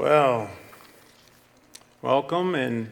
Well, 0.00 0.48
welcome 2.00 2.54
and 2.54 2.88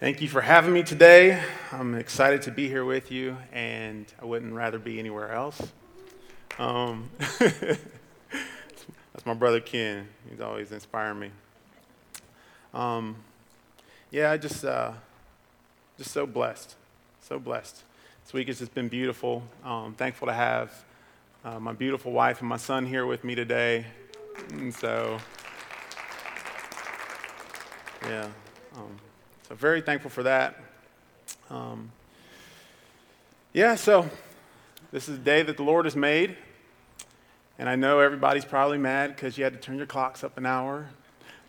thank 0.00 0.22
you 0.22 0.28
for 0.28 0.40
having 0.40 0.72
me 0.72 0.82
today. 0.82 1.42
I'm 1.72 1.94
excited 1.94 2.40
to 2.40 2.50
be 2.50 2.68
here 2.68 2.86
with 2.86 3.12
you, 3.12 3.36
and 3.52 4.06
I 4.18 4.24
wouldn't 4.24 4.54
rather 4.54 4.78
be 4.78 4.98
anywhere 4.98 5.32
else. 5.32 5.60
Um, 6.58 7.10
that's 7.38 7.82
my 9.26 9.34
brother 9.34 9.60
Ken. 9.60 10.08
He's 10.30 10.40
always 10.40 10.72
inspiring 10.72 11.18
me. 11.18 11.30
Um, 12.72 13.16
yeah, 14.10 14.30
I 14.30 14.38
just, 14.38 14.64
uh, 14.64 14.92
just 15.98 16.12
so 16.12 16.24
blessed, 16.24 16.76
so 17.20 17.38
blessed. 17.38 17.82
This 18.24 18.32
week 18.32 18.46
has 18.46 18.58
just 18.58 18.74
been 18.74 18.88
beautiful. 18.88 19.42
Um, 19.62 19.92
thankful 19.92 20.28
to 20.28 20.32
have 20.32 20.72
uh, 21.44 21.60
my 21.60 21.74
beautiful 21.74 22.10
wife 22.10 22.40
and 22.40 22.48
my 22.48 22.56
son 22.56 22.86
here 22.86 23.04
with 23.04 23.22
me 23.22 23.34
today, 23.34 23.84
and 24.50 24.74
so. 24.74 25.20
Yeah. 28.06 28.28
Um, 28.76 28.98
so 29.48 29.54
very 29.54 29.80
thankful 29.80 30.10
for 30.10 30.24
that. 30.24 30.60
Um, 31.48 31.90
yeah, 33.54 33.76
so 33.76 34.10
this 34.92 35.08
is 35.08 35.16
the 35.16 35.24
day 35.24 35.42
that 35.42 35.56
the 35.56 35.62
Lord 35.62 35.86
has 35.86 35.96
made. 35.96 36.36
And 37.58 37.66
I 37.66 37.76
know 37.76 38.00
everybody's 38.00 38.44
probably 38.44 38.76
mad 38.76 39.14
because 39.14 39.38
you 39.38 39.44
had 39.44 39.54
to 39.54 39.58
turn 39.58 39.78
your 39.78 39.86
clocks 39.86 40.22
up 40.22 40.36
an 40.38 40.46
hour. 40.46 40.88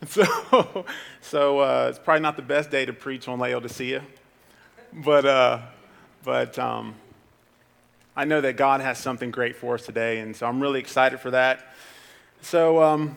So, 0.08 0.86
so 1.22 1.60
uh, 1.60 1.88
it's 1.90 1.98
probably 1.98 2.22
not 2.22 2.36
the 2.36 2.44
best 2.44 2.70
day 2.70 2.86
to 2.86 2.94
preach 2.94 3.28
on 3.28 3.40
Laodicea. 3.40 4.04
But, 4.94 5.26
uh, 5.26 5.62
but 6.24 6.60
um, 6.60 6.94
I 8.16 8.26
know 8.26 8.40
that 8.42 8.56
God 8.56 8.82
has 8.82 9.00
something 9.00 9.32
great 9.32 9.56
for 9.56 9.76
us 9.76 9.86
today. 9.86 10.20
And 10.20 10.36
so 10.36 10.46
I'm 10.46 10.62
really 10.62 10.80
excited 10.80 11.22
for 11.22 11.32
that. 11.32 11.74
So, 12.42 12.84
um, 12.84 13.16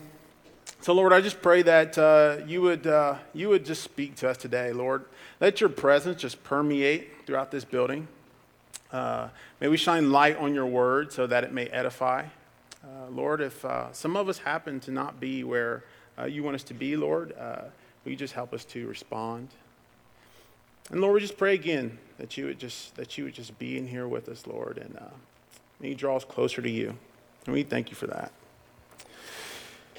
so, 0.80 0.92
Lord, 0.92 1.12
I 1.12 1.20
just 1.20 1.42
pray 1.42 1.62
that 1.62 1.98
uh, 1.98 2.38
you, 2.46 2.62
would, 2.62 2.86
uh, 2.86 3.16
you 3.34 3.48
would 3.48 3.64
just 3.64 3.82
speak 3.82 4.14
to 4.16 4.28
us 4.28 4.36
today, 4.36 4.72
Lord. 4.72 5.04
Let 5.40 5.60
your 5.60 5.70
presence 5.70 6.22
just 6.22 6.42
permeate 6.44 7.26
throughout 7.26 7.50
this 7.50 7.64
building. 7.64 8.06
Uh, 8.92 9.28
may 9.60 9.68
we 9.68 9.76
shine 9.76 10.12
light 10.12 10.36
on 10.36 10.54
your 10.54 10.66
word 10.66 11.12
so 11.12 11.26
that 11.26 11.42
it 11.42 11.52
may 11.52 11.66
edify. 11.66 12.24
Uh, 12.82 13.10
Lord, 13.10 13.40
if 13.40 13.64
uh, 13.64 13.92
some 13.92 14.16
of 14.16 14.28
us 14.28 14.38
happen 14.38 14.78
to 14.80 14.92
not 14.92 15.18
be 15.18 15.42
where 15.42 15.82
uh, 16.16 16.24
you 16.24 16.44
want 16.44 16.54
us 16.54 16.62
to 16.64 16.74
be, 16.74 16.96
Lord, 16.96 17.34
will 17.36 18.12
you 18.12 18.16
just 18.16 18.34
help 18.34 18.54
us 18.54 18.64
to 18.66 18.86
respond? 18.86 19.48
And 20.90 21.00
Lord, 21.00 21.14
we 21.14 21.20
just 21.20 21.36
pray 21.36 21.54
again 21.54 21.98
that 22.18 22.36
you 22.36 22.46
would 22.46 22.58
just 22.58 22.94
that 22.96 23.18
you 23.18 23.24
would 23.24 23.34
just 23.34 23.58
be 23.58 23.76
in 23.76 23.86
here 23.88 24.08
with 24.08 24.28
us, 24.28 24.46
Lord, 24.46 24.78
and 24.78 24.98
may 25.80 25.88
you 25.88 25.94
draw 25.94 26.16
us 26.16 26.24
closer 26.24 26.62
to 26.62 26.70
you. 26.70 26.96
And 27.44 27.54
we 27.54 27.62
thank 27.62 27.90
you 27.90 27.96
for 27.96 28.06
that. 28.06 28.32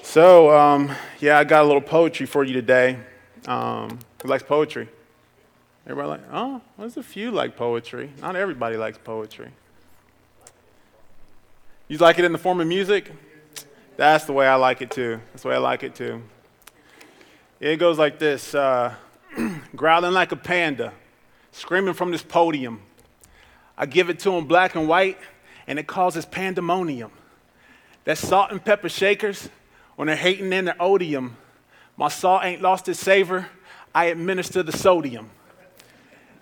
So, 0.02 0.50
um, 0.50 0.90
yeah, 1.20 1.38
I 1.38 1.44
got 1.44 1.62
a 1.62 1.66
little 1.66 1.80
poetry 1.80 2.26
for 2.26 2.42
you 2.42 2.52
today. 2.52 2.98
Um, 3.46 3.98
who 4.22 4.28
likes 4.28 4.42
poetry? 4.42 4.88
Everybody 5.86 6.08
like, 6.08 6.20
oh, 6.32 6.60
there's 6.78 6.96
a 6.96 7.02
few 7.02 7.30
like 7.30 7.56
poetry. 7.56 8.10
Not 8.20 8.36
everybody 8.36 8.76
likes 8.76 8.98
poetry. 8.98 9.50
You 11.88 11.98
like 11.98 12.18
it 12.18 12.24
in 12.24 12.32
the 12.32 12.38
form 12.38 12.60
of 12.60 12.66
music? 12.66 13.10
That's 13.96 14.24
the 14.24 14.32
way 14.32 14.46
I 14.46 14.54
like 14.54 14.82
it 14.82 14.90
too. 14.90 15.20
That's 15.32 15.42
the 15.42 15.48
way 15.48 15.54
I 15.54 15.58
like 15.58 15.82
it 15.82 15.94
too. 15.94 16.22
It 17.60 17.76
goes 17.76 17.98
like 17.98 18.18
this 18.18 18.54
uh, 18.54 18.94
growling 19.76 20.12
like 20.12 20.32
a 20.32 20.36
panda, 20.36 20.92
screaming 21.52 21.94
from 21.94 22.10
this 22.10 22.22
podium. 22.22 22.80
I 23.76 23.86
give 23.86 24.10
it 24.10 24.18
to 24.20 24.32
him 24.32 24.46
black 24.46 24.74
and 24.74 24.88
white, 24.88 25.18
and 25.66 25.78
it 25.78 25.86
causes 25.86 26.24
pandemonium. 26.24 27.10
That 28.04 28.18
salt 28.18 28.50
and 28.50 28.64
pepper 28.64 28.88
shakers, 28.88 29.48
when 30.00 30.06
they're 30.06 30.16
hating 30.16 30.50
in 30.50 30.64
their 30.64 30.80
odium, 30.80 31.36
my 31.98 32.08
salt 32.08 32.42
ain't 32.42 32.62
lost 32.62 32.88
its 32.88 32.98
savor. 32.98 33.46
I 33.94 34.06
administer 34.06 34.62
the 34.62 34.72
sodium. 34.72 35.28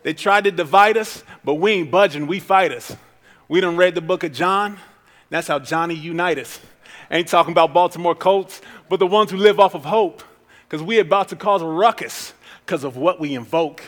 They 0.05 0.15
tried 0.15 0.45
to 0.45 0.53
divide 0.53 0.97
us, 0.97 1.25
but 1.45 1.55
we 1.55 1.73
ain't 1.73 1.91
budging, 1.91 2.29
we 2.29 2.39
fight 2.39 2.71
us. 2.71 2.95
We 3.49 3.61
done 3.61 3.77
read 3.77 3.97
the 3.97 4.01
book 4.01 4.23
of 4.23 4.33
John. 4.33 4.79
That's 5.29 5.49
how 5.49 5.59
Johnny 5.59 5.97
unite 5.97 6.39
us. 6.39 6.61
Ain't 7.11 7.27
talking 7.27 7.51
about 7.51 7.75
Baltimore 7.75 8.15
Colts, 8.15 8.61
but 8.89 9.01
the 9.01 9.09
ones 9.09 9.33
who 9.33 9.37
live 9.37 9.59
off 9.59 9.75
of 9.75 9.85
hope. 9.85 10.23
Because 10.69 10.81
we 10.81 11.01
about 11.01 11.31
to 11.31 11.35
cause 11.35 11.61
a 11.61 11.67
ruckus 11.67 12.35
because 12.65 12.85
of 12.85 12.97
what 12.97 13.19
we 13.19 13.35
invoke. 13.35 13.83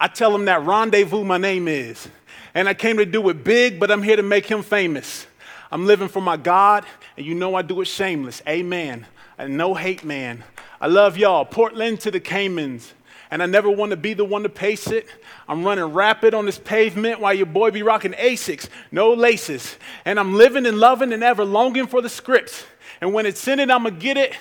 I 0.00 0.08
tell 0.08 0.32
them 0.32 0.46
that 0.46 0.64
rendezvous 0.64 1.24
my 1.24 1.36
name 1.36 1.68
is. 1.68 2.08
And 2.54 2.70
I 2.70 2.72
came 2.72 2.96
to 2.96 3.04
do 3.04 3.28
it 3.28 3.44
big, 3.44 3.78
but 3.78 3.90
I'm 3.90 4.02
here 4.02 4.16
to 4.16 4.22
make 4.22 4.46
him 4.46 4.62
famous. 4.62 5.26
I'm 5.74 5.86
living 5.86 6.06
for 6.06 6.22
my 6.22 6.36
God, 6.36 6.86
and 7.16 7.26
you 7.26 7.34
know 7.34 7.56
I 7.56 7.62
do 7.62 7.80
it 7.80 7.86
shameless. 7.86 8.40
Amen. 8.48 9.08
And 9.36 9.56
no 9.56 9.74
hate, 9.74 10.04
man. 10.04 10.44
I 10.80 10.86
love 10.86 11.18
y'all. 11.18 11.44
Portland 11.44 11.98
to 12.02 12.12
the 12.12 12.20
Caymans. 12.20 12.94
And 13.28 13.42
I 13.42 13.46
never 13.46 13.68
want 13.68 13.90
to 13.90 13.96
be 13.96 14.14
the 14.14 14.24
one 14.24 14.44
to 14.44 14.48
pace 14.48 14.86
it. 14.86 15.08
I'm 15.48 15.64
running 15.64 15.86
rapid 15.86 16.32
on 16.32 16.46
this 16.46 16.58
pavement 16.58 17.18
while 17.18 17.34
your 17.34 17.46
boy 17.46 17.72
be 17.72 17.82
rocking 17.82 18.12
Asics, 18.12 18.68
no 18.92 19.14
laces. 19.14 19.76
And 20.04 20.20
I'm 20.20 20.34
living 20.34 20.64
and 20.64 20.78
loving 20.78 21.12
and 21.12 21.24
ever 21.24 21.44
longing 21.44 21.88
for 21.88 22.00
the 22.00 22.08
scripts. 22.08 22.64
And 23.00 23.12
when 23.12 23.26
it's 23.26 23.48
in 23.48 23.58
it, 23.58 23.68
I'm 23.68 23.82
going 23.82 23.96
to 23.96 24.00
get 24.00 24.16
it. 24.16 24.32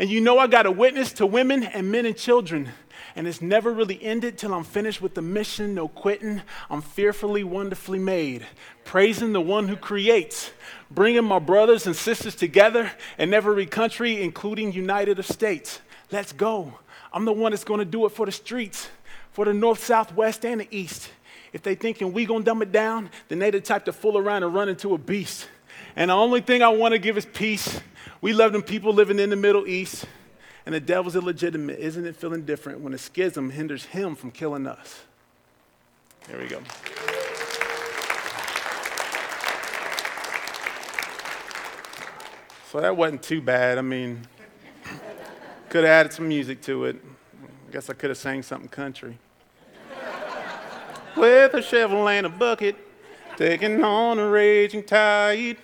And 0.00 0.10
you 0.10 0.20
know 0.20 0.40
I 0.40 0.48
got 0.48 0.66
a 0.66 0.72
witness 0.72 1.12
to 1.12 1.26
women 1.26 1.62
and 1.62 1.92
men 1.92 2.04
and 2.04 2.16
children 2.16 2.70
and 3.16 3.26
it's 3.26 3.42
never 3.42 3.72
really 3.72 4.02
ended 4.02 4.38
till 4.38 4.54
I'm 4.54 4.64
finished 4.64 5.02
with 5.02 5.14
the 5.14 5.22
mission. 5.22 5.74
No 5.74 5.88
quitting. 5.88 6.42
I'm 6.68 6.82
fearfully, 6.82 7.44
wonderfully 7.44 7.98
made, 7.98 8.46
praising 8.90 9.32
the 9.32 9.40
one 9.40 9.68
who 9.68 9.76
creates, 9.76 10.50
bringing 10.90 11.22
my 11.22 11.38
brothers 11.38 11.86
and 11.86 11.94
sisters 11.94 12.34
together 12.34 12.90
in 13.18 13.32
every 13.32 13.64
country, 13.64 14.20
including 14.20 14.72
United 14.72 15.24
States. 15.24 15.80
Let's 16.10 16.32
go. 16.32 16.74
I'm 17.12 17.24
the 17.24 17.32
one 17.32 17.52
that's 17.52 17.62
going 17.62 17.78
to 17.78 17.84
do 17.84 18.04
it 18.06 18.08
for 18.08 18.26
the 18.26 18.32
streets, 18.32 18.88
for 19.30 19.44
the 19.44 19.54
north, 19.54 19.84
south, 19.84 20.12
west, 20.16 20.44
and 20.44 20.60
the 20.60 20.66
east. 20.72 21.08
If 21.52 21.62
they 21.62 21.76
thinking 21.76 22.12
we 22.12 22.26
gonna 22.26 22.42
dumb 22.42 22.62
it 22.62 22.72
down, 22.72 23.10
then 23.28 23.38
they 23.38 23.52
the 23.52 23.60
type 23.60 23.84
to 23.84 23.92
fool 23.92 24.18
around 24.18 24.42
and 24.42 24.52
run 24.52 24.68
into 24.68 24.92
a 24.92 24.98
beast. 24.98 25.46
And 25.94 26.10
the 26.10 26.14
only 26.14 26.40
thing 26.40 26.60
I 26.60 26.70
want 26.70 26.90
to 26.90 26.98
give 26.98 27.16
is 27.16 27.26
peace. 27.26 27.80
We 28.20 28.32
love 28.32 28.52
them 28.52 28.62
people 28.62 28.92
living 28.92 29.20
in 29.20 29.30
the 29.30 29.36
Middle 29.36 29.68
East. 29.68 30.04
And 30.66 30.74
the 30.74 30.80
devil's 30.80 31.14
illegitimate. 31.14 31.78
Isn't 31.78 32.06
it 32.06 32.16
feeling 32.16 32.44
different 32.44 32.80
when 32.80 32.92
a 32.92 32.98
schism 32.98 33.50
hinders 33.50 33.84
him 33.84 34.16
from 34.16 34.32
killing 34.32 34.66
us? 34.66 35.02
There 36.26 36.40
we 36.40 36.48
go. 36.48 36.60
So 42.70 42.80
that 42.80 42.96
wasn't 42.96 43.24
too 43.24 43.40
bad. 43.40 43.78
I 43.78 43.82
mean, 43.82 44.20
could 45.70 45.82
have 45.82 45.90
added 45.90 46.12
some 46.12 46.28
music 46.28 46.62
to 46.62 46.84
it. 46.84 46.96
I 47.68 47.72
guess 47.72 47.90
I 47.90 47.94
could 47.94 48.10
have 48.10 48.16
sang 48.18 48.44
something 48.44 48.68
country. 48.68 49.18
With 51.16 51.52
a 51.54 51.62
shovel 51.62 52.08
and 52.08 52.26
a 52.26 52.28
bucket, 52.28 52.76
taking 53.36 53.82
on 53.82 54.20
a 54.20 54.28
raging 54.28 54.84
tide. 54.84 55.56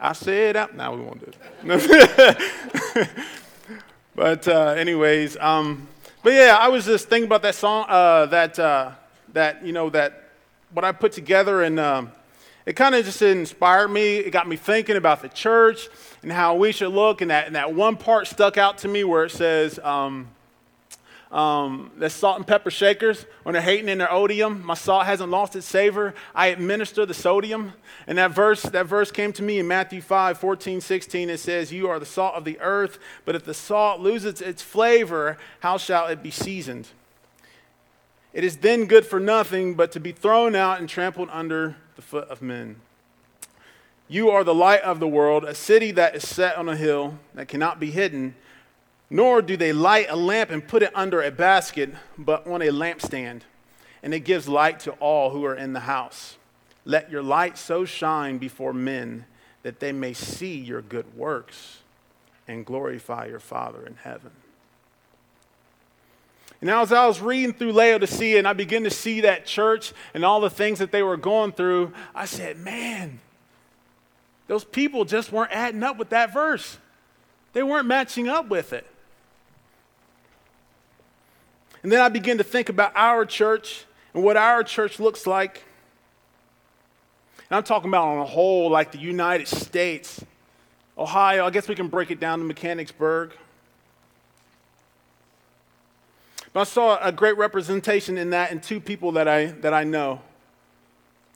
I 0.00 0.14
said, 0.14 0.56
out. 0.56 0.74
Now 0.74 0.96
we 0.96 1.02
won't 1.02 1.20
do 1.24 1.32
it. 1.64 2.38
But 4.16 4.48
uh, 4.48 4.74
anyways, 4.78 5.36
um, 5.36 5.86
but 6.22 6.32
yeah, 6.32 6.56
I 6.58 6.68
was 6.68 6.86
just 6.86 7.10
thinking 7.10 7.26
about 7.26 7.42
that 7.42 7.54
song, 7.54 7.84
uh, 7.86 8.24
that 8.26 8.58
uh, 8.58 8.92
that 9.34 9.62
you 9.62 9.74
know 9.74 9.90
that 9.90 10.30
what 10.72 10.86
I 10.86 10.92
put 10.92 11.12
together, 11.12 11.62
and 11.62 11.78
um, 11.78 12.10
it 12.66 12.74
kind 12.74 12.96
of 12.96 13.04
just 13.04 13.22
inspired 13.22 13.88
me. 13.88 14.16
It 14.16 14.32
got 14.32 14.48
me 14.48 14.56
thinking 14.56 14.96
about 14.96 15.22
the 15.22 15.28
church 15.28 15.88
and 16.22 16.32
how 16.32 16.56
we 16.56 16.72
should 16.72 16.92
look. 16.92 17.20
And 17.20 17.30
that 17.30 17.46
and 17.46 17.54
that 17.54 17.72
one 17.72 17.96
part 17.96 18.26
stuck 18.26 18.58
out 18.58 18.78
to 18.78 18.88
me 18.88 19.04
where 19.04 19.24
it 19.24 19.30
says. 19.30 19.78
Um, 19.78 20.28
um, 21.32 21.90
salt 22.08 22.36
and 22.36 22.46
pepper 22.46 22.70
shakers, 22.70 23.26
when 23.42 23.52
they're 23.52 23.60
hating 23.60 23.88
in 23.88 23.98
their 23.98 24.10
odium, 24.10 24.64
my 24.64 24.74
salt 24.74 25.06
hasn't 25.06 25.30
lost 25.30 25.56
its 25.56 25.66
savor. 25.66 26.14
I 26.34 26.46
administer 26.48 27.04
the 27.04 27.14
sodium. 27.14 27.72
And 28.06 28.16
that 28.18 28.30
verse, 28.30 28.62
that 28.62 28.86
verse 28.86 29.10
came 29.10 29.32
to 29.34 29.42
me 29.42 29.58
in 29.58 29.66
Matthew 29.66 30.00
5, 30.00 30.38
14, 30.38 30.80
16. 30.80 31.28
It 31.28 31.38
says, 31.38 31.72
You 31.72 31.88
are 31.88 31.98
the 31.98 32.06
salt 32.06 32.36
of 32.36 32.44
the 32.44 32.58
earth, 32.60 32.98
but 33.24 33.34
if 33.34 33.44
the 33.44 33.54
salt 33.54 34.00
loses 34.00 34.40
its 34.40 34.62
flavor, 34.62 35.36
how 35.60 35.78
shall 35.78 36.06
it 36.06 36.22
be 36.22 36.30
seasoned? 36.30 36.88
It 38.32 38.44
is 38.44 38.58
then 38.58 38.86
good 38.86 39.06
for 39.06 39.18
nothing 39.18 39.74
but 39.74 39.92
to 39.92 40.00
be 40.00 40.12
thrown 40.12 40.54
out 40.54 40.78
and 40.78 40.88
trampled 40.88 41.28
under 41.32 41.76
the 41.96 42.02
foot 42.02 42.28
of 42.28 42.42
men. 42.42 42.76
You 44.08 44.30
are 44.30 44.44
the 44.44 44.54
light 44.54 44.82
of 44.82 45.00
the 45.00 45.08
world, 45.08 45.44
a 45.44 45.54
city 45.54 45.90
that 45.92 46.14
is 46.14 46.28
set 46.28 46.56
on 46.56 46.68
a 46.68 46.76
hill 46.76 47.18
that 47.34 47.48
cannot 47.48 47.80
be 47.80 47.90
hidden. 47.90 48.34
Nor 49.10 49.42
do 49.42 49.56
they 49.56 49.72
light 49.72 50.06
a 50.08 50.16
lamp 50.16 50.50
and 50.50 50.66
put 50.66 50.82
it 50.82 50.92
under 50.94 51.22
a 51.22 51.30
basket, 51.30 51.90
but 52.18 52.46
on 52.46 52.62
a 52.62 52.66
lampstand, 52.66 53.42
and 54.02 54.12
it 54.12 54.20
gives 54.20 54.48
light 54.48 54.80
to 54.80 54.92
all 54.92 55.30
who 55.30 55.44
are 55.44 55.54
in 55.54 55.72
the 55.72 55.80
house. 55.80 56.36
Let 56.84 57.10
your 57.10 57.22
light 57.22 57.58
so 57.58 57.84
shine 57.84 58.38
before 58.38 58.72
men 58.72 59.26
that 59.62 59.80
they 59.80 59.90
may 59.90 60.12
see 60.12 60.56
your 60.56 60.82
good 60.82 61.16
works 61.16 61.80
and 62.46 62.64
glorify 62.64 63.26
your 63.26 63.40
Father 63.40 63.84
in 63.84 63.96
heaven. 63.96 64.30
And 66.60 66.68
now, 66.68 66.82
as 66.82 66.92
I 66.92 67.06
was 67.06 67.20
reading 67.20 67.52
through 67.52 67.72
Laodicea 67.72 68.38
and 68.38 68.48
I 68.48 68.52
began 68.54 68.84
to 68.84 68.90
see 68.90 69.20
that 69.22 69.44
church 69.44 69.92
and 70.14 70.24
all 70.24 70.40
the 70.40 70.50
things 70.50 70.78
that 70.78 70.90
they 70.90 71.02
were 71.02 71.16
going 71.16 71.52
through, 71.52 71.92
I 72.14 72.24
said, 72.24 72.58
man, 72.58 73.20
those 74.46 74.64
people 74.64 75.04
just 75.04 75.32
weren't 75.32 75.52
adding 75.52 75.82
up 75.82 75.98
with 75.98 76.10
that 76.10 76.32
verse. 76.32 76.78
they 77.52 77.62
weren't 77.62 77.86
matching 77.86 78.28
up 78.28 78.48
with 78.48 78.72
it. 78.72 78.86
And 81.82 81.92
then 81.92 82.00
I 82.00 82.08
began 82.08 82.38
to 82.38 82.44
think 82.44 82.68
about 82.68 82.92
our 82.96 83.24
church 83.24 83.84
and 84.12 84.24
what 84.24 84.36
our 84.36 84.64
church 84.64 84.98
looks 84.98 85.26
like. 85.26 85.62
And 87.48 87.56
I'm 87.56 87.62
talking 87.62 87.88
about 87.88 88.08
on 88.08 88.18
a 88.18 88.24
whole, 88.24 88.70
like 88.70 88.92
the 88.92 88.98
United 88.98 89.46
States, 89.46 90.24
Ohio. 90.98 91.46
I 91.46 91.50
guess 91.50 91.68
we 91.68 91.74
can 91.74 91.88
break 91.88 92.10
it 92.10 92.18
down 92.18 92.40
to 92.40 92.44
Mechanicsburg. 92.44 93.32
But 96.56 96.62
I 96.62 96.64
saw 96.64 96.98
a 97.02 97.12
great 97.12 97.36
representation 97.36 98.16
in 98.16 98.30
that 98.30 98.50
in 98.50 98.62
two 98.62 98.80
people 98.80 99.12
that 99.12 99.28
I, 99.28 99.48
that 99.60 99.74
I 99.74 99.84
know. 99.84 100.22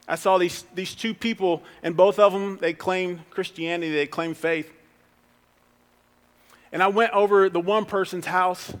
I 0.07 0.15
saw 0.15 0.39
these, 0.39 0.65
these 0.73 0.95
two 0.95 1.13
people, 1.13 1.61
and 1.83 1.95
both 1.95 2.17
of 2.17 2.33
them, 2.33 2.57
they 2.59 2.73
claimed 2.73 3.29
Christianity, 3.29 3.91
they 3.91 4.07
claimed 4.07 4.35
faith. 4.35 4.73
And 6.71 6.81
I 6.81 6.87
went 6.87 7.13
over 7.13 7.49
the 7.49 7.59
one 7.59 7.85
person's 7.85 8.25
house, 8.25 8.73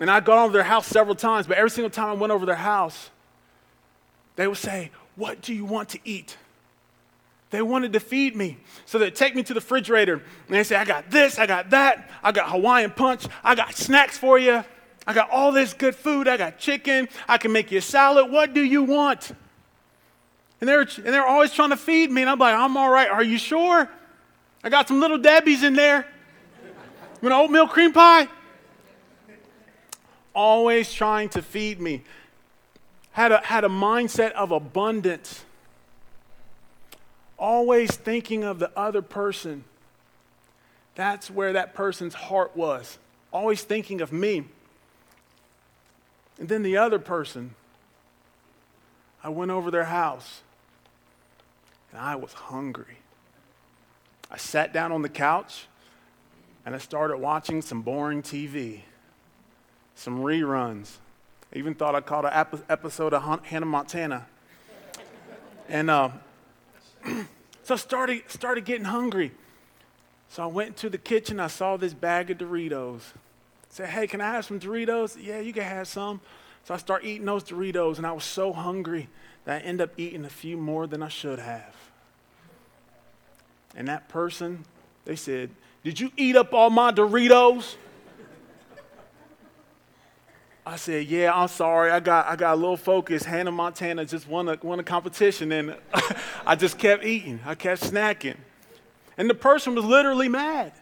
and 0.00 0.10
I'd 0.10 0.24
gone 0.24 0.40
over 0.40 0.52
their 0.52 0.64
house 0.64 0.88
several 0.88 1.14
times, 1.14 1.46
but 1.46 1.58
every 1.58 1.70
single 1.70 1.90
time 1.90 2.08
I 2.08 2.14
went 2.14 2.32
over 2.32 2.44
their 2.44 2.56
house, 2.56 3.10
they 4.34 4.48
would 4.48 4.56
say, 4.56 4.90
What 5.14 5.42
do 5.42 5.54
you 5.54 5.64
want 5.64 5.90
to 5.90 6.00
eat? 6.04 6.36
They 7.50 7.62
wanted 7.62 7.92
to 7.92 8.00
feed 8.00 8.34
me. 8.34 8.58
So 8.84 8.98
they'd 8.98 9.14
take 9.14 9.36
me 9.36 9.44
to 9.44 9.54
the 9.54 9.60
refrigerator, 9.60 10.14
and 10.14 10.22
they'd 10.48 10.64
say, 10.64 10.74
I 10.74 10.84
got 10.84 11.08
this, 11.08 11.38
I 11.38 11.46
got 11.46 11.70
that, 11.70 12.10
I 12.20 12.32
got 12.32 12.50
Hawaiian 12.50 12.90
punch, 12.90 13.28
I 13.44 13.54
got 13.54 13.76
snacks 13.76 14.18
for 14.18 14.40
you. 14.40 14.64
I 15.08 15.14
got 15.14 15.30
all 15.30 15.52
this 15.52 15.72
good 15.72 15.96
food. 15.96 16.28
I 16.28 16.36
got 16.36 16.58
chicken. 16.58 17.08
I 17.26 17.38
can 17.38 17.50
make 17.50 17.72
you 17.72 17.78
a 17.78 17.80
salad. 17.82 18.30
What 18.30 18.52
do 18.52 18.60
you 18.60 18.82
want? 18.82 19.32
And 20.60 20.68
they're, 20.68 20.82
and 20.82 21.06
they're 21.06 21.26
always 21.26 21.50
trying 21.50 21.70
to 21.70 21.78
feed 21.78 22.10
me. 22.10 22.20
And 22.20 22.30
I'm 22.30 22.38
like, 22.38 22.54
I'm 22.54 22.76
all 22.76 22.90
right. 22.90 23.08
Are 23.08 23.24
you 23.24 23.38
sure? 23.38 23.88
I 24.62 24.68
got 24.68 24.86
some 24.86 25.00
little 25.00 25.16
Debbie's 25.16 25.62
in 25.62 25.72
there. 25.72 26.06
You 27.22 27.30
want 27.30 27.42
oatmeal 27.42 27.66
cream 27.66 27.94
pie? 27.94 28.28
Always 30.34 30.92
trying 30.92 31.30
to 31.30 31.40
feed 31.40 31.80
me. 31.80 32.02
Had 33.12 33.32
a, 33.32 33.38
had 33.38 33.64
a 33.64 33.68
mindset 33.68 34.32
of 34.32 34.52
abundance. 34.52 35.42
Always 37.38 37.96
thinking 37.96 38.44
of 38.44 38.58
the 38.58 38.70
other 38.78 39.00
person. 39.00 39.64
That's 40.96 41.30
where 41.30 41.54
that 41.54 41.72
person's 41.72 42.12
heart 42.12 42.54
was. 42.54 42.98
Always 43.32 43.62
thinking 43.62 44.02
of 44.02 44.12
me. 44.12 44.44
And 46.38 46.48
then 46.48 46.62
the 46.62 46.76
other 46.76 46.98
person, 46.98 47.54
I 49.22 49.28
went 49.28 49.50
over 49.50 49.70
their 49.70 49.84
house 49.84 50.42
and 51.90 52.00
I 52.00 52.16
was 52.16 52.32
hungry. 52.32 52.98
I 54.30 54.36
sat 54.36 54.72
down 54.72 54.92
on 54.92 55.02
the 55.02 55.08
couch 55.08 55.66
and 56.64 56.74
I 56.74 56.78
started 56.78 57.16
watching 57.16 57.62
some 57.62 57.82
boring 57.82 58.22
TV, 58.22 58.82
some 59.94 60.20
reruns. 60.20 60.96
I 61.54 61.58
even 61.58 61.74
thought 61.74 61.94
I 61.94 62.00
caught 62.02 62.26
an 62.26 62.62
episode 62.68 63.14
of 63.14 63.44
Hannah 63.44 63.66
Montana. 63.66 64.26
And 65.68 65.90
uh, 65.90 66.10
so 67.62 67.74
I 67.74 67.76
started, 67.76 68.22
started 68.28 68.64
getting 68.64 68.84
hungry. 68.84 69.32
So 70.28 70.42
I 70.42 70.46
went 70.46 70.76
to 70.78 70.90
the 70.90 70.98
kitchen. 70.98 71.40
I 71.40 71.46
saw 71.46 71.78
this 71.78 71.94
bag 71.94 72.30
of 72.30 72.38
Doritos. 72.38 73.00
Say, 73.70 73.86
hey, 73.86 74.06
can 74.06 74.20
I 74.20 74.32
have 74.32 74.44
some 74.44 74.58
Doritos? 74.58 75.16
Yeah, 75.20 75.40
you 75.40 75.52
can 75.52 75.62
have 75.62 75.88
some. 75.88 76.20
So 76.64 76.74
I 76.74 76.76
start 76.76 77.04
eating 77.04 77.26
those 77.26 77.44
Doritos, 77.44 77.98
and 77.98 78.06
I 78.06 78.12
was 78.12 78.24
so 78.24 78.52
hungry 78.52 79.08
that 79.44 79.62
I 79.62 79.64
end 79.64 79.80
up 79.80 79.90
eating 79.96 80.24
a 80.24 80.30
few 80.30 80.56
more 80.56 80.86
than 80.86 81.02
I 81.02 81.08
should 81.08 81.38
have. 81.38 81.74
And 83.76 83.88
that 83.88 84.08
person, 84.08 84.64
they 85.04 85.16
said, 85.16 85.50
Did 85.84 86.00
you 86.00 86.10
eat 86.16 86.36
up 86.36 86.52
all 86.52 86.70
my 86.70 86.92
Doritos? 86.92 87.76
I 90.66 90.76
said, 90.76 91.06
Yeah, 91.06 91.32
I'm 91.34 91.48
sorry. 91.48 91.90
I 91.90 92.00
got, 92.00 92.26
I 92.26 92.36
got 92.36 92.54
a 92.54 92.56
little 92.56 92.76
focused. 92.76 93.24
Hannah 93.24 93.52
Montana 93.52 94.04
just 94.04 94.28
won 94.28 94.48
a, 94.48 94.58
won 94.62 94.80
a 94.80 94.84
competition, 94.84 95.52
and 95.52 95.76
I 96.46 96.56
just 96.56 96.78
kept 96.78 97.04
eating. 97.04 97.40
I 97.46 97.54
kept 97.54 97.82
snacking. 97.82 98.36
And 99.16 99.28
the 99.28 99.34
person 99.34 99.74
was 99.74 99.84
literally 99.84 100.28
mad. 100.28 100.72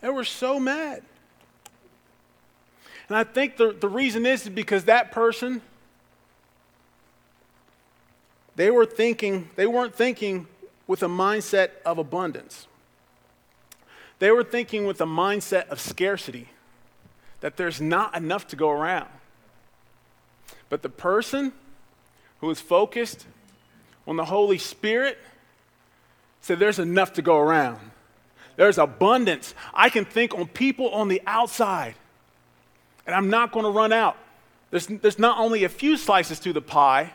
They 0.00 0.10
were 0.10 0.24
so 0.24 0.60
mad. 0.60 1.02
And 3.12 3.18
I 3.18 3.24
think 3.24 3.58
the, 3.58 3.74
the 3.78 3.90
reason 3.90 4.24
is 4.24 4.48
because 4.48 4.86
that 4.86 5.12
person, 5.12 5.60
they 8.56 8.70
were 8.70 8.86
thinking, 8.86 9.50
they 9.54 9.66
weren't 9.66 9.94
thinking 9.94 10.46
with 10.86 11.02
a 11.02 11.08
mindset 11.08 11.72
of 11.84 11.98
abundance. 11.98 12.66
They 14.18 14.30
were 14.30 14.42
thinking 14.42 14.86
with 14.86 14.98
a 15.02 15.04
mindset 15.04 15.68
of 15.68 15.78
scarcity, 15.78 16.48
that 17.40 17.58
there's 17.58 17.82
not 17.82 18.16
enough 18.16 18.48
to 18.48 18.56
go 18.56 18.70
around. 18.70 19.10
But 20.70 20.80
the 20.80 20.88
person 20.88 21.52
who 22.40 22.48
is 22.48 22.62
focused 22.62 23.26
on 24.06 24.16
the 24.16 24.24
Holy 24.24 24.56
Spirit 24.56 25.18
said, 26.40 26.58
There's 26.58 26.78
enough 26.78 27.12
to 27.12 27.20
go 27.20 27.36
around. 27.36 27.90
There's 28.56 28.78
abundance. 28.78 29.54
I 29.74 29.90
can 29.90 30.06
think 30.06 30.34
on 30.34 30.46
people 30.46 30.88
on 30.88 31.08
the 31.08 31.20
outside 31.26 31.94
and 33.06 33.14
I'm 33.14 33.30
not 33.30 33.52
going 33.52 33.64
to 33.64 33.70
run 33.70 33.92
out. 33.92 34.16
There's, 34.70 34.86
there's 34.86 35.18
not 35.18 35.38
only 35.38 35.64
a 35.64 35.68
few 35.68 35.96
slices 35.96 36.40
to 36.40 36.52
the 36.52 36.62
pie, 36.62 37.12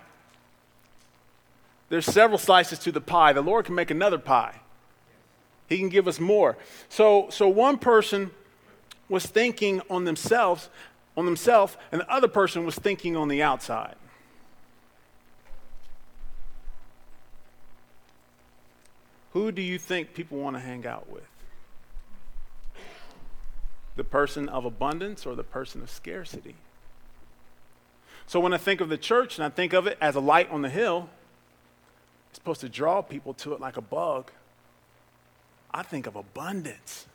there's 1.89 2.06
several 2.06 2.38
slices 2.38 2.80
to 2.80 2.92
the 2.92 3.01
pie. 3.01 3.34
The 3.34 3.42
Lord 3.42 3.66
can 3.66 3.75
make 3.75 3.89
another 3.89 4.18
pie. 4.18 4.56
He 5.68 5.78
can 5.78 5.89
give 5.89 6.07
us 6.07 6.19
more. 6.19 6.57
So, 6.89 7.28
so 7.30 7.48
one 7.48 7.78
person 7.78 8.31
was 9.10 9.25
thinking 9.25 9.81
on 9.89 10.04
themselves, 10.04 10.69
on 11.16 11.25
themselves, 11.25 11.78
and 11.92 12.01
the 12.01 12.12
other 12.12 12.28
person 12.28 12.66
was 12.66 12.75
thinking 12.75 13.16
on 13.16 13.28
the 13.28 13.42
outside. 13.42 13.95
Who 19.31 19.51
do 19.51 19.62
you 19.62 19.78
think 19.78 20.13
people 20.13 20.40
want 20.40 20.56
to 20.56 20.60
hang 20.60 20.86
out 20.86 21.10
with? 21.10 21.24
The 23.97 24.03
person 24.03 24.47
of 24.47 24.63
abundance 24.63 25.25
or 25.25 25.35
the 25.35 25.44
person 25.44 25.81
of 25.81 25.89
scarcity. 25.89 26.55
So 28.27 28.39
when 28.39 28.53
I 28.53 28.57
think 28.57 28.79
of 28.79 28.89
the 28.89 28.97
church 28.97 29.38
and 29.38 29.45
I 29.45 29.49
think 29.49 29.73
of 29.73 29.88
it 29.88 29.97
as 29.99 30.15
a 30.15 30.19
light 30.19 30.49
on 30.51 30.61
the 30.61 30.69
hill, 30.69 31.09
it's 32.29 32.39
supposed 32.39 32.61
to 32.61 32.69
draw 32.69 33.01
people 33.01 33.33
to 33.35 33.53
it 33.53 33.59
like 33.59 33.75
a 33.75 33.81
bug. 33.81 34.31
I 35.73 35.83
think 35.83 36.07
of 36.07 36.15
abundance. 36.15 37.07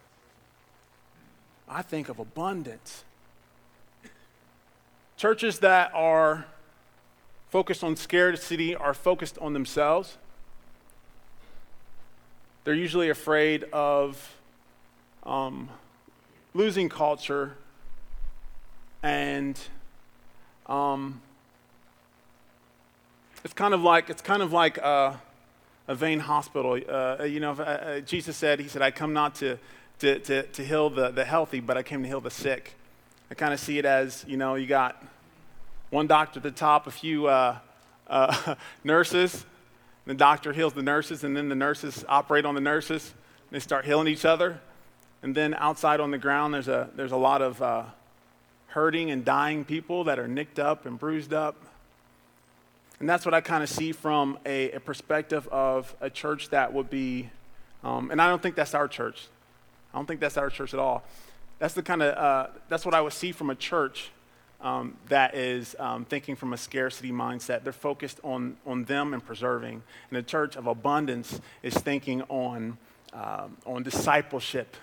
I 1.68 1.82
think 1.82 2.08
of 2.08 2.18
abundance. 2.18 3.04
Churches 5.16 5.60
that 5.60 5.92
are 5.94 6.46
focused 7.50 7.84
on 7.84 7.94
scarcity 7.96 8.74
are 8.74 8.94
focused 8.94 9.38
on 9.38 9.52
themselves. 9.52 10.16
They're 12.64 12.74
usually 12.74 13.10
afraid 13.10 13.64
of 13.72 14.34
um, 15.24 15.68
losing 16.54 16.88
culture 16.88 17.56
and 19.02 19.58
um, 20.66 21.20
it's 23.44 23.54
kind 23.54 23.74
of 23.74 23.82
like 23.82 24.10
it's 24.10 24.22
kind 24.22 24.42
of 24.42 24.52
like 24.52 24.78
a, 24.78 25.20
a 25.88 25.94
vain 25.94 26.20
hospital. 26.20 26.78
Uh, 26.88 27.24
you 27.24 27.40
know, 27.40 27.52
uh, 27.52 27.62
uh, 27.62 28.00
Jesus 28.00 28.36
said, 28.36 28.60
He 28.60 28.68
said, 28.68 28.82
"I 28.82 28.90
come 28.90 29.12
not 29.12 29.34
to, 29.36 29.58
to, 29.98 30.18
to, 30.20 30.42
to 30.44 30.64
heal 30.64 30.90
the, 30.90 31.10
the 31.10 31.24
healthy, 31.24 31.60
but 31.60 31.76
I 31.76 31.82
came 31.82 32.02
to 32.02 32.08
heal 32.08 32.20
the 32.20 32.30
sick." 32.30 32.74
I 33.30 33.34
kind 33.34 33.52
of 33.52 33.60
see 33.60 33.78
it 33.78 33.84
as 33.84 34.24
you 34.28 34.36
know, 34.36 34.54
you 34.54 34.66
got 34.66 35.02
one 35.90 36.06
doctor 36.06 36.38
at 36.38 36.42
the 36.42 36.50
top, 36.50 36.86
a 36.86 36.90
few 36.90 37.26
uh, 37.26 37.58
uh 38.06 38.54
nurses. 38.84 39.44
The 40.04 40.14
doctor 40.14 40.52
heals 40.52 40.72
the 40.72 40.82
nurses, 40.82 41.24
and 41.24 41.36
then 41.36 41.48
the 41.48 41.54
nurses 41.54 42.04
operate 42.08 42.44
on 42.44 42.54
the 42.54 42.60
nurses. 42.60 43.12
And 43.50 43.56
they 43.56 43.60
start 43.60 43.84
healing 43.84 44.08
each 44.08 44.24
other. 44.24 44.60
And 45.22 45.34
then 45.34 45.54
outside 45.54 46.00
on 46.00 46.10
the 46.10 46.18
ground, 46.18 46.54
there's 46.54 46.68
a, 46.68 46.90
there's 46.96 47.12
a 47.12 47.16
lot 47.16 47.42
of 47.42 47.62
uh, 47.62 47.84
hurting 48.68 49.10
and 49.10 49.24
dying 49.24 49.64
people 49.64 50.04
that 50.04 50.18
are 50.18 50.26
nicked 50.26 50.58
up 50.58 50.84
and 50.84 50.98
bruised 50.98 51.32
up. 51.32 51.56
And 52.98 53.08
that's 53.08 53.24
what 53.24 53.34
I 53.34 53.40
kind 53.40 53.62
of 53.62 53.68
see 53.68 53.92
from 53.92 54.38
a, 54.46 54.72
a, 54.72 54.80
perspective 54.80 55.46
of 55.48 55.94
a 56.00 56.08
church 56.08 56.50
that 56.50 56.72
would 56.72 56.88
be, 56.88 57.30
um, 57.84 58.10
and 58.10 58.22
I 58.22 58.28
don't 58.28 58.40
think 58.40 58.54
that's 58.54 58.74
our 58.74 58.88
church. 58.88 59.26
I 59.92 59.98
don't 59.98 60.06
think 60.06 60.20
that's 60.20 60.36
our 60.36 60.50
church 60.50 60.72
at 60.72 60.80
all. 60.80 61.04
That's 61.58 61.74
the 61.74 61.82
kind 61.82 62.02
of, 62.02 62.16
uh, 62.16 62.50
that's 62.68 62.84
what 62.84 62.94
I 62.94 63.00
would 63.00 63.12
see 63.12 63.32
from 63.32 63.50
a 63.50 63.54
church 63.54 64.10
um, 64.60 64.96
that 65.08 65.34
is 65.34 65.76
um, 65.78 66.04
thinking 66.04 66.36
from 66.36 66.52
a 66.52 66.56
scarcity 66.56 67.12
mindset. 67.12 67.64
They're 67.64 67.72
focused 67.72 68.20
on, 68.24 68.56
on 68.66 68.84
them 68.84 69.12
and 69.12 69.24
preserving. 69.24 69.82
And 70.10 70.16
the 70.16 70.22
church 70.22 70.56
of 70.56 70.66
abundance 70.66 71.40
is 71.62 71.74
thinking 71.74 72.22
on, 72.22 72.78
um, 73.12 73.56
on 73.66 73.82
discipleship 73.82 74.76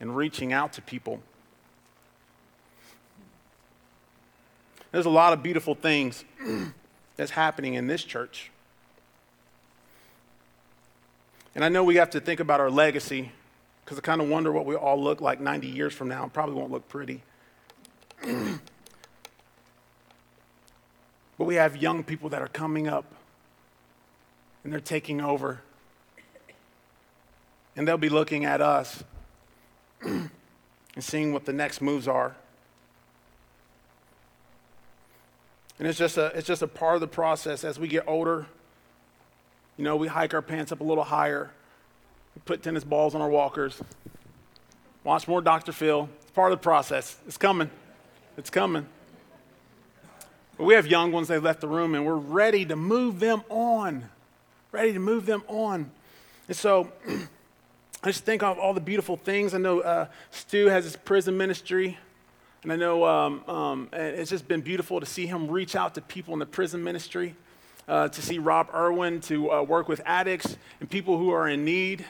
and 0.00 0.16
reaching 0.16 0.52
out 0.52 0.72
to 0.74 0.82
people. 0.82 1.20
There's 4.92 5.06
a 5.06 5.10
lot 5.10 5.32
of 5.32 5.42
beautiful 5.42 5.74
things 5.74 6.24
that's 7.16 7.32
happening 7.32 7.74
in 7.74 7.86
this 7.86 8.04
church. 8.04 8.50
And 11.54 11.64
I 11.64 11.68
know 11.68 11.84
we 11.84 11.96
have 11.96 12.10
to 12.10 12.20
think 12.20 12.40
about 12.40 12.60
our 12.60 12.70
legacy 12.70 13.32
because 13.84 13.98
I 13.98 14.00
kind 14.00 14.20
of 14.20 14.28
wonder 14.28 14.50
what 14.50 14.66
we 14.66 14.74
all 14.74 15.02
look 15.02 15.20
like 15.20 15.40
90 15.40 15.68
years 15.68 15.92
from 15.92 16.08
now. 16.08 16.28
Probably 16.32 16.54
won't 16.54 16.70
look 16.70 16.88
pretty. 16.88 17.22
but 18.22 18.58
we 21.38 21.56
have 21.56 21.76
young 21.76 22.02
people 22.02 22.28
that 22.30 22.40
are 22.40 22.48
coming 22.48 22.88
up 22.88 23.04
and 24.62 24.72
they're 24.72 24.80
taking 24.80 25.20
over. 25.20 25.60
And 27.76 27.86
they'll 27.86 27.96
be 27.98 28.08
looking 28.08 28.44
at 28.44 28.60
us 28.60 29.02
and 30.02 30.30
seeing 30.98 31.32
what 31.32 31.44
the 31.44 31.52
next 31.52 31.80
moves 31.80 32.06
are. 32.08 32.36
And 35.78 35.88
it's 35.88 35.98
just, 35.98 36.16
a, 36.16 36.26
it's 36.36 36.46
just 36.46 36.62
a 36.62 36.68
part 36.68 36.94
of 36.94 37.00
the 37.00 37.08
process 37.08 37.64
as 37.64 37.78
we 37.78 37.88
get 37.88 38.04
older. 38.06 38.46
You 39.76 39.84
know, 39.84 39.96
we 39.96 40.06
hike 40.06 40.32
our 40.34 40.42
pants 40.42 40.70
up 40.70 40.80
a 40.80 40.84
little 40.84 41.04
higher, 41.04 41.50
we 42.34 42.42
put 42.44 42.62
tennis 42.62 42.84
balls 42.84 43.14
on 43.14 43.20
our 43.20 43.28
walkers, 43.28 43.82
watch 45.02 45.26
more 45.26 45.40
Dr. 45.40 45.72
Phil. 45.72 46.08
It's 46.22 46.30
part 46.30 46.52
of 46.52 46.58
the 46.58 46.62
process. 46.62 47.16
It's 47.26 47.36
coming. 47.36 47.70
It's 48.36 48.50
coming. 48.50 48.86
But 50.56 50.64
we 50.64 50.74
have 50.74 50.86
young 50.86 51.10
ones, 51.10 51.26
they 51.26 51.38
left 51.38 51.60
the 51.60 51.68
room, 51.68 51.94
and 51.94 52.06
we're 52.06 52.14
ready 52.14 52.64
to 52.66 52.76
move 52.76 53.18
them 53.18 53.42
on. 53.48 54.08
Ready 54.70 54.92
to 54.92 55.00
move 55.00 55.26
them 55.26 55.42
on. 55.48 55.90
And 56.46 56.56
so 56.56 56.92
I 58.04 58.08
just 58.08 58.26
think 58.26 58.42
of 58.42 58.58
all 58.58 58.74
the 58.74 58.82
beautiful 58.82 59.16
things. 59.16 59.54
I 59.54 59.58
know 59.58 59.80
uh, 59.80 60.08
Stu 60.30 60.66
has 60.66 60.84
his 60.84 60.94
prison 60.94 61.38
ministry. 61.38 61.96
And 62.62 62.70
I 62.70 62.76
know 62.76 63.06
um, 63.06 63.42
um, 63.48 63.88
it's 63.94 64.28
just 64.28 64.46
been 64.46 64.60
beautiful 64.60 65.00
to 65.00 65.06
see 65.06 65.26
him 65.26 65.50
reach 65.50 65.74
out 65.74 65.94
to 65.94 66.02
people 66.02 66.34
in 66.34 66.38
the 66.38 66.44
prison 66.44 66.84
ministry, 66.84 67.34
uh, 67.88 68.08
to 68.08 68.20
see 68.20 68.38
Rob 68.38 68.68
Irwin 68.74 69.22
to 69.22 69.50
uh, 69.50 69.62
work 69.62 69.88
with 69.88 70.02
addicts 70.04 70.58
and 70.80 70.90
people 70.90 71.16
who 71.16 71.30
are 71.30 71.48
in 71.48 71.64
need. 71.64 72.04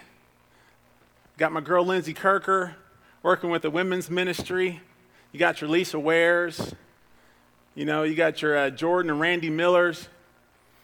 Got 1.39 1.53
my 1.53 1.61
girl 1.61 1.85
Lindsay 1.85 2.13
Kirker 2.13 2.75
working 3.23 3.51
with 3.51 3.63
the 3.63 3.71
women's 3.71 4.11
ministry. 4.11 4.81
You 5.31 5.39
got 5.39 5.61
your 5.61 5.71
Lisa 5.71 6.01
Wares. 6.01 6.75
You 7.77 7.85
know, 7.85 8.03
you 8.03 8.17
got 8.17 8.43
your 8.43 8.59
uh, 8.59 8.71
Jordan 8.71 9.13
and 9.13 9.21
Randy 9.21 9.49
Millers. 9.49 10.09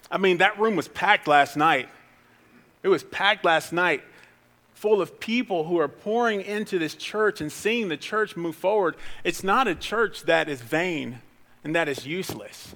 I 0.08 0.18
mean, 0.18 0.38
that 0.38 0.60
room 0.60 0.76
was 0.76 0.86
packed 0.86 1.26
last 1.26 1.56
night. 1.56 1.88
It 2.84 2.88
was 2.88 3.02
packed 3.02 3.44
last 3.44 3.72
night 3.72 4.04
full 4.80 5.02
of 5.02 5.20
people 5.20 5.64
who 5.64 5.78
are 5.78 5.88
pouring 5.88 6.40
into 6.40 6.78
this 6.78 6.94
church 6.94 7.42
and 7.42 7.52
seeing 7.52 7.88
the 7.88 7.98
church 7.98 8.34
move 8.34 8.56
forward. 8.56 8.96
It's 9.24 9.44
not 9.44 9.68
a 9.68 9.74
church 9.74 10.22
that 10.22 10.48
is 10.48 10.62
vain 10.62 11.20
and 11.62 11.76
that 11.76 11.86
is 11.86 12.06
useless. 12.06 12.74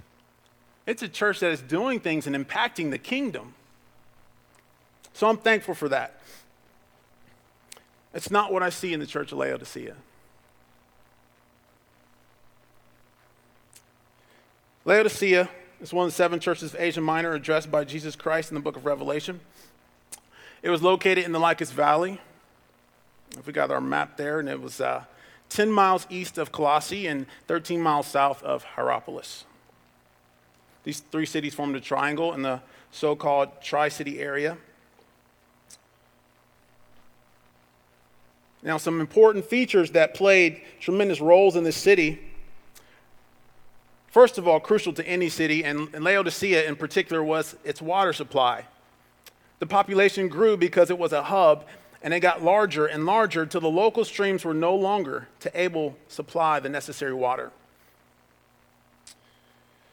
It's 0.87 1.03
a 1.03 1.09
church 1.09 1.41
that 1.41 1.51
is 1.51 1.63
doing 1.63 2.01
things 2.01 2.27
and 2.27 2.37
impacting 2.37 2.91
the 2.91 2.99
kingdom. 2.99 3.55
So 5.15 5.31
I'm 5.31 5.39
thankful 5.39 5.73
for 5.73 5.89
that. 5.89 6.21
It's 8.13 8.31
not 8.31 8.53
what 8.53 8.63
I 8.63 8.69
see 8.69 8.93
in 8.93 9.01
the 9.01 9.07
church 9.07 9.33
of 9.33 9.39
Laodicea. 9.39 9.97
Laodicea 14.85 15.49
is 15.81 15.91
one 15.95 16.05
of 16.05 16.13
the 16.13 16.17
seven 16.17 16.39
churches 16.39 16.75
of 16.75 16.81
Asia 16.81 17.01
Minor 17.01 17.33
addressed 17.33 17.71
by 17.71 17.85
Jesus 17.85 18.15
Christ 18.15 18.51
in 18.51 18.57
the 18.57 18.61
book 18.61 18.77
of 18.77 18.85
Revelation. 18.85 19.41
It 20.65 20.71
was 20.71 20.83
located 20.83 21.27
in 21.27 21.33
the 21.33 21.39
Lycus 21.39 21.71
Valley. 21.73 22.19
If 23.39 23.47
we 23.47 23.53
got 23.53 23.71
our 23.71 23.83
map 23.83 24.17
there, 24.17 24.41
and 24.41 24.49
it 24.49 24.63
was 24.63 24.81
uh, 24.81 25.05
10 25.51 25.71
miles 25.71 26.07
east 26.09 26.39
of 26.39 26.53
Colossae 26.53 27.07
and 27.07 27.27
13 27.49 27.83
miles 27.83 28.07
south 28.07 28.43
of 28.43 28.65
Hierapolis. 28.65 29.45
These 30.85 31.01
three 31.01 31.27
cities 31.27 31.53
formed 31.53 31.77
a 31.77 31.83
triangle 31.83 32.33
in 32.33 32.41
the 32.41 32.63
so 32.91 33.15
called 33.15 33.51
Tri 33.61 33.91
City 33.91 34.21
area. 34.21 34.57
Now, 38.63 38.79
some 38.79 39.03
important 39.03 39.45
features 39.45 39.91
that 39.91 40.15
played 40.15 40.63
tremendous 40.81 41.21
roles 41.21 41.57
in 41.57 41.65
this 41.65 41.77
city. 41.77 42.19
First 44.07 44.39
of 44.39 44.49
all, 44.49 44.61
crucial 44.61 44.95
to 44.95 45.07
any 45.07 45.29
city, 45.29 45.63
and 45.63 45.93
Laodicea 45.93 46.67
in 46.67 46.77
particular, 46.77 47.23
was 47.23 47.55
its 47.65 47.83
water 47.83 48.15
supply. 48.15 48.65
The 49.59 49.67
population 49.67 50.29
grew 50.29 50.57
because 50.57 50.91
it 50.91 50.99
was 50.99 51.13
a 51.13 51.23
hub, 51.25 51.65
and 52.03 52.13
it 52.13 52.21
got 52.21 52.43
larger 52.43 52.87
and 52.87 53.07
larger 53.07 53.47
till 53.47 53.61
the 53.61 53.71
local 53.71 54.05
streams 54.05 54.45
were 54.45 54.55
no 54.55 54.75
longer 54.75 55.29
to 55.41 55.51
able 55.59 55.97
supply 56.09 56.61
the 56.61 56.69
necessary 56.69 57.15
water. 57.15 57.51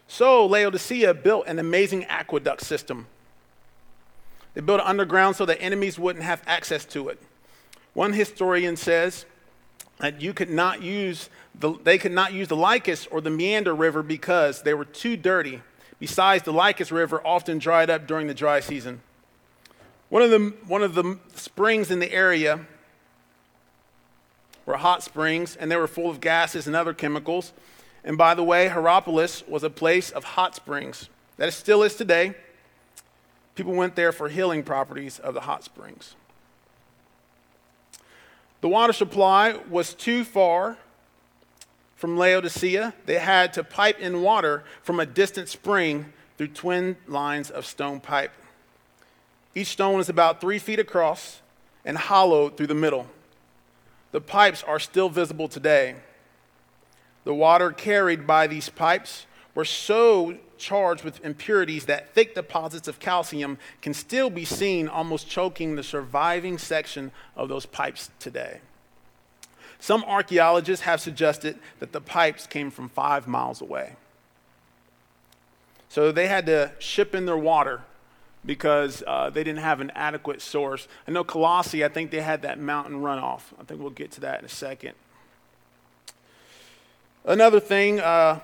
So 0.08 0.46
Laodicea 0.46 1.14
built 1.14 1.48
an 1.48 1.58
amazing 1.58 2.04
aqueduct 2.06 2.62
system. 2.62 3.08
They 4.54 4.60
built 4.60 4.82
it 4.82 4.86
underground 4.86 5.38
so 5.38 5.46
that 5.46 5.62
enemies 5.62 5.98
wouldn't 5.98 6.26
have 6.26 6.42
access 6.46 6.84
to 6.88 7.08
it. 7.08 7.22
One 7.94 8.12
historian 8.12 8.76
says 8.76 9.26
that 10.00 10.20
you 10.20 10.34
could 10.34 10.50
not 10.50 10.82
use 10.82 11.30
the, 11.58 11.74
they 11.84 11.98
could 11.98 12.12
not 12.12 12.34
use 12.34 12.50
the 12.50 12.56
Lycus 12.58 13.08
or 13.08 13.22
the 13.22 13.30
Meander 13.30 13.74
River 13.74 14.04
because 14.04 14.64
they 14.64 14.74
were 14.74 14.86
too 14.86 15.16
dirty. 15.16 15.62
Besides, 16.00 16.44
the 16.44 16.52
Lycus 16.52 16.92
River 16.92 17.26
often 17.26 17.58
dried 17.58 17.90
up 17.90 18.08
during 18.08 18.28
the 18.28 18.34
dry 18.34 18.60
season. 18.60 19.02
One 20.12 20.22
of, 20.22 20.30
the, 20.30 20.54
one 20.68 20.84
of 20.84 20.94
the 20.94 21.18
springs 21.36 21.90
in 21.90 22.00
the 22.00 22.12
area 22.12 22.66
were 24.66 24.76
hot 24.76 25.04
springs, 25.04 25.56
and 25.56 25.72
they 25.72 25.78
were 25.78 25.88
full 25.88 26.10
of 26.10 26.20
gases 26.20 26.68
and 26.68 26.76
other 26.76 26.94
chemicals. 26.94 27.54
And 28.04 28.18
by 28.18 28.34
the 28.34 28.44
way, 28.44 28.68
Hierapolis 28.68 29.48
was 29.48 29.64
a 29.64 29.70
place 29.70 30.12
of 30.12 30.26
hot 30.26 30.54
springs. 30.54 31.08
That 31.38 31.48
it 31.48 31.54
still 31.54 31.82
is 31.82 31.96
today. 31.96 32.36
People 33.56 33.72
went 33.72 33.96
there 33.96 34.12
for 34.12 34.28
healing 34.28 34.64
properties 34.64 35.18
of 35.18 35.34
the 35.34 35.40
hot 35.40 35.64
springs. 35.64 36.16
The 38.60 38.68
water 38.68 38.92
supply 38.92 39.60
was 39.70 39.94
too 39.94 40.26
far 40.26 40.78
from 41.96 42.18
Laodicea. 42.18 42.96
They 43.06 43.20
had 43.20 43.54
to 43.54 43.64
pipe 43.64 43.98
in 43.98 44.22
water 44.22 44.66
from 44.84 45.00
a 45.00 45.06
distant 45.06 45.48
spring 45.48 46.12
through 46.38 46.50
twin 46.50 46.98
lines 47.08 47.50
of 47.50 47.66
stone 47.66 48.02
pipe. 48.02 48.34
Each 49.54 49.68
stone 49.68 50.00
is 50.00 50.10
about 50.10 50.40
three 50.40 50.60
feet 50.60 50.80
across 50.80 51.42
and 51.84 51.98
hollowed 51.98 52.56
through 52.56 52.68
the 52.68 52.76
middle. 52.76 53.08
The 54.12 54.22
pipes 54.22 54.64
are 54.64 54.80
still 54.80 55.10
visible 55.10 55.48
today. 55.48 55.96
The 57.24 57.34
water 57.34 57.72
carried 57.72 58.26
by 58.26 58.48
these 58.48 58.70
pipes 58.70 59.26
were 59.54 59.66
so 59.66 60.38
charged 60.58 61.04
with 61.04 61.24
impurities 61.26 61.86
that 61.86 62.14
thick 62.14 62.36
deposits 62.36 62.88
of 62.88 63.00
calcium 63.00 63.58
can 63.82 63.94
still 63.94 64.30
be 64.30 64.46
seen 64.46 64.88
almost 64.88 65.30
choking 65.30 65.76
the 65.76 65.84
surviving 65.84 66.58
section 66.58 67.12
of 67.36 67.50
those 67.50 67.66
pipes 67.66 68.10
today. 68.20 68.62
Some 69.80 70.04
archaeologists 70.06 70.86
have 70.86 71.02
suggested 71.02 71.58
that 71.80 71.92
the 71.92 72.02
pipes 72.02 72.46
came 72.46 72.70
from 72.70 72.88
five 72.88 73.28
miles 73.28 73.62
away. 73.62 73.96
So 75.90 76.12
they 76.12 76.28
had 76.28 76.46
to 76.46 76.72
ship 76.80 77.16
in 77.16 77.26
their 77.26 77.38
water 77.38 77.82
because 78.46 79.04
uh, 79.06 79.30
they 79.30 79.44
didn't 79.44 79.60
have 79.60 79.82
an 79.82 79.92
adequate 79.92 80.42
source. 80.42 80.88
I 81.08 81.12
know 81.12 81.24
Colossae, 81.24 81.86
I 81.86 81.90
think 81.90 82.12
they 82.12 82.22
had 82.22 82.42
that 82.42 82.60
mountain 82.60 83.02
runoff. 83.02 83.42
I 83.60 83.64
think 83.64 83.82
we'll 83.82 83.92
get 83.92 84.12
to 84.14 84.22
that 84.22 84.40
in 84.40 84.46
a 84.46 84.50
second. 84.50 84.94
Another 87.24 87.60
thing 87.60 88.00
uh, 88.00 88.40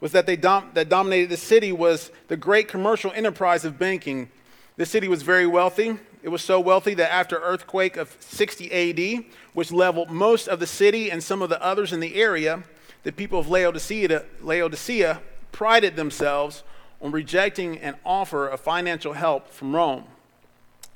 was 0.00 0.12
that 0.12 0.26
they 0.26 0.36
dom- 0.36 0.70
that 0.74 0.88
dominated 0.88 1.30
the 1.30 1.36
city 1.36 1.72
was 1.72 2.10
the 2.28 2.36
great 2.36 2.68
commercial 2.68 3.10
enterprise 3.12 3.64
of 3.64 3.78
banking. 3.78 4.30
The 4.76 4.84
city 4.84 5.08
was 5.08 5.22
very 5.22 5.46
wealthy. 5.46 5.98
It 6.22 6.28
was 6.28 6.42
so 6.42 6.60
wealthy 6.60 6.94
that 6.94 7.12
after 7.12 7.38
earthquake 7.38 7.96
of 7.96 8.16
60 8.20 8.70
AD, 8.70 9.24
which 9.54 9.72
leveled 9.72 10.10
most 10.10 10.46
of 10.46 10.60
the 10.60 10.66
city 10.66 11.10
and 11.10 11.22
some 11.22 11.42
of 11.42 11.48
the 11.48 11.62
others 11.62 11.92
in 11.92 12.00
the 12.00 12.16
area, 12.16 12.62
the 13.02 13.12
people 13.12 13.38
of 13.38 13.48
Laodicea, 13.48 14.24
Laodicea 14.42 15.20
prided 15.52 15.96
themselves 15.96 16.64
on 17.00 17.12
rejecting 17.12 17.78
an 17.78 17.96
offer 18.04 18.48
of 18.48 18.60
financial 18.60 19.12
help 19.12 19.48
from 19.48 19.74
Rome. 19.74 20.04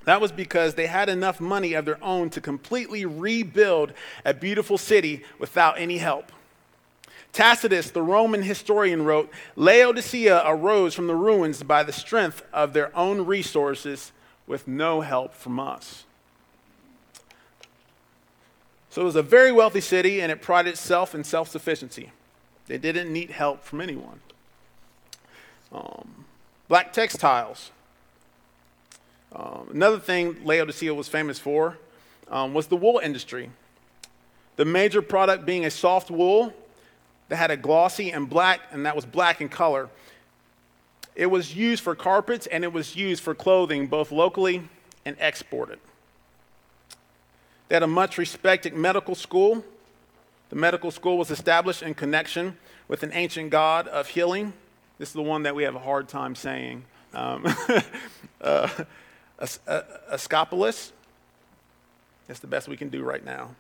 That 0.05 0.21
was 0.21 0.33
because 0.33 0.75
they 0.75 0.87
had 0.87 1.09
enough 1.09 1.41
money 1.41 1.75
of 1.75 1.85
their 1.85 2.03
own 2.03 2.31
to 2.31 2.41
completely 2.41 3.05
rebuild 3.05 3.93
a 4.25 4.35
beautiful 4.35 4.79
city 4.79 5.23
without 5.39 5.79
any 5.79 5.99
help. 5.99 6.33
Tacitus, 7.33 7.91
the 7.91 8.03
Roman 8.03 8.43
historian, 8.43 9.05
wrote 9.05 9.31
Laodicea 9.57 10.43
arose 10.45 10.95
from 10.95 11.07
the 11.07 11.15
ruins 11.15 11.63
by 11.63 11.83
the 11.83 11.93
strength 11.93 12.43
of 12.53 12.73
their 12.73 12.95
own 12.97 13.25
resources 13.25 14.13
with 14.47 14.69
no 14.69 15.01
help 15.01 15.33
from 15.35 15.59
us. 15.59 16.05
So 18.91 19.01
it 19.01 19.05
was 19.05 19.17
a 19.17 19.23
very 19.23 19.53
wealthy 19.53 19.81
city 19.81 20.21
and 20.21 20.31
it 20.31 20.43
prided 20.43 20.75
itself 20.75 21.15
in 21.15 21.25
self 21.25 21.49
sufficiency. 21.49 22.13
They 22.67 22.77
didn't 22.77 23.11
need 23.11 23.31
help 23.31 23.65
from 23.65 23.81
anyone. 23.81 24.21
Um, 25.73 26.25
black 26.69 26.93
textiles. 26.93 27.71
Um, 29.35 29.69
another 29.73 29.99
thing 29.99 30.45
Laodicea 30.45 30.93
was 30.93 31.09
famous 31.09 31.39
for 31.39 31.79
um, 32.31 32.55
was 32.55 32.67
the 32.67 32.77
wool 32.77 33.01
industry. 33.03 33.51
The 34.57 34.65
major 34.65 35.01
product 35.01 35.47
being 35.47 35.65
a 35.65 35.71
soft 35.71 36.11
wool 36.11 36.53
that 37.29 37.37
had 37.37 37.51
a 37.51 37.57
glossy 37.57 38.11
and 38.11 38.29
black, 38.29 38.61
and 38.71 38.85
that 38.85 38.95
was 38.95 39.07
black 39.07 39.41
in 39.41 39.49
color. 39.49 39.89
It 41.15 41.27
was 41.27 41.55
used 41.55 41.83
for 41.83 41.95
carpets 41.95 42.47
and 42.47 42.65
it 42.65 42.73
was 42.73 42.97
used 42.97 43.23
for 43.23 43.35
clothing, 43.35 43.87
both 43.87 44.13
locally 44.13 44.69
and 45.05 45.17
exported. 45.19 45.79
They 47.69 47.77
had 47.77 47.83
a 47.83 47.87
much 47.87 48.19
respected 48.19 48.75
medical 48.75 49.15
school. 49.15 49.65
The 50.51 50.57
medical 50.57 50.91
school 50.91 51.17
was 51.17 51.31
established 51.31 51.83
in 51.83 51.95
connection 51.95 52.57
with 52.89 53.03
an 53.03 53.11
ancient 53.15 53.51
god 53.51 53.89
of 53.89 54.09
healing. 54.09 54.53
This 54.99 55.09
is 55.09 55.15
the 55.15 55.23
one 55.23 55.45
that 55.45 55.55
we 55.55 55.65
have 55.65 55.75
a 55.75 55.81
hard 55.81 56.09
time 56.09 56.35
saying. 56.35 56.85
Um, 57.15 57.47
uh, 58.41 58.69
Asclepius. 60.11 60.93
That's 62.27 62.41
the 62.41 62.47
best 62.47 62.69
we 62.69 62.77
can 62.77 62.89
do 62.89 63.03
right 63.03 63.25
now. 63.25 63.51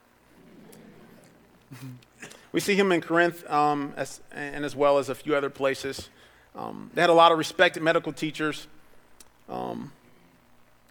we 2.52 2.60
see 2.60 2.74
him 2.74 2.92
in 2.92 3.00
Corinth 3.00 3.48
um, 3.50 3.92
as, 3.96 4.20
and 4.32 4.64
as 4.64 4.76
well 4.76 4.98
as 4.98 5.08
a 5.08 5.14
few 5.14 5.34
other 5.34 5.50
places. 5.50 6.08
Um, 6.54 6.90
they 6.94 7.00
had 7.00 7.10
a 7.10 7.14
lot 7.14 7.32
of 7.32 7.38
respected 7.38 7.82
medical 7.82 8.12
teachers. 8.12 8.66
Um, 9.48 9.92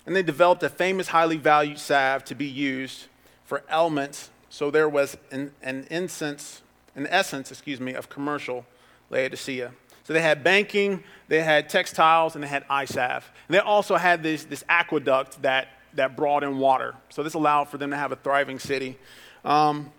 and 0.05 0.15
they 0.15 0.23
developed 0.23 0.63
a 0.63 0.69
famous, 0.69 1.09
highly 1.09 1.37
valued 1.37 1.79
salve 1.79 2.25
to 2.25 2.35
be 2.35 2.47
used 2.47 3.05
for 3.45 3.63
ailments. 3.71 4.29
So 4.49 4.71
there 4.71 4.89
was 4.89 5.17
an, 5.31 5.53
an 5.61 5.87
incense, 5.89 6.61
an 6.95 7.07
essence, 7.07 7.51
excuse 7.51 7.79
me, 7.79 7.93
of 7.93 8.09
commercial 8.09 8.65
Laodicea. 9.09 9.71
So 10.03 10.13
they 10.13 10.21
had 10.21 10.43
banking, 10.43 11.03
they 11.27 11.41
had 11.41 11.69
textiles, 11.69 12.35
and 12.35 12.43
they 12.43 12.47
had 12.47 12.65
eye 12.69 12.85
salve. 12.85 13.29
And 13.47 13.55
they 13.55 13.59
also 13.59 13.95
had 13.97 14.23
this, 14.23 14.43
this 14.45 14.63
aqueduct 14.67 15.41
that, 15.43 15.67
that 15.93 16.15
brought 16.15 16.43
in 16.43 16.57
water. 16.57 16.95
So 17.09 17.23
this 17.23 17.33
allowed 17.33 17.69
for 17.69 17.77
them 17.77 17.91
to 17.91 17.97
have 17.97 18.11
a 18.11 18.15
thriving 18.15 18.59
city. 18.59 18.97
Um, 19.45 19.91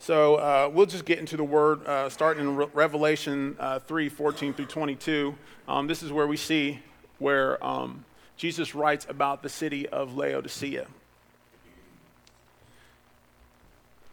so 0.00 0.36
uh, 0.36 0.70
we'll 0.72 0.86
just 0.86 1.04
get 1.04 1.18
into 1.18 1.36
the 1.36 1.44
word, 1.44 1.84
uh, 1.86 2.08
starting 2.08 2.44
in 2.44 2.56
Re- 2.56 2.66
Revelation 2.72 3.56
uh, 3.58 3.80
3 3.80 4.08
14 4.08 4.54
through 4.54 4.66
22. 4.66 5.34
Um, 5.66 5.86
this 5.86 6.02
is 6.02 6.12
where 6.12 6.26
we 6.26 6.36
see 6.36 6.80
where 7.18 7.64
um, 7.64 8.04
Jesus 8.36 8.74
writes 8.74 9.06
about 9.08 9.42
the 9.42 9.48
city 9.48 9.88
of 9.88 10.16
Laodicea. 10.16 10.86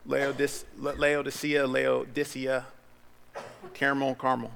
Laodice- 0.07 0.65
Laodicea, 0.77 1.67
Laodicea, 1.67 2.65
Caramel, 3.73 4.15
Carmel. 4.15 4.51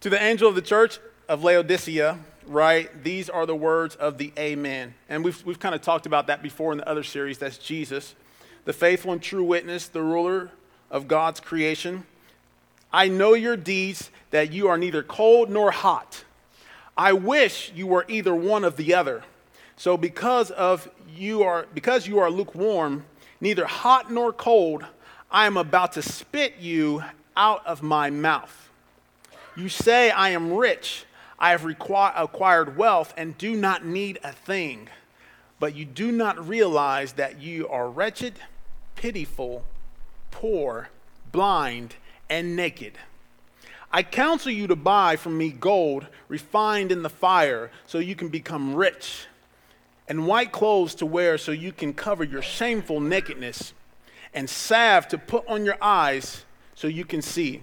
To 0.00 0.08
the 0.08 0.22
angel 0.22 0.48
of 0.48 0.54
the 0.54 0.62
church 0.62 0.98
of 1.28 1.44
Laodicea, 1.44 2.18
write, 2.46 3.04
These 3.04 3.28
are 3.28 3.44
the 3.44 3.54
words 3.54 3.96
of 3.96 4.16
the 4.16 4.32
Amen. 4.38 4.94
And 5.10 5.22
we've, 5.22 5.44
we've 5.44 5.58
kind 5.58 5.74
of 5.74 5.82
talked 5.82 6.06
about 6.06 6.28
that 6.28 6.42
before 6.42 6.72
in 6.72 6.78
the 6.78 6.88
other 6.88 7.02
series. 7.02 7.36
That's 7.36 7.58
Jesus, 7.58 8.14
the 8.64 8.72
faithful 8.72 9.12
and 9.12 9.20
true 9.20 9.44
witness, 9.44 9.88
the 9.88 10.00
ruler 10.00 10.52
of 10.90 11.06
God's 11.06 11.38
creation. 11.38 12.06
I 12.90 13.08
know 13.08 13.34
your 13.34 13.58
deeds, 13.58 14.10
that 14.30 14.52
you 14.52 14.68
are 14.68 14.78
neither 14.78 15.02
cold 15.02 15.50
nor 15.50 15.70
hot. 15.70 16.24
I 16.96 17.12
wish 17.12 17.70
you 17.74 17.86
were 17.86 18.06
either 18.08 18.34
one 18.34 18.64
of 18.64 18.76
the 18.76 18.94
other. 18.94 19.22
So 19.76 19.98
because 19.98 20.50
of 20.50 20.90
you 21.14 21.42
are 21.42 21.66
because 21.74 22.06
you 22.06 22.20
are 22.20 22.30
lukewarm, 22.30 23.04
neither 23.38 23.66
hot 23.66 24.10
nor 24.10 24.32
cold, 24.32 24.82
I 25.30 25.46
am 25.46 25.58
about 25.58 25.92
to 25.92 26.02
spit 26.02 26.54
you 26.58 27.04
out 27.36 27.66
of 27.66 27.82
my 27.82 28.08
mouth. 28.08 28.69
You 29.56 29.68
say, 29.68 30.10
I 30.10 30.30
am 30.30 30.54
rich, 30.54 31.04
I 31.38 31.50
have 31.50 31.62
requ- 31.62 32.12
acquired 32.16 32.76
wealth, 32.76 33.12
and 33.16 33.36
do 33.36 33.56
not 33.56 33.84
need 33.84 34.18
a 34.22 34.32
thing. 34.32 34.88
But 35.58 35.74
you 35.74 35.84
do 35.84 36.12
not 36.12 36.48
realize 36.48 37.14
that 37.14 37.40
you 37.40 37.68
are 37.68 37.90
wretched, 37.90 38.34
pitiful, 38.96 39.64
poor, 40.30 40.88
blind, 41.32 41.96
and 42.28 42.56
naked. 42.56 42.94
I 43.92 44.02
counsel 44.02 44.52
you 44.52 44.66
to 44.68 44.76
buy 44.76 45.16
from 45.16 45.36
me 45.36 45.50
gold 45.50 46.06
refined 46.28 46.92
in 46.92 47.02
the 47.02 47.10
fire 47.10 47.70
so 47.86 47.98
you 47.98 48.14
can 48.14 48.28
become 48.28 48.74
rich, 48.74 49.26
and 50.08 50.26
white 50.26 50.52
clothes 50.52 50.94
to 50.96 51.06
wear 51.06 51.38
so 51.38 51.50
you 51.52 51.72
can 51.72 51.92
cover 51.92 52.22
your 52.22 52.42
shameful 52.42 53.00
nakedness, 53.00 53.72
and 54.32 54.48
salve 54.48 55.08
to 55.08 55.18
put 55.18 55.46
on 55.48 55.64
your 55.64 55.76
eyes 55.82 56.44
so 56.74 56.86
you 56.86 57.04
can 57.04 57.20
see. 57.20 57.62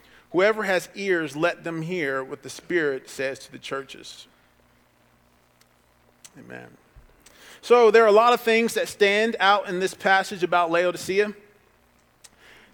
Whoever 0.31 0.63
has 0.63 0.89
ears, 0.95 1.35
let 1.35 1.63
them 1.63 1.81
hear 1.81 2.23
what 2.23 2.43
the 2.43 2.49
Spirit 2.49 3.09
says 3.09 3.39
to 3.39 3.51
the 3.51 3.59
churches. 3.59 4.27
Amen. 6.39 6.67
So, 7.61 7.91
there 7.91 8.03
are 8.03 8.07
a 8.07 8.13
lot 8.13 8.33
of 8.33 8.41
things 8.41 8.73
that 8.73 8.87
stand 8.87 9.35
out 9.39 9.67
in 9.67 9.79
this 9.79 9.93
passage 9.93 10.41
about 10.41 10.71
Laodicea. 10.71 11.33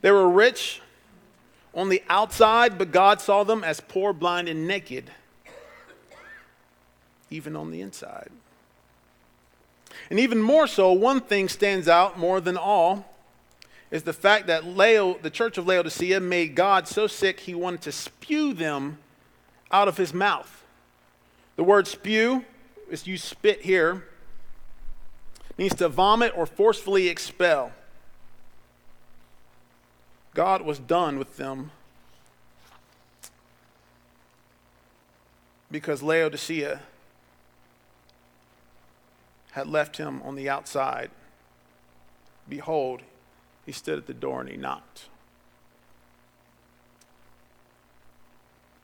They 0.01 0.11
were 0.11 0.29
rich 0.29 0.81
on 1.73 1.89
the 1.89 2.01
outside, 2.09 2.77
but 2.77 2.91
God 2.91 3.19
saw 3.19 3.43
them 3.43 3.63
as 3.63 3.81
poor, 3.81 4.13
blind, 4.13 4.47
and 4.47 4.67
naked, 4.67 5.11
even 7.29 7.55
on 7.55 7.71
the 7.71 7.81
inside. 7.81 8.29
And 10.09 10.19
even 10.19 10.41
more 10.41 10.67
so, 10.67 10.93
one 10.93 11.21
thing 11.21 11.49
stands 11.49 11.87
out 11.87 12.17
more 12.17 12.39
than 12.39 12.55
all 12.55 13.16
is 13.89 14.03
the 14.03 14.13
fact 14.13 14.47
that 14.47 14.63
the 14.63 15.29
church 15.31 15.57
of 15.57 15.65
Laodicea 15.65 16.19
made 16.19 16.55
God 16.55 16.87
so 16.87 17.07
sick 17.07 17.41
he 17.41 17.55
wanted 17.55 17.81
to 17.81 17.91
spew 17.91 18.53
them 18.53 18.97
out 19.71 19.87
of 19.87 19.97
his 19.97 20.13
mouth. 20.13 20.63
The 21.55 21.63
word 21.63 21.87
spew 21.87 22.45
is 22.89 23.07
you 23.07 23.17
spit 23.17 23.61
here, 23.61 24.05
means 25.57 25.75
to 25.75 25.89
vomit 25.89 26.33
or 26.35 26.45
forcefully 26.45 27.07
expel. 27.07 27.71
God 30.33 30.61
was 30.61 30.77
done 30.77 31.17
with 31.17 31.37
them 31.37 31.71
because 35.71 36.03
Laodicea 36.03 36.81
had 39.51 39.67
left 39.67 39.97
him 39.97 40.21
on 40.21 40.35
the 40.35 40.47
outside. 40.47 41.09
Behold, 42.47 43.01
he 43.67 43.73
stood 43.73 43.99
at 43.99 44.07
the 44.07 44.13
door 44.13 44.39
and 44.39 44.49
he 44.49 44.55
knocked. 44.55 45.09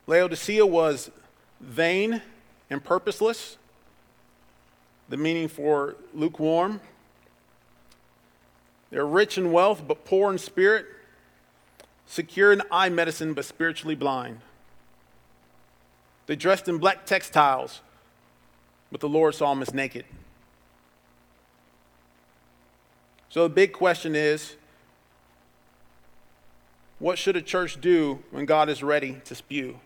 Laodicea 0.06 0.66
was 0.66 1.10
vain 1.62 2.22
and 2.70 2.84
purposeless, 2.84 3.58
the 5.08 5.16
meaning 5.16 5.48
for 5.48 5.96
lukewarm. 6.14 6.82
They're 8.92 9.08
rich 9.08 9.38
in 9.38 9.54
wealth, 9.54 9.84
but 9.88 10.04
poor 10.04 10.30
in 10.30 10.38
spirit, 10.38 10.86
secure 12.06 12.52
in 12.52 12.62
eye 12.70 12.90
medicine, 12.90 13.34
but 13.34 13.46
spiritually 13.46 13.96
blind. 13.96 14.42
They 16.26 16.36
dressed 16.36 16.68
in 16.68 16.78
black 16.78 17.06
textiles, 17.06 17.80
but 18.92 19.00
the 19.00 19.10
Lord 19.10 19.34
saw 19.34 19.54
them 19.54 19.62
as 19.62 19.74
naked. 19.74 20.04
So 23.30 23.44
the 23.44 23.50
big 23.50 23.72
question 23.72 24.14
is 24.14 24.58
what 27.04 27.18
should 27.18 27.36
a 27.36 27.42
church 27.42 27.82
do 27.82 28.24
when 28.32 28.46
God 28.46 28.70
is 28.70 28.82
ready 28.82 29.20
to 29.26 29.36
spew? 29.36 29.78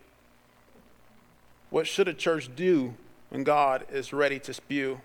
What 1.72 1.88
should 1.88 2.08
a 2.08 2.14
church 2.14 2.56
do 2.56 2.94
when 3.30 3.44
God 3.44 3.88
is 3.92 4.14
ready 4.14 4.38
to 4.38 4.54
spew? 4.54 5.02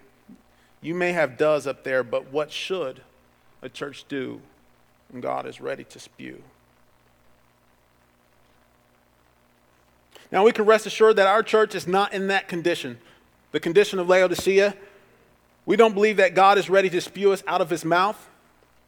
You 0.82 0.94
may 0.94 1.12
have 1.12 1.38
does 1.38 1.66
up 1.66 1.84
there, 1.84 2.04
but 2.04 2.30
what 2.30 2.52
should 2.52 3.00
a 3.62 3.70
church 3.70 4.04
do 4.08 4.42
when 5.10 5.22
God 5.22 5.46
is 5.46 5.58
ready 5.58 5.84
to 5.84 5.98
spew? 5.98 6.42
Now, 10.30 10.44
we 10.44 10.52
can 10.52 10.66
rest 10.66 10.84
assured 10.84 11.16
that 11.16 11.28
our 11.28 11.42
church 11.42 11.74
is 11.74 11.86
not 11.86 12.12
in 12.12 12.26
that 12.26 12.46
condition. 12.46 12.98
The 13.52 13.60
condition 13.60 13.98
of 13.98 14.10
Laodicea, 14.10 14.76
we 15.64 15.76
don't 15.76 15.94
believe 15.94 16.18
that 16.18 16.34
God 16.34 16.58
is 16.58 16.68
ready 16.68 16.90
to 16.90 17.00
spew 17.00 17.32
us 17.32 17.42
out 17.46 17.62
of 17.62 17.70
his 17.70 17.86
mouth, 17.86 18.28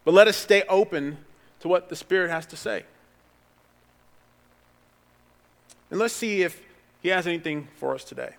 but 0.03 0.13
let 0.13 0.27
us 0.27 0.37
stay 0.37 0.61
open 0.69 1.17
to 1.61 1.67
what 1.67 1.89
the 1.89 1.95
Spirit 1.95 2.29
has 2.29 2.45
to 2.45 2.55
say. 2.55 2.83
And 5.89 5.99
let's 5.99 6.13
see 6.13 6.41
if 6.41 6.61
he 7.01 7.09
has 7.09 7.27
anything 7.27 7.67
for 7.77 7.93
us 7.93 8.03
today. 8.03 8.35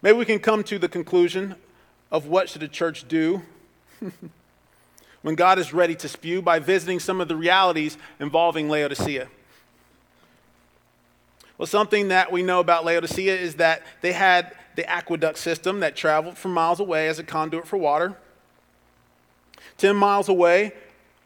Maybe 0.00 0.18
we 0.18 0.24
can 0.24 0.38
come 0.38 0.64
to 0.64 0.78
the 0.78 0.88
conclusion 0.88 1.54
of 2.10 2.26
what 2.26 2.48
should 2.48 2.62
a 2.62 2.68
church 2.68 3.06
do 3.06 3.42
when 5.22 5.34
God 5.34 5.58
is 5.58 5.72
ready 5.72 5.94
to 5.96 6.08
spew 6.08 6.42
by 6.42 6.58
visiting 6.58 6.98
some 6.98 7.20
of 7.20 7.28
the 7.28 7.36
realities 7.36 7.96
involving 8.18 8.68
Laodicea. 8.68 9.28
Well, 11.56 11.66
something 11.66 12.08
that 12.08 12.32
we 12.32 12.42
know 12.42 12.58
about 12.58 12.84
Laodicea 12.84 13.36
is 13.36 13.56
that 13.56 13.82
they 14.00 14.12
had 14.12 14.56
the 14.74 14.88
aqueduct 14.90 15.38
system 15.38 15.80
that 15.80 15.94
traveled 15.94 16.36
from 16.36 16.52
miles 16.52 16.80
away 16.80 17.08
as 17.08 17.18
a 17.18 17.24
conduit 17.24 17.68
for 17.68 17.76
water. 17.76 18.16
Ten 19.76 19.94
miles 19.94 20.28
away, 20.28 20.72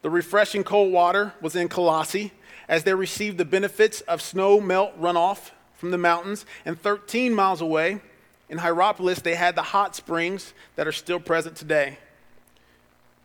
the 0.02 0.10
refreshing 0.10 0.64
cold 0.64 0.92
water 0.92 1.32
was 1.40 1.56
in 1.56 1.68
Colossae 1.68 2.32
as 2.68 2.84
they 2.84 2.94
received 2.94 3.38
the 3.38 3.44
benefits 3.44 4.00
of 4.02 4.20
snow 4.20 4.60
melt 4.60 5.00
runoff 5.00 5.50
from 5.74 5.90
the 5.90 5.98
mountains. 5.98 6.44
And 6.64 6.80
13 6.80 7.34
miles 7.34 7.60
away, 7.60 8.00
in 8.48 8.58
Hierapolis, 8.58 9.20
they 9.20 9.34
had 9.34 9.56
the 9.56 9.62
hot 9.62 9.96
springs 9.96 10.54
that 10.76 10.86
are 10.86 10.92
still 10.92 11.20
present 11.20 11.56
today. 11.56 11.98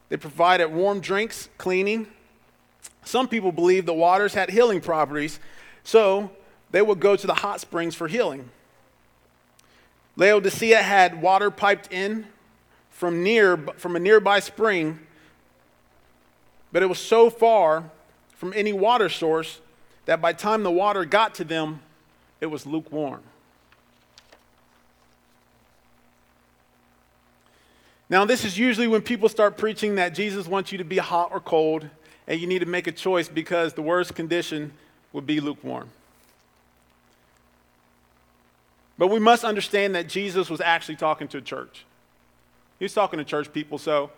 They 0.10 0.18
provided 0.18 0.68
warm 0.68 1.00
drinks, 1.00 1.50
cleaning. 1.58 2.08
Some 3.04 3.28
people 3.28 3.52
believe 3.52 3.86
the 3.86 3.94
waters 3.94 4.34
had 4.34 4.50
healing 4.50 4.82
properties, 4.82 5.40
so 5.84 6.32
they 6.72 6.82
would 6.82 7.00
go 7.00 7.16
to 7.16 7.28
the 7.28 7.36
hot 7.36 7.62
springs 7.62 7.96
for 7.96 8.08
healing. 8.08 8.50
Laodicea 10.16 10.82
had 10.82 11.22
water 11.22 11.50
piped 11.50 11.92
in 11.92 12.28
from, 12.90 13.24
near, 13.24 13.58
from 13.78 13.96
a 13.96 14.00
nearby 14.00 14.40
spring, 14.40 15.00
but 16.72 16.84
it 16.84 16.88
was 16.88 17.00
so 17.00 17.30
far 17.30 17.90
from 18.42 18.54
any 18.56 18.74
water 18.74 19.08
source 19.08 19.60
that 20.06 20.20
by 20.20 20.32
the 20.32 20.40
time 20.40 20.64
the 20.64 20.72
water 20.72 21.06
got 21.06 21.36
to 21.36 21.44
them, 21.44 21.80
it 22.40 22.48
was 22.48 22.66
lukewarm. 22.66 23.22
Now, 28.10 28.26
this 28.26 28.44
is 28.44 28.58
usually 28.58 28.88
when 28.88 29.04
people 29.04 29.30
start 29.30 29.58
preaching 29.58 29.94
that 29.94 30.16
Jesus 30.16 30.48
wants 30.48 30.72
you 30.72 30.80
to 30.80 30.84
be 30.84 30.98
hot 30.98 31.30
or 31.32 31.40
cold, 31.40 31.88
and 32.28 32.42
you 32.42 32.48
need 32.48 32.60
to 32.60 32.66
make 32.66 32.88
a 32.88 32.92
choice 32.92 33.30
because 33.30 33.74
the 33.74 33.84
worst 33.84 34.16
condition 34.16 34.74
would 35.14 35.28
be 35.28 35.40
lukewarm. 35.40 35.92
But 38.98 39.10
we 39.10 39.20
must 39.20 39.44
understand 39.44 39.94
that 39.94 40.10
Jesus 40.10 40.50
was 40.50 40.62
actually 40.62 40.96
talking 40.96 41.28
to 41.28 41.38
a 41.38 41.42
church. 41.42 41.86
He 42.80 42.86
was 42.86 42.94
talking 42.96 43.20
to 43.20 43.24
church 43.24 43.54
people, 43.54 43.78
so 43.78 44.10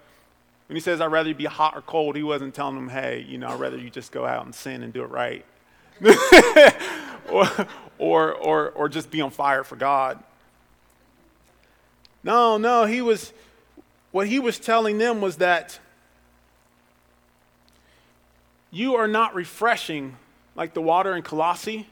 when 0.68 0.76
he 0.76 0.80
says, 0.80 1.02
I'd 1.02 1.12
rather 1.12 1.30
you 1.30 1.36
be 1.36 1.46
hot 1.46 1.76
or 1.76 1.82
cold, 1.82 2.16
he 2.16 2.24
wasn't 2.24 2.54
telling 2.54 2.76
them, 2.76 2.90
hey, 2.90 3.26
you 3.28 3.38
know, 3.38 3.48
I'd 3.48 3.60
rather 3.60 3.78
you 3.78 3.90
just 3.90 4.12
go 4.12 4.26
out 4.26 4.46
and 4.46 4.54
sin 4.54 4.84
and 4.84 4.94
do 4.94 5.04
it 5.04 5.10
right. 5.10 5.46
or, 7.32 7.50
or, 7.98 8.34
or, 8.34 8.70
or 8.72 8.90
just 8.90 9.12
be 9.12 9.22
on 9.22 9.32
fire 9.32 9.64
for 9.64 9.76
God. 9.76 10.24
No, 12.24 12.58
no, 12.58 12.86
he 12.86 13.02
was, 13.02 13.34
what 14.12 14.28
he 14.28 14.40
was 14.40 14.58
telling 14.58 14.98
them 14.98 15.22
was 15.22 15.38
that 15.38 15.80
you 18.72 18.96
are 18.96 19.08
not 19.08 19.36
refreshing 19.36 20.16
like 20.56 20.74
the 20.74 20.82
water 20.82 21.16
in 21.16 21.22
Colossae 21.22 21.88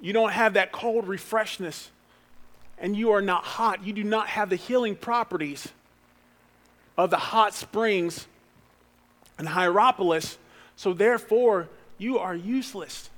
you 0.00 0.12
don't 0.12 0.32
have 0.32 0.54
that 0.54 0.72
cold 0.72 1.06
refreshness, 1.06 1.88
and 2.78 2.96
you 2.96 3.12
are 3.12 3.22
not 3.22 3.44
hot. 3.44 3.84
You 3.84 3.92
do 3.92 4.04
not 4.04 4.28
have 4.28 4.50
the 4.50 4.56
healing 4.56 4.94
properties 4.94 5.68
of 6.96 7.10
the 7.10 7.16
hot 7.16 7.54
springs 7.54 8.26
in 9.38 9.46
Hierapolis, 9.46 10.38
so 10.76 10.92
therefore 10.92 11.68
you 11.98 12.18
are 12.18 12.34
useless. 12.34 13.10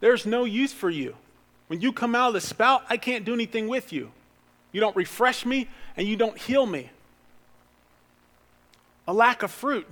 There's 0.00 0.26
no 0.26 0.44
use 0.44 0.72
for 0.72 0.90
you. 0.90 1.16
When 1.68 1.80
you 1.80 1.92
come 1.92 2.14
out 2.14 2.28
of 2.28 2.34
the 2.34 2.40
spout, 2.40 2.84
I 2.88 2.96
can't 2.96 3.24
do 3.24 3.34
anything 3.34 3.68
with 3.68 3.92
you. 3.92 4.10
You 4.72 4.80
don't 4.80 4.96
refresh 4.96 5.44
me 5.44 5.68
and 5.96 6.06
you 6.06 6.16
don't 6.16 6.38
heal 6.38 6.66
me. 6.66 6.90
A 9.06 9.12
lack 9.12 9.42
of 9.42 9.50
fruit. 9.50 9.86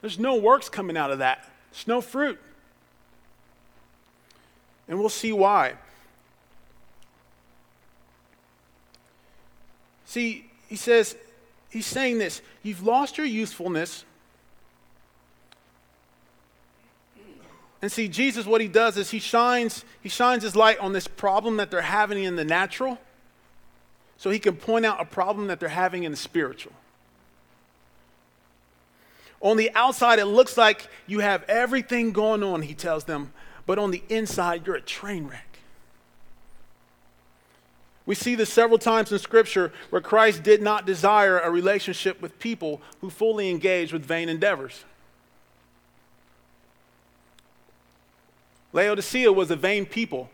There's 0.00 0.18
no 0.18 0.36
works 0.36 0.68
coming 0.68 0.96
out 0.96 1.10
of 1.10 1.18
that. 1.18 1.48
There's 1.70 1.86
no 1.86 2.00
fruit. 2.00 2.38
And 4.88 4.98
we'll 4.98 5.08
see 5.08 5.32
why. 5.32 5.74
See, 10.12 10.44
he 10.68 10.76
says, 10.76 11.16
he's 11.70 11.86
saying 11.86 12.18
this 12.18 12.42
you've 12.62 12.82
lost 12.82 13.16
your 13.16 13.26
usefulness. 13.26 14.04
And 17.80 17.90
see, 17.90 18.08
Jesus, 18.08 18.44
what 18.44 18.60
he 18.60 18.68
does 18.68 18.98
is 18.98 19.10
he 19.10 19.18
shines, 19.18 19.86
he 20.02 20.10
shines 20.10 20.42
his 20.42 20.54
light 20.54 20.78
on 20.80 20.92
this 20.92 21.08
problem 21.08 21.56
that 21.56 21.70
they're 21.70 21.80
having 21.80 22.22
in 22.22 22.36
the 22.36 22.44
natural, 22.44 22.98
so 24.18 24.28
he 24.28 24.38
can 24.38 24.54
point 24.54 24.84
out 24.84 25.00
a 25.00 25.06
problem 25.06 25.46
that 25.46 25.58
they're 25.58 25.70
having 25.70 26.04
in 26.04 26.10
the 26.10 26.18
spiritual. 26.18 26.74
On 29.40 29.56
the 29.56 29.70
outside, 29.74 30.18
it 30.18 30.26
looks 30.26 30.58
like 30.58 30.88
you 31.06 31.20
have 31.20 31.42
everything 31.44 32.12
going 32.12 32.42
on, 32.42 32.60
he 32.60 32.74
tells 32.74 33.04
them, 33.04 33.32
but 33.64 33.78
on 33.78 33.90
the 33.90 34.02
inside, 34.10 34.66
you're 34.66 34.76
a 34.76 34.82
train 34.82 35.26
wreck. 35.26 35.51
We 38.04 38.14
see 38.14 38.34
this 38.34 38.52
several 38.52 38.78
times 38.78 39.12
in 39.12 39.18
Scripture 39.18 39.72
where 39.90 40.02
Christ 40.02 40.42
did 40.42 40.60
not 40.60 40.86
desire 40.86 41.38
a 41.38 41.50
relationship 41.50 42.20
with 42.20 42.38
people 42.38 42.80
who 43.00 43.10
fully 43.10 43.48
engage 43.48 43.92
with 43.92 44.04
vain 44.04 44.28
endeavors. 44.28 44.84
Laodicea 48.72 49.32
was 49.32 49.50
a 49.50 49.56
vain 49.56 49.86
people, 49.86 50.30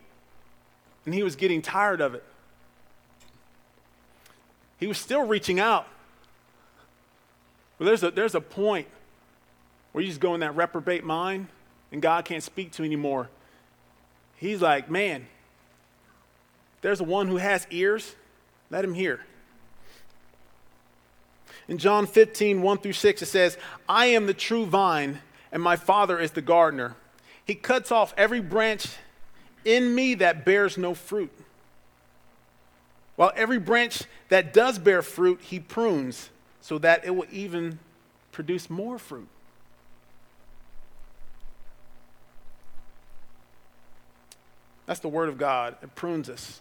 and 1.05 1.15
he 1.15 1.23
was 1.23 1.37
getting 1.37 1.61
tired 1.61 2.01
of 2.01 2.15
it. 2.15 2.25
He 4.79 4.87
was 4.87 4.97
still 4.97 5.27
reaching 5.27 5.59
out. 5.59 5.87
But 7.79 7.87
there's 7.87 8.03
a, 8.03 8.11
there's 8.11 8.35
a 8.35 8.41
point 8.41 8.87
where 9.93 10.03
you 10.03 10.09
just 10.09 10.21
go 10.21 10.35
in 10.35 10.41
that 10.41 10.57
reprobate 10.57 11.05
mind 11.05 11.49
and 11.91 12.03
God 12.03 12.25
can't 12.25 12.43
speak 12.43 12.73
to 12.73 12.83
you 12.83 12.87
anymore. 12.87 13.29
He's 14.37 14.61
like, 14.61 14.91
man, 14.91 15.27
there's 16.81 17.03
one 17.03 17.29
who 17.29 17.37
has 17.37 17.67
ears, 17.71 18.15
let 18.71 18.85
him 18.85 18.95
hear. 18.95 19.21
In 21.67 21.79
John 21.79 22.07
15, 22.07 22.63
1 22.63 22.79
through 22.79 22.93
6, 22.93 23.23
it 23.23 23.27
says, 23.27 23.59
I 23.89 24.07
am 24.07 24.27
the 24.27 24.35
true 24.35 24.65
vine, 24.65 25.21
and 25.53 25.63
my 25.63 25.77
Father 25.77 26.19
is 26.19 26.31
the 26.31 26.43
gardener. 26.43 26.97
He 27.45 27.55
cuts 27.55 27.93
off 27.93 28.15
every 28.17 28.41
branch 28.41 28.87
in 29.65 29.95
me 29.95 30.15
that 30.15 30.45
bears 30.45 30.79
no 30.79 30.95
fruit. 30.95 31.33
While 33.17 33.33
every 33.35 33.59
branch 33.59 34.05
that 34.29 34.55
does 34.55 34.79
bear 34.79 35.03
fruit, 35.03 35.41
he 35.43 35.59
prunes 35.59 36.31
so 36.61 36.79
that 36.79 37.05
it 37.05 37.11
will 37.11 37.27
even 37.33 37.79
produce 38.31 38.71
more 38.71 38.99
fruit. 38.99 39.29
That's 44.87 45.01
the 45.01 45.09
word 45.09 45.29
of 45.29 45.37
God. 45.37 45.77
It 45.83 45.95
prunes 45.95 46.31
us, 46.31 46.61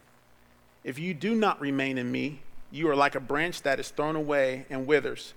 If 0.83 0.97
you 0.97 1.13
do 1.13 1.35
not 1.35 1.61
remain 1.61 1.97
in 1.97 2.11
me, 2.11 2.39
you 2.71 2.89
are 2.89 2.95
like 2.95 3.15
a 3.15 3.19
branch 3.19 3.61
that 3.63 3.79
is 3.79 3.89
thrown 3.89 4.15
away 4.15 4.65
and 4.69 4.87
withers. 4.87 5.33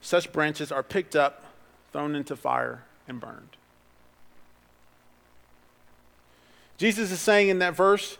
Such 0.00 0.32
branches 0.32 0.72
are 0.72 0.82
picked 0.82 1.14
up, 1.14 1.44
thrown 1.92 2.14
into 2.14 2.36
fire, 2.36 2.84
and 3.06 3.20
burned. 3.20 3.56
Jesus 6.76 7.12
is 7.12 7.20
saying 7.20 7.48
in 7.48 7.60
that 7.60 7.76
verse 7.76 8.18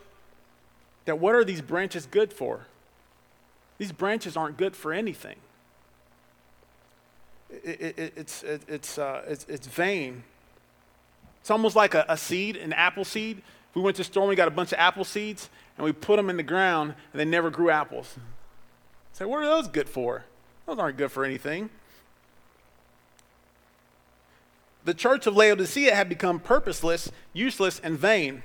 that 1.05 1.19
what 1.19 1.35
are 1.35 1.43
these 1.43 1.61
branches 1.61 2.05
good 2.05 2.31
for? 2.31 2.67
These 3.77 3.91
branches 3.91 4.37
aren't 4.37 4.57
good 4.57 4.75
for 4.75 4.93
anything. 4.93 5.35
It, 7.49 7.95
it, 7.97 8.13
it's, 8.15 8.43
it, 8.43 8.61
it's, 8.67 8.97
uh, 8.97 9.23
it's, 9.27 9.45
it's 9.49 9.67
vain. 9.67 10.23
It's 11.41 11.51
almost 11.51 11.75
like 11.75 11.93
a, 11.93 12.05
a 12.07 12.17
seed, 12.17 12.55
an 12.55 12.73
apple 12.73 13.05
seed. 13.05 13.37
If 13.69 13.75
We 13.75 13.81
went 13.81 13.97
to 13.97 13.99
the 13.99 14.05
store 14.05 14.23
and 14.23 14.29
we 14.29 14.35
got 14.35 14.47
a 14.47 14.51
bunch 14.51 14.71
of 14.71 14.79
apple 14.79 15.03
seeds 15.03 15.49
and 15.77 15.85
we 15.85 15.91
put 15.91 16.17
them 16.17 16.29
in 16.29 16.37
the 16.37 16.43
ground 16.43 16.95
and 17.11 17.19
they 17.19 17.25
never 17.25 17.49
grew 17.49 17.69
apples. 17.69 18.15
Say, 19.13 19.25
what 19.25 19.43
are 19.43 19.45
those 19.45 19.67
good 19.67 19.89
for? 19.89 20.25
Those 20.65 20.79
aren't 20.79 20.97
good 20.97 21.11
for 21.11 21.23
anything. 21.23 21.69
The 24.83 24.93
church 24.93 25.25
of 25.25 25.35
Laodicea 25.35 25.95
had 25.95 26.09
become 26.09 26.39
purposeless, 26.39 27.11
useless, 27.33 27.79
and 27.79 27.97
vain. 27.97 28.43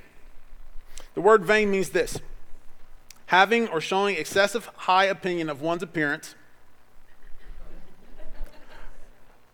The 1.13 1.21
word 1.21 1.45
vain 1.45 1.69
means 1.71 1.89
this 1.89 2.19
having 3.27 3.67
or 3.69 3.79
showing 3.79 4.17
excessive 4.17 4.65
high 4.75 5.05
opinion 5.05 5.49
of 5.49 5.61
one's 5.61 5.81
appearance, 5.81 6.35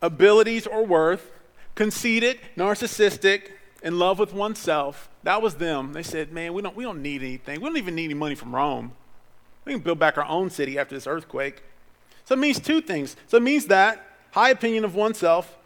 abilities 0.02 0.66
or 0.66 0.84
worth, 0.84 1.32
conceited, 1.76 2.40
narcissistic, 2.56 3.52
in 3.84 4.00
love 4.00 4.20
with 4.20 4.34
oneself. 4.34 5.10
That 5.24 5.42
was 5.42 5.56
them. 5.56 5.94
They 5.94 6.04
said, 6.04 6.32
man, 6.32 6.54
we 6.54 6.62
don't, 6.62 6.76
we 6.76 6.84
don't 6.84 7.02
need 7.02 7.22
anything. 7.22 7.62
We 7.62 7.68
don't 7.68 7.78
even 7.78 7.96
need 7.96 8.06
any 8.06 8.14
money 8.14 8.36
from 8.36 8.56
Rome. 8.56 8.92
We 9.66 9.74
can 9.74 9.82
build 9.82 10.00
back 10.00 10.18
our 10.18 10.26
own 10.26 10.50
city 10.50 10.80
after 10.80 10.96
this 10.96 11.08
earthquake. 11.08 11.62
So 12.26 12.36
it 12.36 12.40
means 12.40 12.60
two 12.60 12.82
things. 12.82 13.16
So 13.28 13.38
it 13.38 13.44
means 13.44 13.68
that 13.68 14.06
high 14.32 14.50
opinion 14.50 14.86
of 14.86 14.96
oneself, 14.96 15.58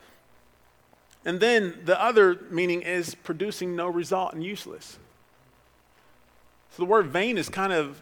and 1.25 1.39
then 1.39 1.79
the 1.85 2.01
other 2.01 2.39
meaning 2.49 2.81
is 2.81 3.15
producing 3.15 3.75
no 3.75 3.87
result 3.87 4.33
and 4.33 4.43
useless. 4.43 4.97
So 6.71 6.83
the 6.83 6.85
word 6.85 7.07
vain 7.07 7.37
is 7.37 7.49
kind 7.49 7.73
of 7.73 8.01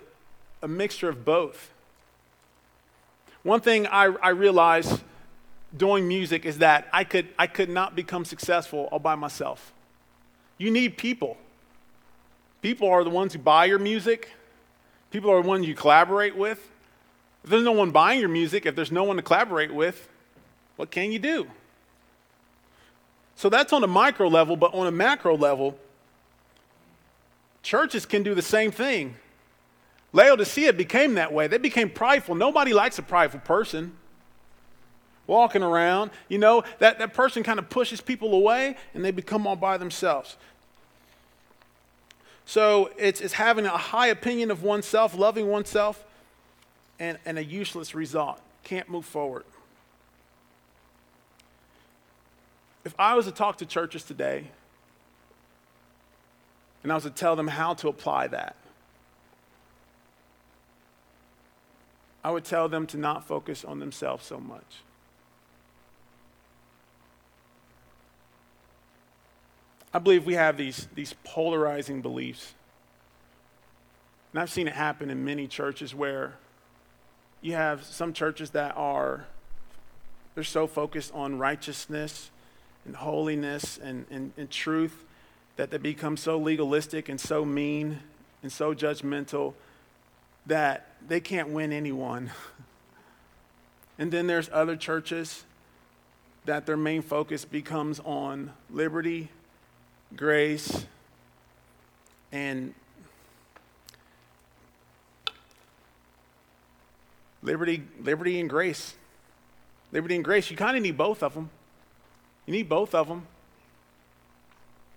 a 0.62 0.67
mixture 0.67 1.10
of 1.10 1.26
both. 1.26 1.72
One 3.43 3.62
thing 3.62 3.88
I, 3.88 4.06
I 4.22 4.30
realized 4.30 5.02
doing 5.76 6.08
music 6.08 6.45
is 6.45 6.60
that 6.60 6.88
I 6.93 7.04
could, 7.04 7.28
I 7.38 7.48
could 7.48 7.69
not 7.69 7.95
become 7.95 8.26
successful 8.26 8.89
all 8.91 9.00
by 9.00 9.15
myself. 9.15 9.74
You 10.60 10.69
need 10.69 10.98
people. 10.98 11.38
People 12.62 12.89
are 12.89 13.04
the 13.04 13.10
ones 13.10 13.34
who 13.34 13.39
buy 13.39 13.65
your 13.65 13.80
music, 13.80 14.30
people 15.10 15.32
are 15.32 15.41
the 15.41 15.48
ones 15.48 15.65
you 15.65 15.74
collaborate 15.74 16.36
with. 16.36 16.69
If 17.43 17.50
there's 17.50 17.63
no 17.63 17.72
one 17.72 17.91
buying 17.91 18.19
your 18.19 18.30
music, 18.30 18.65
if 18.65 18.76
there's 18.76 18.91
no 18.91 19.06
one 19.06 19.15
to 19.15 19.22
collaborate 19.22 19.74
with, 19.74 20.10
what 20.76 20.91
can 20.91 21.12
you 21.12 21.19
do? 21.19 21.48
So 23.36 23.50
that's 23.50 23.72
on 23.72 23.82
a 23.82 23.88
micro 23.88 24.28
level, 24.28 24.58
but 24.58 24.74
on 24.74 24.86
a 24.86 24.91
macro 24.91 25.38
level, 25.38 25.80
churches 27.63 28.06
can 28.06 28.24
do 28.24 28.36
the 28.36 28.41
same 28.41 28.72
thing. 28.72 29.15
Laodicea 30.12 30.74
became 30.74 31.13
that 31.13 31.32
way. 31.32 31.48
They 31.48 31.58
became 31.58 31.89
prideful. 31.89 32.36
Nobody 32.36 32.74
likes 32.74 33.00
a 33.00 33.04
prideful 33.04 33.39
person 33.39 33.93
walking 35.28 35.63
around. 35.63 36.12
You 36.28 36.39
know, 36.39 36.63
that, 36.80 37.00
that 37.00 37.13
person 37.13 37.43
kind 37.43 37.60
of 37.60 37.69
pushes 37.69 38.02
people 38.02 38.34
away 38.34 38.76
and 38.93 39.06
they 39.06 39.12
become 39.12 39.48
all 39.48 39.56
by 39.56 39.78
themselves. 39.78 40.36
So 42.50 42.90
it's, 42.98 43.22
it's 43.22 43.36
having 43.36 43.68
a 43.68 43.78
high 43.78 44.08
opinion 44.08 44.50
of 44.50 44.64
oneself, 44.64 45.16
loving 45.16 45.48
oneself, 45.50 46.04
and, 46.98 47.20
and 47.24 47.38
a 47.38 47.44
useless 47.44 47.94
result. 47.94 48.42
Can't 48.64 48.90
move 48.90 49.06
forward. 49.06 49.46
If 52.84 52.96
I 52.98 53.14
was 53.14 53.28
to 53.28 53.32
talk 53.32 53.60
to 53.60 53.68
churches 53.68 54.04
today 54.04 54.46
and 56.82 56.92
I 56.92 56.96
was 56.96 57.04
to 57.04 57.12
tell 57.12 57.36
them 57.36 57.50
how 57.50 57.76
to 57.76 57.88
apply 57.88 58.26
that, 58.30 58.56
I 62.24 62.32
would 62.32 62.46
tell 62.46 62.68
them 62.68 62.88
to 62.88 62.98
not 62.98 63.28
focus 63.28 63.64
on 63.64 63.78
themselves 63.78 64.26
so 64.26 64.40
much. 64.40 64.78
I 69.93 69.99
believe 69.99 70.25
we 70.25 70.36
have 70.36 70.58
these, 70.58 70.88
these 70.93 71.15
polarizing 71.23 72.02
beliefs. 72.02 72.54
And 74.32 74.41
I've 74.41 74.52
seen 74.52 74.67
it 74.67 74.73
happen 74.73 75.10
in 75.10 75.25
many 75.25 75.47
churches 75.47 75.95
where 75.95 76.36
you 77.41 77.54
have 77.54 77.84
some 77.84 78.13
churches 78.13 78.52
that 78.52 78.75
are 78.78 79.25
they're 80.36 80.43
so 80.43 80.67
focused 80.67 81.13
on 81.13 81.38
righteousness 81.38 82.30
and 82.86 82.95
holiness 82.95 83.78
and, 83.82 84.06
and, 84.10 84.32
and 84.38 84.49
truth 84.49 85.04
that 85.58 85.71
they 85.71 85.78
become 85.78 86.15
so 86.15 86.38
legalistic 86.38 87.10
and 87.10 87.19
so 87.19 87.43
mean 87.43 87.99
and 88.41 88.52
so 88.52 88.73
judgmental 88.73 89.54
that 90.45 90.88
they 91.06 91.19
can't 91.19 91.49
win 91.49 91.73
anyone. 91.73 92.32
and 93.99 94.12
then 94.12 94.28
there's 94.28 94.49
other 94.54 94.78
churches 94.78 95.43
that 96.45 96.65
their 96.65 96.78
main 96.78 97.02
focus 97.02 97.43
becomes 97.43 97.99
on 98.06 98.54
liberty, 98.69 99.30
grace, 100.15 100.86
and 102.32 102.74
liberty, 107.41 107.84
liberty 108.02 108.39
and 108.39 108.50
grace. 108.50 108.95
Liberty 109.91 110.15
and 110.15 110.24
grace, 110.24 110.52
you 110.52 110.58
kind 110.58 110.78
of 110.78 110.84
need 110.84 110.98
both 110.98 111.24
of 111.24 111.34
them. 111.34 111.50
You 112.45 112.54
need 112.54 112.69
both 112.69 112.93
of 112.93 113.08
them. 113.08 113.28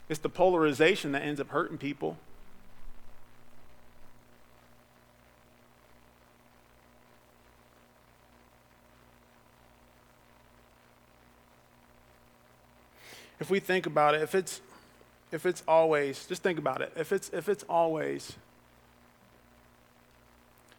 It's 0.08 0.20
the 0.20 0.28
polarization 0.28 1.12
that 1.12 1.22
ends 1.22 1.40
up 1.40 1.48
hurting 1.48 1.78
people. 1.78 2.18
If 13.40 13.50
we 13.50 13.58
think 13.58 13.86
about 13.86 14.14
it, 14.14 14.22
if 14.22 14.34
it's 14.34 14.60
if 15.32 15.46
it's 15.46 15.62
always, 15.66 16.26
just 16.26 16.42
think 16.42 16.58
about 16.58 16.82
it. 16.82 16.92
If 16.94 17.10
it's 17.10 17.30
if 17.30 17.48
it's 17.48 17.64
always 17.68 18.36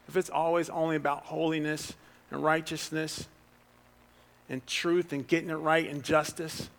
if 0.08 0.18
it's 0.18 0.30
always 0.30 0.70
only 0.70 0.96
about 0.96 1.24
holiness 1.24 1.94
and 2.30 2.44
righteousness 2.44 3.28
and 4.50 4.66
truth 4.68 5.12
and 5.12 5.28
getting 5.28 5.50
it 5.50 5.56
right 5.56 5.90
and 5.90 6.04
justice, 6.04 6.70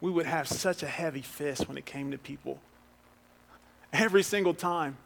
we 0.00 0.10
would 0.10 0.26
have 0.26 0.46
such 0.46 0.82
a 0.82 0.86
heavy 0.86 1.22
fist 1.22 1.66
when 1.66 1.76
it 1.76 1.86
came 1.86 2.10
to 2.10 2.18
people. 2.18 2.60
Every 3.92 4.22
single 4.22 4.54
time. 4.54 4.96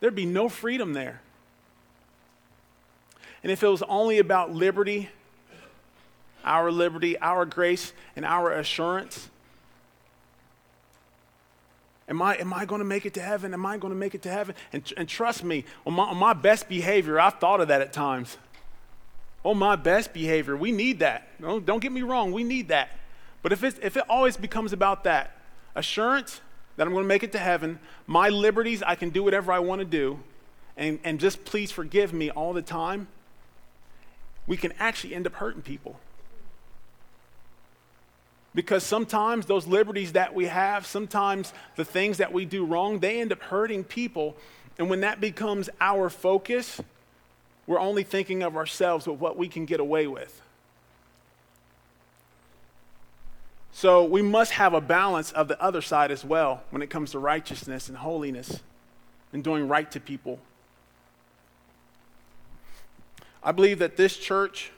There'd 0.00 0.14
be 0.14 0.26
no 0.26 0.48
freedom 0.50 0.92
there. 0.92 1.22
And 3.42 3.50
if 3.52 3.62
it 3.62 3.68
was 3.68 3.82
only 3.82 4.18
about 4.18 4.52
liberty, 4.52 5.08
our 6.44 6.70
liberty, 6.70 7.18
our 7.18 7.46
grace, 7.46 7.92
and 8.16 8.24
our 8.24 8.52
assurance, 8.52 9.30
Am 12.08 12.20
I, 12.20 12.36
am 12.36 12.52
I 12.52 12.64
going 12.64 12.80
to 12.80 12.84
make 12.84 13.06
it 13.06 13.14
to 13.14 13.20
heaven? 13.20 13.54
Am 13.54 13.64
I 13.64 13.78
going 13.78 13.92
to 13.92 13.98
make 13.98 14.14
it 14.14 14.22
to 14.22 14.30
heaven? 14.30 14.54
And, 14.72 14.92
and 14.96 15.08
trust 15.08 15.42
me, 15.42 15.64
on 15.86 15.94
my, 15.94 16.04
on 16.04 16.16
my 16.18 16.34
best 16.34 16.68
behavior, 16.68 17.18
I've 17.18 17.38
thought 17.38 17.60
of 17.60 17.68
that 17.68 17.80
at 17.80 17.92
times. 17.92 18.36
On 19.42 19.58
my 19.58 19.76
best 19.76 20.12
behavior, 20.12 20.56
we 20.56 20.72
need 20.72 20.98
that. 21.00 21.28
Don't, 21.40 21.64
don't 21.64 21.80
get 21.80 21.92
me 21.92 22.02
wrong, 22.02 22.32
we 22.32 22.44
need 22.44 22.68
that. 22.68 22.90
But 23.42 23.52
if, 23.52 23.62
it's, 23.62 23.78
if 23.82 23.96
it 23.96 24.04
always 24.08 24.36
becomes 24.36 24.72
about 24.72 25.04
that 25.04 25.36
assurance 25.74 26.40
that 26.76 26.86
I'm 26.86 26.92
going 26.92 27.04
to 27.04 27.08
make 27.08 27.22
it 27.22 27.32
to 27.32 27.38
heaven, 27.38 27.78
my 28.06 28.28
liberties, 28.28 28.82
I 28.82 28.94
can 28.94 29.10
do 29.10 29.22
whatever 29.22 29.52
I 29.52 29.58
want 29.58 29.80
to 29.80 29.84
do, 29.84 30.20
and, 30.76 30.98
and 31.04 31.20
just 31.20 31.44
please 31.44 31.70
forgive 31.70 32.12
me 32.12 32.30
all 32.30 32.52
the 32.52 32.62
time, 32.62 33.08
we 34.46 34.56
can 34.56 34.72
actually 34.78 35.14
end 35.14 35.26
up 35.26 35.34
hurting 35.34 35.62
people. 35.62 35.98
Because 38.54 38.84
sometimes 38.84 39.46
those 39.46 39.66
liberties 39.66 40.12
that 40.12 40.34
we 40.34 40.46
have, 40.46 40.86
sometimes 40.86 41.52
the 41.76 41.84
things 41.84 42.18
that 42.18 42.32
we 42.32 42.44
do 42.44 42.64
wrong, 42.64 43.00
they 43.00 43.20
end 43.20 43.32
up 43.32 43.42
hurting 43.42 43.84
people. 43.84 44.36
And 44.78 44.88
when 44.88 45.00
that 45.00 45.20
becomes 45.20 45.68
our 45.80 46.08
focus, 46.08 46.80
we're 47.66 47.80
only 47.80 48.04
thinking 48.04 48.42
of 48.42 48.56
ourselves 48.56 49.06
with 49.06 49.18
what 49.18 49.36
we 49.36 49.48
can 49.48 49.64
get 49.64 49.80
away 49.80 50.06
with. 50.06 50.40
So 53.72 54.04
we 54.04 54.22
must 54.22 54.52
have 54.52 54.72
a 54.72 54.80
balance 54.80 55.32
of 55.32 55.48
the 55.48 55.60
other 55.60 55.82
side 55.82 56.12
as 56.12 56.24
well 56.24 56.62
when 56.70 56.80
it 56.80 56.90
comes 56.90 57.10
to 57.10 57.18
righteousness 57.18 57.88
and 57.88 57.98
holiness 57.98 58.60
and 59.32 59.42
doing 59.42 59.66
right 59.66 59.90
to 59.90 59.98
people. 59.98 60.38
I 63.42 63.50
believe 63.50 63.80
that 63.80 63.96
this 63.96 64.16
church 64.16 64.70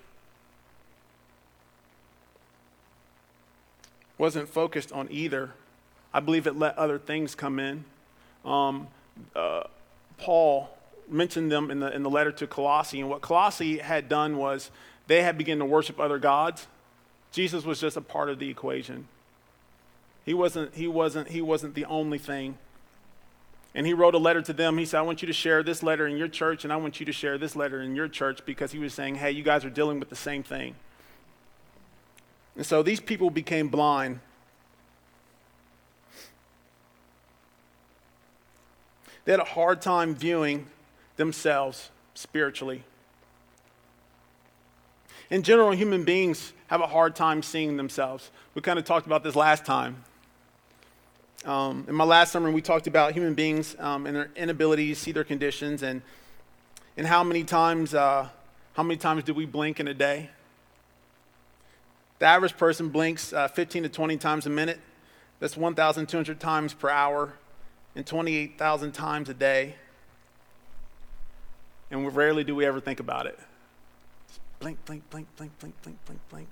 wasn't 4.19 4.49
focused 4.49 4.93
on 4.93 5.09
either. 5.11 5.51
I 6.13 6.21
believe 6.21 6.47
it 6.47 6.57
let 6.57 6.77
other 6.79 6.99
things 6.99 7.35
come 7.35 7.59
in. 7.59 7.85
Um, 8.45 8.89
uh, 9.35 9.65
Paul 10.19 10.71
mentioned 11.09 11.53
them 11.53 11.71
in 11.71 11.81
the, 11.81 11.95
in 11.95 12.03
the 12.03 12.11
letter 12.11 12.33
to 12.33 12.47
Colossae, 12.47 13.01
and 13.01 13.09
what 13.09 13.21
Colossae 13.21 13.79
had 13.79 14.09
done 14.09 14.37
was 14.37 14.71
they 15.07 15.23
had 15.23 15.39
begun 15.39 15.59
to 15.59 15.65
worship 15.65 16.01
other 16.01 16.19
gods. 16.19 16.67
Jesus 17.33 17.65
was 17.65 17.81
just 17.81 17.97
a 17.97 18.01
part 18.01 18.29
of 18.29 18.39
the 18.39 18.49
equation. 18.49 19.09
He 20.25 20.35
wasn't, 20.35 20.75
he 20.75 20.89
wasn't, 20.89 21.29
he 21.29 21.41
wasn't 21.41 21.75
the 21.75 21.85
only 21.85 22.19
thing. 22.19 22.59
And 23.75 23.87
he 23.87 23.93
wrote 23.93 24.15
a 24.15 24.19
letter 24.19 24.41
to 24.43 24.53
them. 24.55 24.79
He 24.79 24.87
said, 24.87 24.99
I 24.99 25.03
want 25.03 25.21
you 25.23 25.27
to 25.27 25.35
share 25.35 25.63
this 25.63 25.83
letter 25.83 26.07
in 26.07 26.17
your 26.17 26.29
church, 26.29 26.65
and 26.65 26.73
I 26.73 26.77
want 26.77 26.99
you 26.99 27.07
to 27.07 27.13
share 27.13 27.37
this 27.37 27.55
letter 27.55 27.83
in 27.83 27.95
your 27.95 28.09
church 28.09 28.41
because 28.47 28.73
he 28.73 28.79
was 28.79 28.95
saying, 28.95 29.17
hey, 29.17 29.31
you 29.31 29.43
guys 29.43 29.65
are 29.67 29.71
dealing 29.71 30.01
with 30.01 30.09
the 30.09 30.17
same 30.17 30.43
thing. 30.43 30.75
And 32.57 32.65
so 32.65 32.83
these 32.83 33.01
people 33.01 33.31
became 33.31 33.69
blind. 33.69 34.21
They 39.25 39.33
had 39.33 39.41
a 39.41 39.45
hard 39.45 39.83
time 39.83 40.15
viewing 40.15 40.67
themselves 41.17 41.91
spiritually. 42.15 42.85
In 45.31 45.43
general, 45.43 45.73
human 45.73 46.05
beings 46.05 46.53
have 46.69 46.81
a 46.81 46.87
hard 46.87 47.17
time 47.17 47.43
seeing 47.43 47.77
themselves. 47.77 48.31
We 48.55 48.63
kind 48.63 48.79
of 48.79 48.85
talked 48.85 49.07
about 49.07 49.25
this 49.25 49.35
last 49.35 49.65
time. 49.65 50.05
Um, 51.45 51.85
in 51.89 51.95
my 51.95 52.05
last 52.05 52.33
sermon, 52.33 52.53
we 52.53 52.63
talked 52.63 52.87
about 52.87 53.13
human 53.13 53.35
beings 53.35 53.77
um, 53.79 54.07
and 54.07 54.17
their 54.17 54.31
inability 54.37 54.89
to 54.89 54.95
see 54.95 55.13
their 55.13 55.25
conditions 55.25 55.83
and, 55.83 56.03
and 56.97 57.07
how 57.07 57.23
many 57.23 57.45
times 57.45 57.95
uh, 57.95 58.29
how 58.75 58.83
many 58.83 58.99
times 58.99 59.25
do 59.25 59.33
we 59.33 59.47
blink 59.47 59.81
in 59.81 59.89
a 59.89 59.95
day? 59.95 60.31
The 62.19 62.27
average 62.27 62.57
person 62.57 62.89
blinks 62.89 63.33
uh, 63.33 63.49
15 63.49 63.85
to 63.85 63.89
20 63.89 64.17
times 64.17 64.47
a 64.47 64.51
minute. 64.51 64.81
That's 65.39 65.57
1,200 65.57 66.41
times 66.41 66.73
per 66.73 66.89
hour 66.89 67.35
and 67.95 68.07
28,000 68.07 68.93
times 68.93 69.29
a 69.29 69.35
day. 69.35 69.75
And 71.91 72.15
rarely 72.15 72.43
do 72.43 72.55
we 72.55 72.65
ever 72.65 72.81
think 72.81 73.01
about 73.01 73.27
it. 73.27 73.39
Blink, 74.61 74.85
blink, 74.87 75.09
blink, 75.11 75.29
blink, 75.37 75.59
blink, 75.59 75.75
blink, 75.83 75.99
blink, 76.07 76.21
blink. 76.31 76.49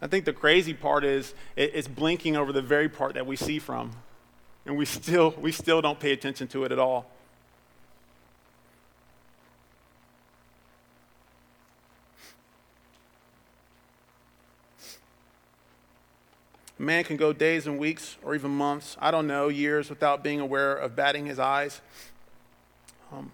I 0.00 0.06
think 0.06 0.24
the 0.24 0.32
crazy 0.32 0.74
part 0.74 1.04
is 1.04 1.34
it's 1.56 1.88
blinking 1.88 2.36
over 2.36 2.52
the 2.52 2.62
very 2.62 2.88
part 2.88 3.14
that 3.14 3.26
we 3.26 3.36
see 3.36 3.58
from. 3.58 3.92
And 4.66 4.76
we 4.76 4.84
still, 4.86 5.34
we 5.38 5.52
still 5.52 5.82
don't 5.82 5.98
pay 5.98 6.12
attention 6.12 6.48
to 6.48 6.64
it 6.64 6.72
at 6.72 6.78
all. 6.78 7.06
Man 16.82 17.04
can 17.04 17.16
go 17.16 17.32
days 17.32 17.66
and 17.66 17.78
weeks 17.78 18.16
or 18.22 18.34
even 18.34 18.50
months, 18.50 18.96
I 19.00 19.10
don't 19.10 19.26
know, 19.26 19.48
years 19.48 19.88
without 19.88 20.22
being 20.24 20.40
aware 20.40 20.74
of 20.74 20.96
batting 20.96 21.26
his 21.26 21.38
eyes. 21.38 21.80
Um, 23.12 23.30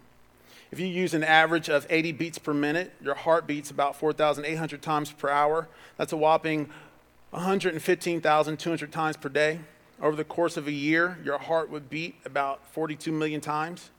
if 0.70 0.78
you 0.78 0.87
use 0.87 1.14
an 1.14 1.24
average 1.24 1.70
of 1.70 1.87
80 1.88 2.12
beats 2.12 2.38
per 2.38 2.52
minute, 2.52 2.92
your 3.02 3.14
heart 3.14 3.46
beats 3.46 3.70
about 3.70 3.96
4,800 3.96 4.82
times 4.82 5.12
per 5.12 5.30
hour. 5.30 5.66
That's 5.96 6.12
a 6.12 6.16
whopping 6.16 6.68
115,200 7.30 8.92
times 8.92 9.16
per 9.16 9.28
day. 9.30 9.61
Over 10.00 10.16
the 10.16 10.24
course 10.24 10.56
of 10.56 10.68
a 10.68 10.72
year, 10.72 11.18
your 11.24 11.38
heart 11.38 11.70
would 11.70 11.88
beat 11.88 12.16
about 12.26 12.66
42 12.72 13.11
million 13.11 13.40
times. 13.40 13.90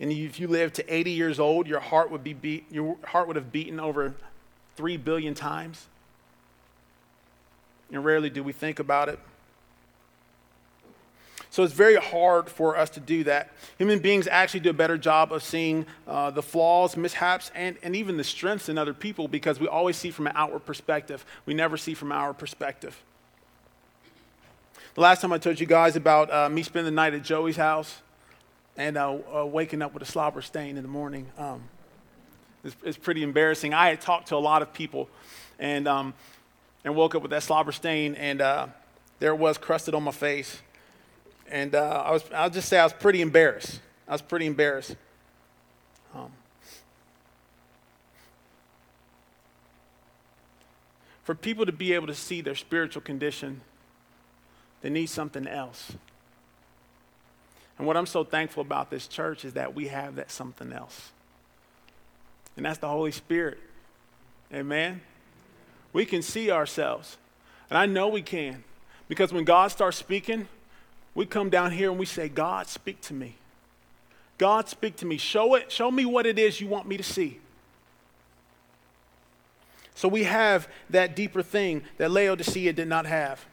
And 0.00 0.12
if 0.12 0.38
you 0.38 0.46
lived 0.46 0.76
to 0.76 0.94
80 0.94 1.10
years 1.10 1.40
old, 1.40 1.66
your 1.66 1.80
heart 1.80 2.10
would, 2.12 2.22
be 2.22 2.34
beat, 2.34 2.66
your 2.70 2.96
heart 3.04 3.26
would 3.26 3.36
have 3.36 3.50
beaten 3.50 3.80
over 3.80 4.14
3 4.76 4.96
billion 4.96 5.34
times. 5.34 5.88
And 7.92 8.04
rarely 8.04 8.30
do 8.30 8.42
we 8.42 8.52
think 8.52 8.78
about 8.78 9.08
it. 9.08 9.18
So 11.50 11.62
it's 11.62 11.72
very 11.72 11.96
hard 11.96 12.48
for 12.48 12.76
us 12.76 12.90
to 12.90 13.00
do 13.00 13.24
that. 13.24 13.50
Human 13.78 14.00
beings 14.00 14.28
actually 14.28 14.60
do 14.60 14.70
a 14.70 14.74
better 14.74 14.98
job 14.98 15.32
of 15.32 15.42
seeing 15.42 15.86
uh, 16.06 16.30
the 16.30 16.42
flaws, 16.42 16.96
mishaps, 16.96 17.50
and, 17.54 17.76
and 17.82 17.96
even 17.96 18.16
the 18.16 18.24
strengths 18.24 18.68
in 18.68 18.76
other 18.76 18.92
people 18.92 19.28
because 19.28 19.58
we 19.58 19.66
always 19.66 19.96
see 19.96 20.10
from 20.10 20.26
an 20.26 20.34
outward 20.36 20.66
perspective. 20.66 21.24
We 21.46 21.54
never 21.54 21.76
see 21.76 21.94
from 21.94 22.12
our 22.12 22.34
perspective. 22.34 23.02
The 24.94 25.00
last 25.00 25.22
time 25.22 25.32
I 25.32 25.38
told 25.38 25.58
you 25.58 25.66
guys 25.66 25.96
about 25.96 26.32
uh, 26.32 26.48
me 26.48 26.62
spending 26.62 26.92
the 26.92 26.96
night 26.96 27.14
at 27.14 27.22
Joey's 27.22 27.56
house 27.56 28.02
and 28.76 28.96
uh, 28.96 29.18
uh 29.34 29.46
waking 29.46 29.82
up 29.82 29.94
with 29.94 30.02
a 30.02 30.06
slobber 30.06 30.42
stain 30.42 30.76
in 30.76 30.82
the 30.82 30.88
morning, 30.88 31.26
um, 31.38 31.62
it's, 32.62 32.76
it's, 32.82 32.98
pretty 32.98 33.22
embarrassing. 33.22 33.72
I 33.72 33.88
had 33.88 34.00
talked 34.00 34.28
to 34.28 34.36
a 34.36 34.38
lot 34.38 34.60
of 34.60 34.72
people 34.72 35.08
and, 35.58 35.88
um, 35.88 36.14
and 36.88 36.96
woke 36.96 37.14
up 37.14 37.20
with 37.20 37.30
that 37.30 37.42
slobber 37.42 37.70
stain, 37.70 38.14
and 38.14 38.40
uh, 38.40 38.66
there 39.18 39.32
it 39.32 39.38
was 39.38 39.58
crusted 39.58 39.94
on 39.94 40.02
my 40.02 40.10
face. 40.10 40.58
And 41.50 41.74
uh, 41.74 42.02
I 42.06 42.10
was, 42.10 42.24
I'll 42.34 42.48
just 42.48 42.66
say 42.66 42.78
I 42.78 42.84
was 42.84 42.94
pretty 42.94 43.20
embarrassed. 43.20 43.80
I 44.08 44.12
was 44.12 44.22
pretty 44.22 44.46
embarrassed. 44.46 44.96
Um, 46.14 46.30
for 51.24 51.34
people 51.34 51.66
to 51.66 51.72
be 51.72 51.92
able 51.92 52.06
to 52.06 52.14
see 52.14 52.40
their 52.40 52.54
spiritual 52.54 53.02
condition, 53.02 53.60
they 54.80 54.88
need 54.88 55.06
something 55.06 55.46
else. 55.46 55.92
And 57.76 57.86
what 57.86 57.98
I'm 57.98 58.06
so 58.06 58.24
thankful 58.24 58.62
about 58.62 58.88
this 58.88 59.06
church 59.06 59.44
is 59.44 59.52
that 59.52 59.74
we 59.74 59.88
have 59.88 60.16
that 60.16 60.30
something 60.30 60.72
else. 60.72 61.12
And 62.56 62.64
that's 62.64 62.78
the 62.78 62.88
Holy 62.88 63.12
Spirit. 63.12 63.58
Amen? 64.52 65.02
We 65.92 66.04
can 66.04 66.22
see 66.22 66.50
ourselves. 66.50 67.16
And 67.70 67.78
I 67.78 67.86
know 67.86 68.08
we 68.08 68.22
can. 68.22 68.64
Because 69.08 69.32
when 69.32 69.44
God 69.44 69.68
starts 69.68 69.96
speaking, 69.96 70.48
we 71.14 71.26
come 71.26 71.50
down 71.50 71.72
here 71.72 71.90
and 71.90 71.98
we 71.98 72.06
say, 72.06 72.28
God, 72.28 72.66
speak 72.66 73.00
to 73.02 73.14
me. 73.14 73.36
God, 74.36 74.68
speak 74.68 74.96
to 74.96 75.06
me. 75.06 75.16
Show 75.16 75.54
it. 75.54 75.72
Show 75.72 75.90
me 75.90 76.04
what 76.04 76.26
it 76.26 76.38
is 76.38 76.60
you 76.60 76.68
want 76.68 76.86
me 76.86 76.96
to 76.96 77.02
see. 77.02 77.40
So 79.94 80.06
we 80.06 80.24
have 80.24 80.68
that 80.90 81.16
deeper 81.16 81.42
thing 81.42 81.82
that 81.96 82.12
Laodicea 82.12 82.72
did 82.72 82.86
not 82.86 83.04
have. 83.06 83.44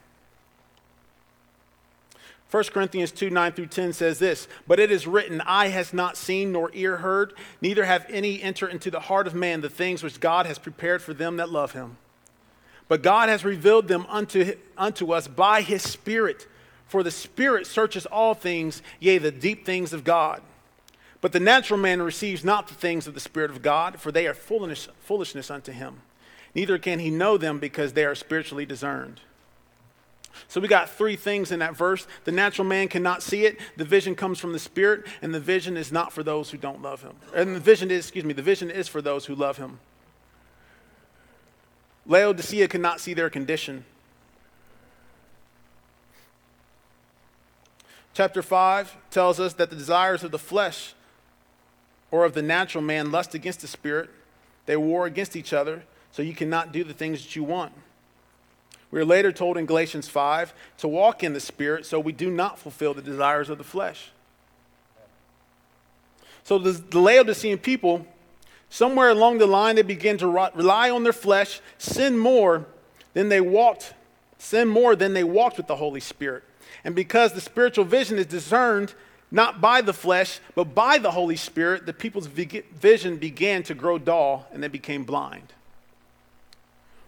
1 2.51 2.63
Corinthians 2.65 3.11
2 3.11 3.31
9 3.31 3.51
through 3.53 3.65
10 3.65 3.93
says 3.93 4.19
this 4.19 4.47
But 4.67 4.79
it 4.79 4.91
is 4.91 5.07
written, 5.07 5.41
Eye 5.41 5.69
has 5.69 5.91
not 5.91 6.15
seen 6.15 6.51
nor 6.51 6.69
ear 6.73 6.97
heard, 6.97 7.33
neither 7.61 7.85
have 7.85 8.05
any 8.09 8.41
entered 8.41 8.69
into 8.69 8.91
the 8.91 8.99
heart 8.99 9.25
of 9.25 9.33
man 9.33 9.61
the 9.61 9.69
things 9.69 10.03
which 10.03 10.19
God 10.19 10.45
has 10.45 10.59
prepared 10.59 11.01
for 11.01 11.13
them 11.13 11.37
that 11.37 11.49
love 11.49 11.71
him. 11.71 11.97
But 12.87 13.01
God 13.01 13.29
has 13.29 13.43
revealed 13.43 13.87
them 13.87 14.05
unto, 14.09 14.55
unto 14.77 15.11
us 15.11 15.27
by 15.27 15.61
his 15.61 15.81
Spirit. 15.81 16.47
For 16.87 17.01
the 17.01 17.11
Spirit 17.11 17.65
searches 17.65 18.05
all 18.05 18.33
things, 18.33 18.81
yea, 18.99 19.17
the 19.17 19.31
deep 19.31 19.65
things 19.65 19.91
of 19.91 20.03
God. 20.03 20.41
But 21.21 21.31
the 21.31 21.39
natural 21.39 21.79
man 21.79 22.01
receives 22.01 22.43
not 22.43 22.67
the 22.67 22.75
things 22.75 23.07
of 23.07 23.15
the 23.15 23.19
Spirit 23.19 23.49
of 23.49 23.63
God, 23.63 23.99
for 23.99 24.11
they 24.11 24.27
are 24.27 24.35
foolishness, 24.35 24.93
foolishness 24.99 25.49
unto 25.49 25.71
him. 25.71 26.01
Neither 26.53 26.77
can 26.77 26.99
he 26.99 27.09
know 27.09 27.37
them 27.37 27.57
because 27.59 27.93
they 27.93 28.05
are 28.05 28.15
spiritually 28.15 28.65
discerned. 28.65 29.21
So 30.47 30.61
we 30.61 30.67
got 30.67 30.89
three 30.89 31.15
things 31.15 31.51
in 31.51 31.59
that 31.59 31.75
verse. 31.75 32.07
The 32.25 32.31
natural 32.31 32.67
man 32.67 32.87
cannot 32.87 33.23
see 33.23 33.45
it. 33.45 33.59
The 33.77 33.85
vision 33.85 34.15
comes 34.15 34.39
from 34.39 34.53
the 34.53 34.59
Spirit, 34.59 35.05
and 35.21 35.33
the 35.33 35.39
vision 35.39 35.77
is 35.77 35.91
not 35.91 36.13
for 36.13 36.23
those 36.23 36.51
who 36.51 36.57
don't 36.57 36.81
love 36.81 37.01
him. 37.01 37.13
And 37.33 37.55
the 37.55 37.59
vision 37.59 37.89
is, 37.89 38.05
excuse 38.05 38.25
me, 38.25 38.33
the 38.33 38.41
vision 38.41 38.69
is 38.69 38.87
for 38.87 39.01
those 39.01 39.25
who 39.25 39.35
love 39.35 39.57
him. 39.57 39.79
Laodicea 42.07 42.67
cannot 42.67 42.99
see 42.99 43.13
their 43.13 43.29
condition. 43.29 43.85
Chapter 48.13 48.41
5 48.41 48.95
tells 49.11 49.39
us 49.39 49.53
that 49.53 49.69
the 49.69 49.75
desires 49.75 50.23
of 50.23 50.31
the 50.31 50.39
flesh 50.39 50.93
or 52.11 52.23
of 52.23 52.33
the 52.33 52.41
natural 52.41 52.81
man 52.83 53.11
lust 53.11 53.33
against 53.33 53.61
the 53.61 53.67
spirit. 53.67 54.09
They 54.65 54.77
war 54.77 55.05
against 55.05 55.35
each 55.35 55.51
other, 55.51 55.83
so 56.11 56.21
you 56.21 56.33
cannot 56.33 56.71
do 56.71 56.83
the 56.83 56.93
things 56.93 57.21
that 57.23 57.35
you 57.35 57.43
want. 57.43 57.73
We 58.89 59.01
are 59.01 59.05
later 59.05 59.33
told 59.33 59.57
in 59.57 59.65
Galatians 59.65 60.07
5 60.07 60.53
to 60.77 60.87
walk 60.87 61.23
in 61.23 61.33
the 61.33 61.39
spirit 61.41 61.85
so 61.85 61.99
we 61.99 62.13
do 62.13 62.31
not 62.31 62.57
fulfill 62.57 62.93
the 62.93 63.01
desires 63.01 63.49
of 63.49 63.57
the 63.57 63.63
flesh. 63.65 64.11
So 66.45 66.57
the 66.57 66.97
Laodicean 66.97 67.57
people, 67.57 68.07
somewhere 68.75 69.09
along 69.09 69.37
the 69.37 69.47
line, 69.47 69.77
they 69.77 69.81
began 69.83 70.17
to 70.17 70.27
rely 70.27 70.89
on 70.89 71.03
their 71.03 71.13
flesh, 71.13 71.61
sin 71.77 72.17
more 72.17 72.65
than 73.13 73.29
they 73.29 73.39
walked, 73.39 73.93
sin 74.37 74.67
more 74.67 74.97
than 74.97 75.13
they 75.13 75.23
walked 75.23 75.55
with 75.55 75.67
the 75.67 75.77
Holy 75.77 76.01
Spirit. 76.01 76.43
And 76.83 76.93
because 76.93 77.31
the 77.31 77.39
spiritual 77.39 77.85
vision 77.85 78.17
is 78.17 78.25
discerned 78.25 78.93
not 79.31 79.61
by 79.61 79.79
the 79.79 79.93
flesh, 79.93 80.41
but 80.55 80.75
by 80.75 80.97
the 80.97 81.11
Holy 81.11 81.37
Spirit, 81.37 81.85
the 81.85 81.93
people's 81.93 82.27
vision 82.27 83.15
began 83.15 83.63
to 83.63 83.73
grow 83.73 83.97
dull 83.97 84.45
and 84.51 84.61
they 84.61 84.67
became 84.67 85.05
blind. 85.05 85.53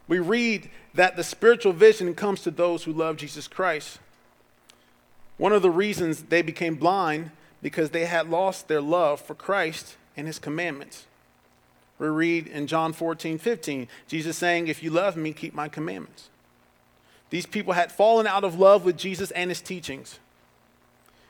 We 0.08 0.19
read 0.19 0.69
that 0.93 1.17
the 1.17 1.23
spiritual 1.23 1.73
vision 1.73 2.15
comes 2.15 2.41
to 2.43 2.51
those 2.51 2.86
who 2.86 2.93
love 2.93 3.17
Jesus 3.17 3.49
Christ. 3.49 3.99
One 5.36 5.51
of 5.51 5.62
the 5.62 5.69
reasons 5.69 6.23
they 6.23 6.41
became 6.41 6.75
blind 6.75 7.32
because 7.62 7.89
they 7.89 8.06
had 8.06 8.30
lost 8.30 8.69
their 8.69 8.82
love 8.82 9.19
for 9.19 9.36
Christ 9.36 9.97
and 10.15 10.27
his 10.27 10.39
commandments. 10.39 11.03
We 11.99 12.07
read 12.07 12.47
in 12.47 12.67
John 12.67 12.93
14, 12.93 13.38
15, 13.38 13.88
Jesus 14.07 14.38
saying, 14.38 14.67
If 14.67 14.83
you 14.83 14.91
love 14.91 15.17
me, 15.17 15.33
keep 15.33 15.53
my 15.53 15.67
commandments. 15.67 16.29
These 17.29 17.45
people 17.45 17.73
had 17.73 17.91
fallen 17.91 18.27
out 18.27 18.43
of 18.43 18.60
love 18.60 18.86
with 18.86 18.97
Jesus 18.97 19.31
and 19.31 19.49
his 19.49 19.62
teachings. 19.62 20.19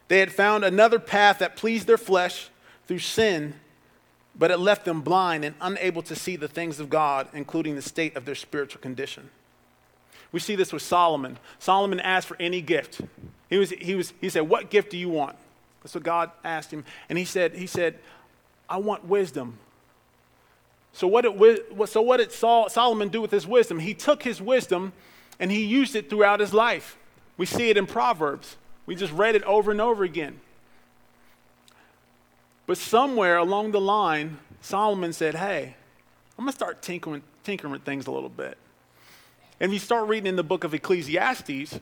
They 0.09 0.19
had 0.19 0.31
found 0.31 0.63
another 0.63 0.99
path 0.99 1.39
that 1.39 1.55
pleased 1.55 1.87
their 1.87 1.97
flesh 1.97 2.49
through 2.87 2.99
sin, 2.99 3.55
but 4.37 4.51
it 4.51 4.57
left 4.57 4.85
them 4.85 5.01
blind 5.01 5.43
and 5.43 5.55
unable 5.59 6.01
to 6.03 6.15
see 6.15 6.35
the 6.35 6.47
things 6.47 6.79
of 6.79 6.89
God, 6.89 7.27
including 7.33 7.75
the 7.75 7.81
state 7.81 8.15
of 8.15 8.25
their 8.25 8.35
spiritual 8.35 8.81
condition. 8.81 9.29
We 10.31 10.39
see 10.39 10.55
this 10.55 10.73
with 10.73 10.81
Solomon. 10.81 11.39
Solomon 11.59 11.99
asked 11.99 12.27
for 12.27 12.37
any 12.39 12.61
gift. 12.61 13.01
He, 13.49 13.57
was, 13.57 13.71
he, 13.71 13.95
was, 13.95 14.13
he 14.19 14.29
said, 14.29 14.41
What 14.41 14.69
gift 14.69 14.91
do 14.91 14.97
you 14.97 15.09
want? 15.09 15.37
That's 15.81 15.95
what 15.95 16.03
God 16.03 16.31
asked 16.43 16.71
him. 16.71 16.83
And 17.07 17.17
he 17.17 17.25
said, 17.25 17.53
he 17.53 17.65
said 17.65 17.97
I 18.69 18.77
want 18.77 19.05
wisdom. 19.05 19.57
So 20.97 21.05
what 21.05 21.21
did, 21.21 21.89
so 21.89 22.01
what 22.01 22.17
did 22.17 22.31
Solomon 22.31 23.09
do 23.09 23.21
with 23.21 23.29
his 23.29 23.45
wisdom? 23.45 23.77
He 23.77 23.93
took 23.93 24.23
his 24.23 24.41
wisdom 24.41 24.93
and 25.39 25.51
he 25.51 25.63
used 25.63 25.95
it 25.95 26.09
throughout 26.09 26.39
his 26.39 26.55
life. 26.55 26.97
We 27.37 27.45
see 27.45 27.69
it 27.69 27.77
in 27.77 27.85
Proverbs. 27.85 28.57
We 28.87 28.95
just 28.95 29.13
read 29.13 29.35
it 29.35 29.43
over 29.43 29.69
and 29.69 29.79
over 29.79 30.03
again. 30.03 30.39
But 32.65 32.79
somewhere 32.79 33.37
along 33.37 33.73
the 33.73 33.79
line, 33.79 34.39
Solomon 34.61 35.13
said, 35.13 35.35
Hey, 35.35 35.75
I'm 36.35 36.45
going 36.45 36.51
to 36.51 36.55
start 36.55 36.81
tinkering, 36.81 37.21
tinkering 37.43 37.71
with 37.71 37.83
things 37.83 38.07
a 38.07 38.11
little 38.11 38.27
bit. 38.27 38.57
And 39.59 39.69
if 39.69 39.73
you 39.73 39.79
start 39.79 40.07
reading 40.07 40.25
in 40.25 40.35
the 40.35 40.43
book 40.43 40.63
of 40.63 40.73
Ecclesiastes, 40.73 41.79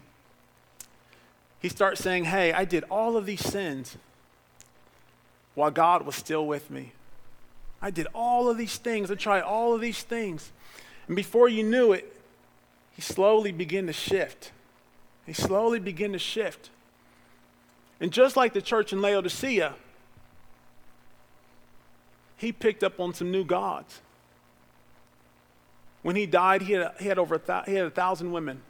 he 1.62 1.70
starts 1.70 2.02
saying, 2.02 2.26
Hey, 2.26 2.52
I 2.52 2.66
did 2.66 2.84
all 2.92 3.16
of 3.16 3.26
these 3.26 3.40
sins 3.40 3.96
while 5.54 5.72
God 5.72 6.06
was 6.06 6.18
still 6.18 6.46
with 6.46 6.70
me. 6.70 6.92
I 7.86 7.92
did 7.92 8.08
all 8.16 8.50
of 8.50 8.58
these 8.58 8.78
things. 8.78 9.12
I 9.12 9.14
tried 9.14 9.44
all 9.44 9.76
of 9.76 9.80
these 9.80 10.02
things. 10.02 10.52
And 11.06 11.16
before 11.16 11.48
you 11.48 11.62
knew 11.62 11.92
it, 11.92 12.20
he 12.96 13.04
slowly 13.04 13.52
began 13.52 13.86
to 13.86 13.94
shift. 13.94 14.52
He 15.28 15.34
slowly 15.34 15.78
began 15.78 16.12
to 16.14 16.18
shift. 16.18 16.72
And 18.02 18.12
just 18.12 18.36
like 18.36 18.54
the 18.54 18.62
church 18.62 18.92
in 18.92 19.04
Laodicea, 19.04 19.76
he 22.38 22.52
picked 22.52 22.84
up 22.84 23.00
on 23.00 23.14
some 23.14 23.30
new 23.30 23.44
gods. 23.44 24.02
When 26.02 26.16
he 26.16 26.26
died, 26.26 26.64
he 26.64 26.74
had, 26.74 26.92
he 27.00 27.08
had 27.08 27.20
over 27.20 27.36
a, 27.36 27.40
th- 27.40 27.66
he 27.68 27.76
had 27.76 27.86
a 27.86 27.92
thousand 27.92 28.32
women, 28.32 28.64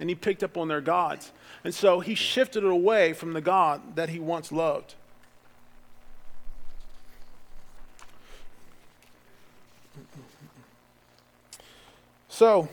and 0.00 0.08
he 0.08 0.14
picked 0.14 0.42
up 0.42 0.56
on 0.56 0.68
their 0.68 0.80
gods. 0.80 1.30
And 1.62 1.74
so 1.74 2.00
he 2.00 2.14
shifted 2.14 2.64
away 2.64 3.12
from 3.12 3.34
the 3.34 3.42
God 3.42 3.96
that 3.96 4.08
he 4.08 4.18
once 4.18 4.50
loved. 4.50 4.94
So, 12.36 12.68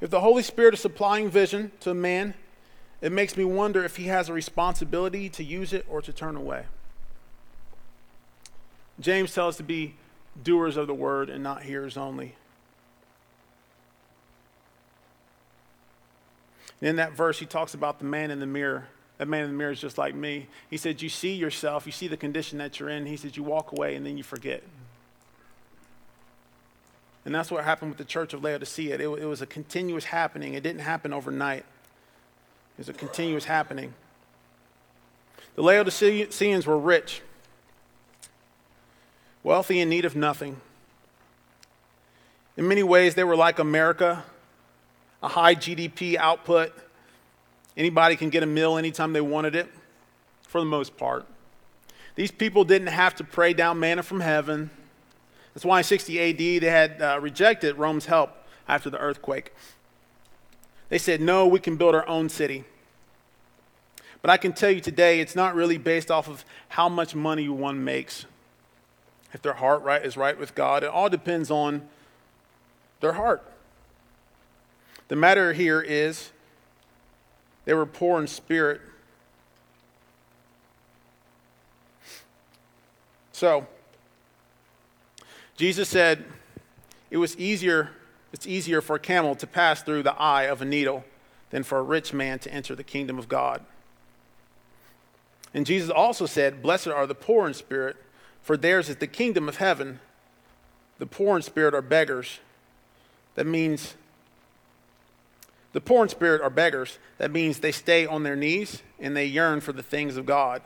if 0.00 0.10
the 0.10 0.18
Holy 0.18 0.42
Spirit 0.42 0.74
is 0.74 0.80
supplying 0.80 1.30
vision 1.30 1.70
to 1.78 1.92
a 1.92 1.94
man, 1.94 2.34
it 3.00 3.12
makes 3.12 3.36
me 3.36 3.44
wonder 3.44 3.84
if 3.84 3.94
he 3.94 4.06
has 4.06 4.28
a 4.28 4.32
responsibility 4.32 5.28
to 5.28 5.44
use 5.44 5.72
it 5.72 5.86
or 5.88 6.02
to 6.02 6.12
turn 6.12 6.34
away. 6.34 6.64
James 8.98 9.32
tells 9.32 9.54
us 9.54 9.56
to 9.58 9.62
be 9.62 9.94
doers 10.42 10.76
of 10.76 10.88
the 10.88 10.94
word 10.94 11.30
and 11.30 11.44
not 11.44 11.62
hearers 11.62 11.96
only. 11.96 12.34
In 16.80 16.96
that 16.96 17.12
verse, 17.12 17.38
he 17.38 17.46
talks 17.46 17.72
about 17.72 18.00
the 18.00 18.04
man 18.04 18.32
in 18.32 18.40
the 18.40 18.46
mirror. 18.46 18.88
That 19.18 19.28
man 19.28 19.44
in 19.44 19.50
the 19.50 19.56
mirror 19.56 19.70
is 19.70 19.80
just 19.80 19.96
like 19.96 20.16
me. 20.16 20.48
He 20.68 20.76
said, 20.76 21.00
You 21.00 21.08
see 21.08 21.34
yourself, 21.34 21.86
you 21.86 21.92
see 21.92 22.08
the 22.08 22.16
condition 22.16 22.58
that 22.58 22.80
you're 22.80 22.88
in. 22.88 23.06
He 23.06 23.16
said, 23.16 23.36
You 23.36 23.44
walk 23.44 23.70
away 23.70 23.94
and 23.94 24.04
then 24.04 24.16
you 24.16 24.24
forget. 24.24 24.64
And 27.24 27.34
that's 27.34 27.50
what 27.50 27.64
happened 27.64 27.90
with 27.90 27.98
the 27.98 28.04
church 28.04 28.32
of 28.32 28.42
Laodicea. 28.42 28.94
It, 28.94 29.00
it 29.00 29.26
was 29.26 29.42
a 29.42 29.46
continuous 29.46 30.04
happening, 30.04 30.54
it 30.54 30.62
didn't 30.62 30.80
happen 30.80 31.12
overnight, 31.12 31.58
it 31.58 32.78
was 32.78 32.88
a 32.88 32.92
continuous 32.92 33.44
happening. 33.44 33.94
The 35.56 35.62
Laodiceans 35.62 36.66
were 36.66 36.78
rich, 36.78 37.20
wealthy, 39.42 39.80
in 39.80 39.88
need 39.88 40.04
of 40.04 40.14
nothing. 40.14 40.60
In 42.56 42.66
many 42.68 42.82
ways, 42.82 43.14
they 43.14 43.24
were 43.24 43.36
like 43.36 43.58
America, 43.58 44.24
a 45.22 45.28
high 45.28 45.54
GDP 45.54 46.16
output. 46.16 46.72
Anybody 47.76 48.16
can 48.16 48.30
get 48.30 48.42
a 48.42 48.46
meal 48.46 48.76
anytime 48.76 49.12
they 49.12 49.20
wanted 49.20 49.54
it, 49.54 49.68
for 50.42 50.60
the 50.60 50.64
most 50.64 50.96
part. 50.96 51.26
These 52.14 52.32
people 52.32 52.64
didn't 52.64 52.88
have 52.88 53.14
to 53.16 53.24
pray 53.24 53.52
down 53.52 53.78
manna 53.78 54.02
from 54.02 54.20
heaven. 54.20 54.70
That's 55.58 55.64
why 55.64 55.78
in 55.78 55.84
60 55.84 56.20
AD 56.20 56.62
they 56.62 56.70
had 56.70 57.02
uh, 57.02 57.18
rejected 57.20 57.78
Rome's 57.78 58.06
help 58.06 58.30
after 58.68 58.90
the 58.90 58.98
earthquake. 58.98 59.52
They 60.88 60.98
said, 60.98 61.20
No, 61.20 61.48
we 61.48 61.58
can 61.58 61.74
build 61.74 61.96
our 61.96 62.06
own 62.06 62.28
city. 62.28 62.62
But 64.22 64.30
I 64.30 64.36
can 64.36 64.52
tell 64.52 64.70
you 64.70 64.80
today, 64.80 65.18
it's 65.18 65.34
not 65.34 65.56
really 65.56 65.76
based 65.76 66.12
off 66.12 66.28
of 66.28 66.44
how 66.68 66.88
much 66.88 67.16
money 67.16 67.48
one 67.48 67.82
makes. 67.82 68.24
If 69.32 69.42
their 69.42 69.54
heart 69.54 69.82
right 69.82 70.00
is 70.00 70.16
right 70.16 70.38
with 70.38 70.54
God, 70.54 70.84
it 70.84 70.90
all 70.90 71.08
depends 71.08 71.50
on 71.50 71.88
their 73.00 73.14
heart. 73.14 73.42
The 75.08 75.16
matter 75.16 75.54
here 75.54 75.80
is 75.80 76.30
they 77.64 77.74
were 77.74 77.84
poor 77.84 78.20
in 78.20 78.28
spirit. 78.28 78.80
So, 83.32 83.66
Jesus 85.58 85.88
said 85.88 86.24
it 87.10 87.16
was 87.16 87.36
easier, 87.36 87.90
it's 88.32 88.46
easier 88.46 88.80
for 88.80 88.94
a 88.94 89.00
camel 89.00 89.34
to 89.34 89.46
pass 89.46 89.82
through 89.82 90.04
the 90.04 90.14
eye 90.14 90.44
of 90.44 90.62
a 90.62 90.64
needle 90.64 91.04
than 91.50 91.64
for 91.64 91.78
a 91.78 91.82
rich 91.82 92.12
man 92.12 92.38
to 92.38 92.52
enter 92.52 92.76
the 92.76 92.84
kingdom 92.84 93.18
of 93.18 93.28
God. 93.28 93.64
And 95.52 95.66
Jesus 95.66 95.90
also 95.90 96.26
said, 96.26 96.62
Blessed 96.62 96.86
are 96.86 97.08
the 97.08 97.14
poor 97.14 97.48
in 97.48 97.54
spirit, 97.54 97.96
for 98.40 98.56
theirs 98.56 98.88
is 98.88 98.96
the 98.96 99.08
kingdom 99.08 99.48
of 99.48 99.56
heaven. 99.56 99.98
The 101.00 101.06
poor 101.06 101.34
in 101.36 101.42
spirit 101.42 101.74
are 101.74 101.82
beggars. 101.82 102.38
That 103.34 103.46
means 103.46 103.96
the 105.72 105.80
poor 105.80 106.04
in 106.04 106.08
spirit 106.08 106.40
are 106.40 106.50
beggars. 106.50 107.00
That 107.18 107.32
means 107.32 107.58
they 107.58 107.72
stay 107.72 108.06
on 108.06 108.22
their 108.22 108.36
knees 108.36 108.82
and 109.00 109.16
they 109.16 109.26
yearn 109.26 109.60
for 109.60 109.72
the 109.72 109.82
things 109.82 110.16
of 110.16 110.24
God. 110.24 110.62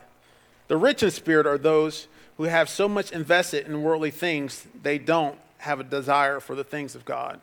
The 0.68 0.76
rich 0.76 1.02
in 1.02 1.10
spirit 1.10 1.46
are 1.46 1.56
those 1.56 2.08
who 2.36 2.44
have 2.44 2.68
so 2.68 2.88
much 2.88 3.12
invested 3.12 3.66
in 3.66 3.82
worldly 3.82 4.10
things, 4.10 4.66
they 4.82 4.98
don't 4.98 5.38
have 5.58 5.80
a 5.80 5.84
desire 5.84 6.40
for 6.40 6.54
the 6.54 6.64
things 6.64 6.94
of 6.94 7.04
God. 7.04 7.40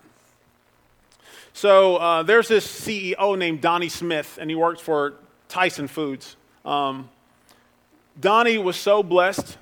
So 1.53 1.97
uh, 1.97 2.23
there's 2.23 2.47
this 2.47 2.65
CEO 2.65 3.37
named 3.37 3.61
Donnie 3.61 3.89
Smith, 3.89 4.37
and 4.39 4.49
he 4.49 4.55
works 4.55 4.81
for 4.81 5.15
Tyson 5.47 5.87
Foods. 5.87 6.35
Um, 6.65 7.09
Donnie 8.19 8.57
was 8.57 8.75
so 8.75 9.03
blessed 9.03 9.57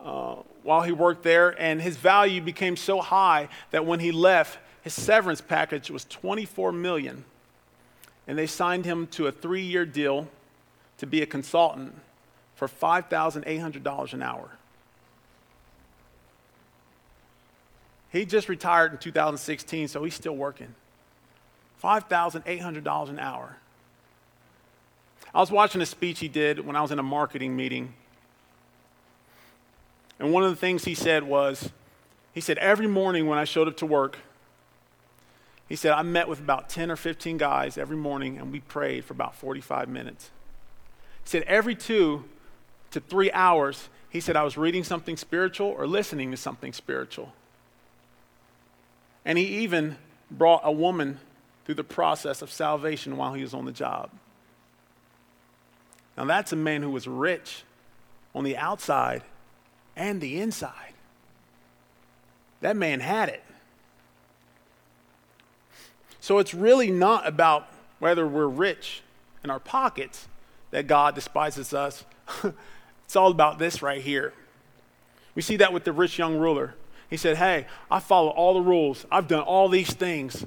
uh, 0.00 0.36
while 0.62 0.82
he 0.82 0.92
worked 0.92 1.22
there, 1.22 1.50
and 1.60 1.80
his 1.80 1.96
value 1.96 2.40
became 2.40 2.76
so 2.76 3.00
high 3.00 3.48
that 3.70 3.84
when 3.84 4.00
he 4.00 4.12
left, 4.12 4.58
his 4.82 4.94
severance 4.94 5.40
package 5.40 5.90
was 5.90 6.04
24 6.06 6.72
million, 6.72 7.24
and 8.26 8.38
they 8.38 8.46
signed 8.46 8.84
him 8.84 9.06
to 9.08 9.26
a 9.26 9.32
three-year 9.32 9.86
deal 9.86 10.28
to 10.98 11.06
be 11.06 11.22
a 11.22 11.26
consultant 11.26 11.94
for 12.68 12.68
$5,800 12.68 14.12
an 14.12 14.22
hour. 14.22 14.50
He 18.12 18.24
just 18.24 18.48
retired 18.48 18.92
in 18.92 18.98
2016, 18.98 19.88
so 19.88 20.04
he's 20.04 20.14
still 20.14 20.36
working. 20.36 20.72
$5,800 21.82 23.08
an 23.08 23.18
hour. 23.18 23.56
I 25.34 25.40
was 25.40 25.50
watching 25.50 25.80
a 25.80 25.86
speech 25.86 26.20
he 26.20 26.28
did 26.28 26.64
when 26.64 26.76
I 26.76 26.82
was 26.82 26.92
in 26.92 27.00
a 27.00 27.02
marketing 27.02 27.56
meeting. 27.56 27.94
And 30.20 30.32
one 30.32 30.44
of 30.44 30.50
the 30.50 30.56
things 30.56 30.84
he 30.84 30.94
said 30.94 31.24
was, 31.24 31.70
he 32.32 32.40
said, 32.40 32.58
every 32.58 32.86
morning 32.86 33.26
when 33.26 33.38
I 33.38 33.44
showed 33.44 33.66
up 33.66 33.76
to 33.78 33.86
work, 33.86 34.18
he 35.68 35.74
said, 35.74 35.92
I 35.92 36.02
met 36.02 36.28
with 36.28 36.38
about 36.38 36.68
10 36.68 36.92
or 36.92 36.96
15 36.96 37.38
guys 37.38 37.76
every 37.76 37.96
morning 37.96 38.38
and 38.38 38.52
we 38.52 38.60
prayed 38.60 39.04
for 39.04 39.14
about 39.14 39.34
45 39.34 39.88
minutes. 39.88 40.30
He 41.24 41.30
said, 41.30 41.42
every 41.42 41.74
two 41.74 42.24
to 42.92 43.00
three 43.00 43.30
hours, 43.32 43.88
he 44.08 44.20
said, 44.20 44.36
I 44.36 44.42
was 44.44 44.56
reading 44.56 44.84
something 44.84 45.16
spiritual 45.16 45.68
or 45.68 45.86
listening 45.86 46.30
to 46.30 46.36
something 46.36 46.72
spiritual. 46.72 47.32
And 49.24 49.38
he 49.38 49.44
even 49.62 49.96
brought 50.30 50.62
a 50.64 50.72
woman 50.72 51.18
through 51.64 51.76
the 51.76 51.84
process 51.84 52.42
of 52.42 52.50
salvation 52.50 53.16
while 53.16 53.34
he 53.34 53.42
was 53.42 53.54
on 53.54 53.64
the 53.64 53.72
job. 53.72 54.10
Now, 56.16 56.24
that's 56.24 56.52
a 56.52 56.56
man 56.56 56.82
who 56.82 56.90
was 56.90 57.08
rich 57.08 57.64
on 58.34 58.44
the 58.44 58.56
outside 58.56 59.22
and 59.96 60.20
the 60.20 60.40
inside. 60.40 60.92
That 62.60 62.76
man 62.76 63.00
had 63.00 63.28
it. 63.28 63.42
So 66.20 66.38
it's 66.38 66.54
really 66.54 66.90
not 66.90 67.26
about 67.26 67.68
whether 67.98 68.26
we're 68.26 68.46
rich 68.46 69.02
in 69.42 69.50
our 69.50 69.58
pockets 69.58 70.28
that 70.70 70.86
God 70.86 71.14
despises 71.14 71.72
us. 71.72 72.04
it's 73.12 73.16
all 73.18 73.30
about 73.30 73.58
this 73.58 73.82
right 73.82 74.00
here. 74.00 74.32
We 75.34 75.42
see 75.42 75.56
that 75.56 75.70
with 75.70 75.84
the 75.84 75.92
rich 75.92 76.16
young 76.16 76.38
ruler. 76.38 76.74
He 77.10 77.18
said, 77.18 77.36
Hey, 77.36 77.66
I 77.90 78.00
follow 78.00 78.30
all 78.30 78.54
the 78.54 78.62
rules, 78.62 79.04
I've 79.12 79.28
done 79.28 79.42
all 79.42 79.68
these 79.68 79.92
things. 79.92 80.46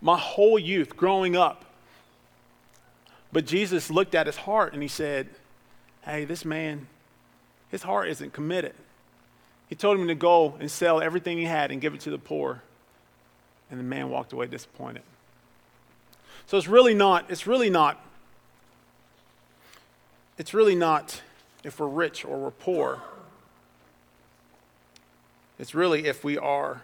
My 0.00 0.18
whole 0.18 0.58
youth 0.58 0.96
growing 0.96 1.36
up. 1.36 1.64
But 3.32 3.46
Jesus 3.46 3.92
looked 3.92 4.16
at 4.16 4.26
his 4.26 4.34
heart 4.38 4.72
and 4.72 4.82
he 4.82 4.88
said, 4.88 5.28
Hey, 6.02 6.24
this 6.24 6.44
man, 6.44 6.88
his 7.68 7.84
heart 7.84 8.08
isn't 8.08 8.32
committed. 8.32 8.74
He 9.68 9.76
told 9.76 10.00
him 10.00 10.08
to 10.08 10.16
go 10.16 10.56
and 10.58 10.68
sell 10.68 11.00
everything 11.00 11.38
he 11.38 11.44
had 11.44 11.70
and 11.70 11.80
give 11.80 11.94
it 11.94 12.00
to 12.00 12.10
the 12.10 12.18
poor. 12.18 12.60
And 13.70 13.78
the 13.78 13.84
man 13.84 14.10
walked 14.10 14.32
away 14.32 14.48
disappointed. 14.48 15.02
So 16.46 16.58
it's 16.58 16.66
really 16.66 16.94
not, 16.94 17.30
it's 17.30 17.46
really 17.46 17.70
not, 17.70 18.04
it's 20.38 20.54
really 20.54 20.74
not 20.74 21.22
if 21.62 21.80
we're 21.80 21.86
rich 21.86 22.24
or 22.24 22.36
we're 22.36 22.50
poor. 22.50 23.02
It's 25.58 25.74
really 25.74 26.06
if 26.06 26.24
we 26.24 26.36
are 26.36 26.82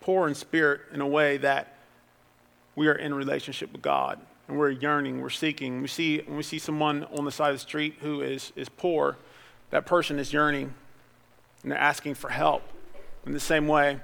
poor 0.00 0.26
in 0.26 0.34
spirit 0.34 0.80
in 0.92 1.00
a 1.00 1.06
way 1.06 1.36
that 1.36 1.76
we 2.74 2.88
are 2.88 2.94
in 2.94 3.14
relationship 3.14 3.72
with 3.72 3.82
God 3.82 4.18
and 4.48 4.58
we're 4.58 4.70
yearning, 4.70 5.20
we're 5.20 5.30
seeking. 5.30 5.80
We 5.80 5.88
see 5.88 6.18
when 6.18 6.36
we 6.36 6.42
see 6.42 6.58
someone 6.58 7.04
on 7.16 7.24
the 7.24 7.30
side 7.30 7.50
of 7.50 7.56
the 7.56 7.60
street 7.60 7.96
who 8.00 8.20
is, 8.20 8.52
is 8.56 8.68
poor, 8.68 9.16
that 9.70 9.86
person 9.86 10.18
is 10.18 10.32
yearning 10.32 10.74
and 11.62 11.70
they're 11.70 11.78
asking 11.78 12.14
for 12.14 12.30
help. 12.30 12.62
In 13.26 13.32
the 13.32 13.40
same 13.40 13.68
way, 13.68 14.00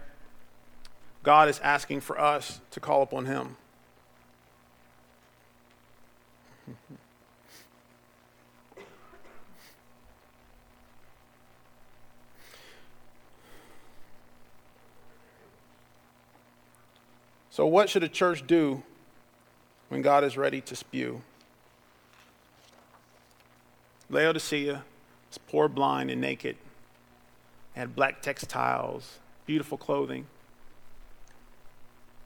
God 1.23 1.49
is 1.49 1.59
asking 1.61 2.03
for 2.03 2.21
us 2.21 2.61
to 2.71 2.81
call 2.81 3.03
upon 3.03 3.27
Him. 3.27 3.57
So, 17.57 17.65
what 17.67 17.89
should 17.89 18.03
a 18.03 18.09
church 18.11 18.47
do 18.47 18.83
when 19.89 20.03
God 20.03 20.25
is 20.25 20.37
ready 20.37 20.61
to 20.61 20.77
spew? 20.77 21.23
Laodicea 24.11 24.85
is 25.33 25.39
poor, 25.39 25.67
blind, 25.67 26.11
and 26.11 26.21
naked. 26.21 26.57
They 27.75 27.81
had 27.81 27.97
black 27.97 28.21
textiles, 28.21 29.21
beautiful 29.47 29.79
clothing. 29.79 30.27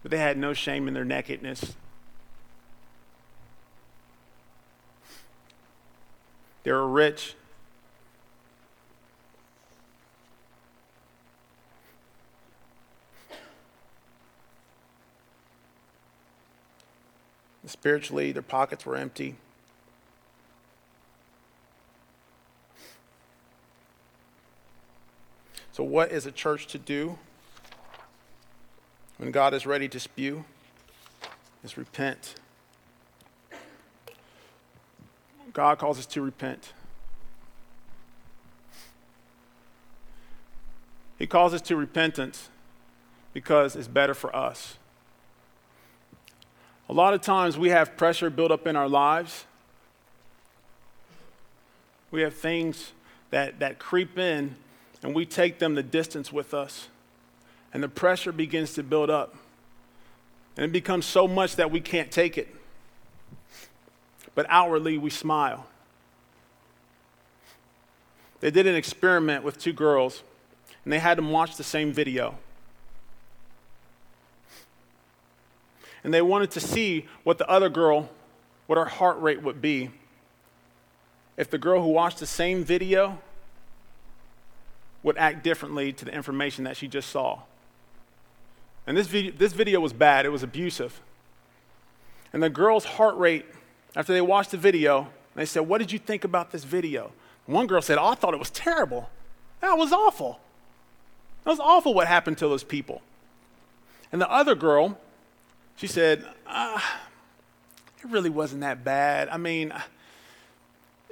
But 0.02 0.10
they 0.10 0.18
had 0.18 0.36
no 0.36 0.52
shame 0.52 0.88
in 0.88 0.94
their 0.94 1.04
nakedness. 1.04 1.76
They 6.64 6.72
were 6.72 6.88
rich. 6.88 7.36
Spiritually, 17.66 18.32
their 18.32 18.42
pockets 18.42 18.86
were 18.86 18.96
empty. 18.96 19.36
So, 25.72 25.84
what 25.84 26.10
is 26.10 26.26
a 26.26 26.32
church 26.32 26.66
to 26.68 26.78
do 26.78 27.18
when 29.18 29.30
God 29.30 29.54
is 29.54 29.66
ready 29.66 29.88
to 29.88 30.00
spew? 30.00 30.44
Is 31.62 31.76
repent. 31.76 32.34
God 35.52 35.78
calls 35.78 35.98
us 35.98 36.06
to 36.06 36.22
repent. 36.22 36.72
He 41.18 41.26
calls 41.26 41.52
us 41.52 41.60
to 41.62 41.76
repentance 41.76 42.48
because 43.34 43.76
it's 43.76 43.88
better 43.88 44.14
for 44.14 44.34
us. 44.34 44.78
A 46.90 46.92
lot 46.92 47.14
of 47.14 47.20
times 47.20 47.56
we 47.56 47.68
have 47.68 47.96
pressure 47.96 48.30
built 48.30 48.50
up 48.50 48.66
in 48.66 48.74
our 48.74 48.88
lives. 48.88 49.44
We 52.10 52.22
have 52.22 52.34
things 52.34 52.90
that, 53.30 53.60
that 53.60 53.78
creep 53.78 54.18
in 54.18 54.56
and 55.00 55.14
we 55.14 55.24
take 55.24 55.60
them 55.60 55.76
the 55.76 55.84
distance 55.84 56.32
with 56.32 56.52
us. 56.52 56.88
And 57.72 57.80
the 57.80 57.88
pressure 57.88 58.32
begins 58.32 58.74
to 58.74 58.82
build 58.82 59.08
up. 59.08 59.36
And 60.56 60.64
it 60.64 60.72
becomes 60.72 61.06
so 61.06 61.28
much 61.28 61.54
that 61.54 61.70
we 61.70 61.80
can't 61.80 62.10
take 62.10 62.36
it. 62.36 62.48
But 64.34 64.46
outwardly, 64.48 64.98
we 64.98 65.10
smile. 65.10 65.68
They 68.40 68.50
did 68.50 68.66
an 68.66 68.74
experiment 68.74 69.44
with 69.44 69.58
two 69.58 69.72
girls, 69.72 70.24
and 70.84 70.92
they 70.92 70.98
had 70.98 71.18
them 71.18 71.30
watch 71.30 71.54
the 71.54 71.62
same 71.62 71.92
video. 71.92 72.36
And 76.02 76.12
they 76.14 76.22
wanted 76.22 76.50
to 76.52 76.60
see 76.60 77.06
what 77.24 77.38
the 77.38 77.48
other 77.48 77.68
girl, 77.68 78.08
what 78.66 78.78
her 78.78 78.86
heart 78.86 79.20
rate 79.20 79.42
would 79.42 79.60
be 79.60 79.90
if 81.36 81.50
the 81.50 81.58
girl 81.58 81.82
who 81.82 81.88
watched 81.88 82.18
the 82.18 82.26
same 82.26 82.64
video 82.64 83.18
would 85.02 85.16
act 85.16 85.42
differently 85.42 85.92
to 85.92 86.04
the 86.04 86.12
information 86.12 86.64
that 86.64 86.76
she 86.76 86.86
just 86.86 87.08
saw. 87.08 87.40
And 88.86 88.96
this 88.96 89.06
video, 89.06 89.32
this 89.36 89.52
video 89.52 89.80
was 89.80 89.92
bad, 89.92 90.26
it 90.26 90.30
was 90.30 90.42
abusive. 90.42 91.00
And 92.32 92.42
the 92.42 92.50
girl's 92.50 92.84
heart 92.84 93.16
rate, 93.16 93.46
after 93.96 94.12
they 94.12 94.20
watched 94.20 94.50
the 94.50 94.56
video, 94.56 95.08
they 95.34 95.46
said, 95.46 95.60
What 95.60 95.78
did 95.78 95.92
you 95.92 95.98
think 95.98 96.24
about 96.24 96.50
this 96.50 96.64
video? 96.64 97.12
One 97.50 97.66
girl 97.66 97.82
said, 97.82 97.98
oh, 97.98 98.06
I 98.06 98.14
thought 98.14 98.32
it 98.32 98.38
was 98.38 98.50
terrible. 98.50 99.10
That 99.60 99.76
was 99.76 99.92
awful. 99.92 100.38
That 101.44 101.50
was 101.50 101.58
awful 101.58 101.94
what 101.94 102.06
happened 102.06 102.38
to 102.38 102.48
those 102.48 102.62
people. 102.62 103.02
And 104.12 104.20
the 104.20 104.30
other 104.30 104.54
girl, 104.54 104.98
she 105.80 105.86
said, 105.86 106.26
uh, 106.46 106.78
It 108.04 108.10
really 108.10 108.28
wasn't 108.28 108.60
that 108.60 108.84
bad. 108.84 109.30
I 109.30 109.38
mean, 109.38 109.72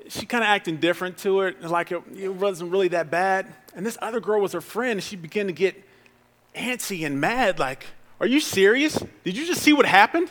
she 0.08 0.26
kind 0.26 0.44
of 0.44 0.48
acting 0.48 0.76
different 0.76 1.16
to 1.18 1.40
it, 1.42 1.62
like 1.62 1.90
it, 1.90 2.02
it, 2.14 2.28
wasn't 2.28 2.70
really 2.70 2.88
that 2.88 3.10
bad. 3.10 3.46
And 3.74 3.86
this 3.86 3.96
other 4.02 4.20
girl 4.20 4.42
was 4.42 4.52
her 4.52 4.60
friend, 4.60 4.92
and 4.92 5.02
she 5.02 5.16
began 5.16 5.46
to 5.46 5.54
get 5.54 5.82
antsy 6.54 7.06
and 7.06 7.18
mad, 7.18 7.58
like, 7.58 7.86
Are 8.20 8.26
you 8.26 8.40
serious? 8.40 9.02
Did 9.24 9.38
you 9.38 9.46
just 9.46 9.62
see 9.62 9.72
what 9.72 9.86
happened? 9.86 10.30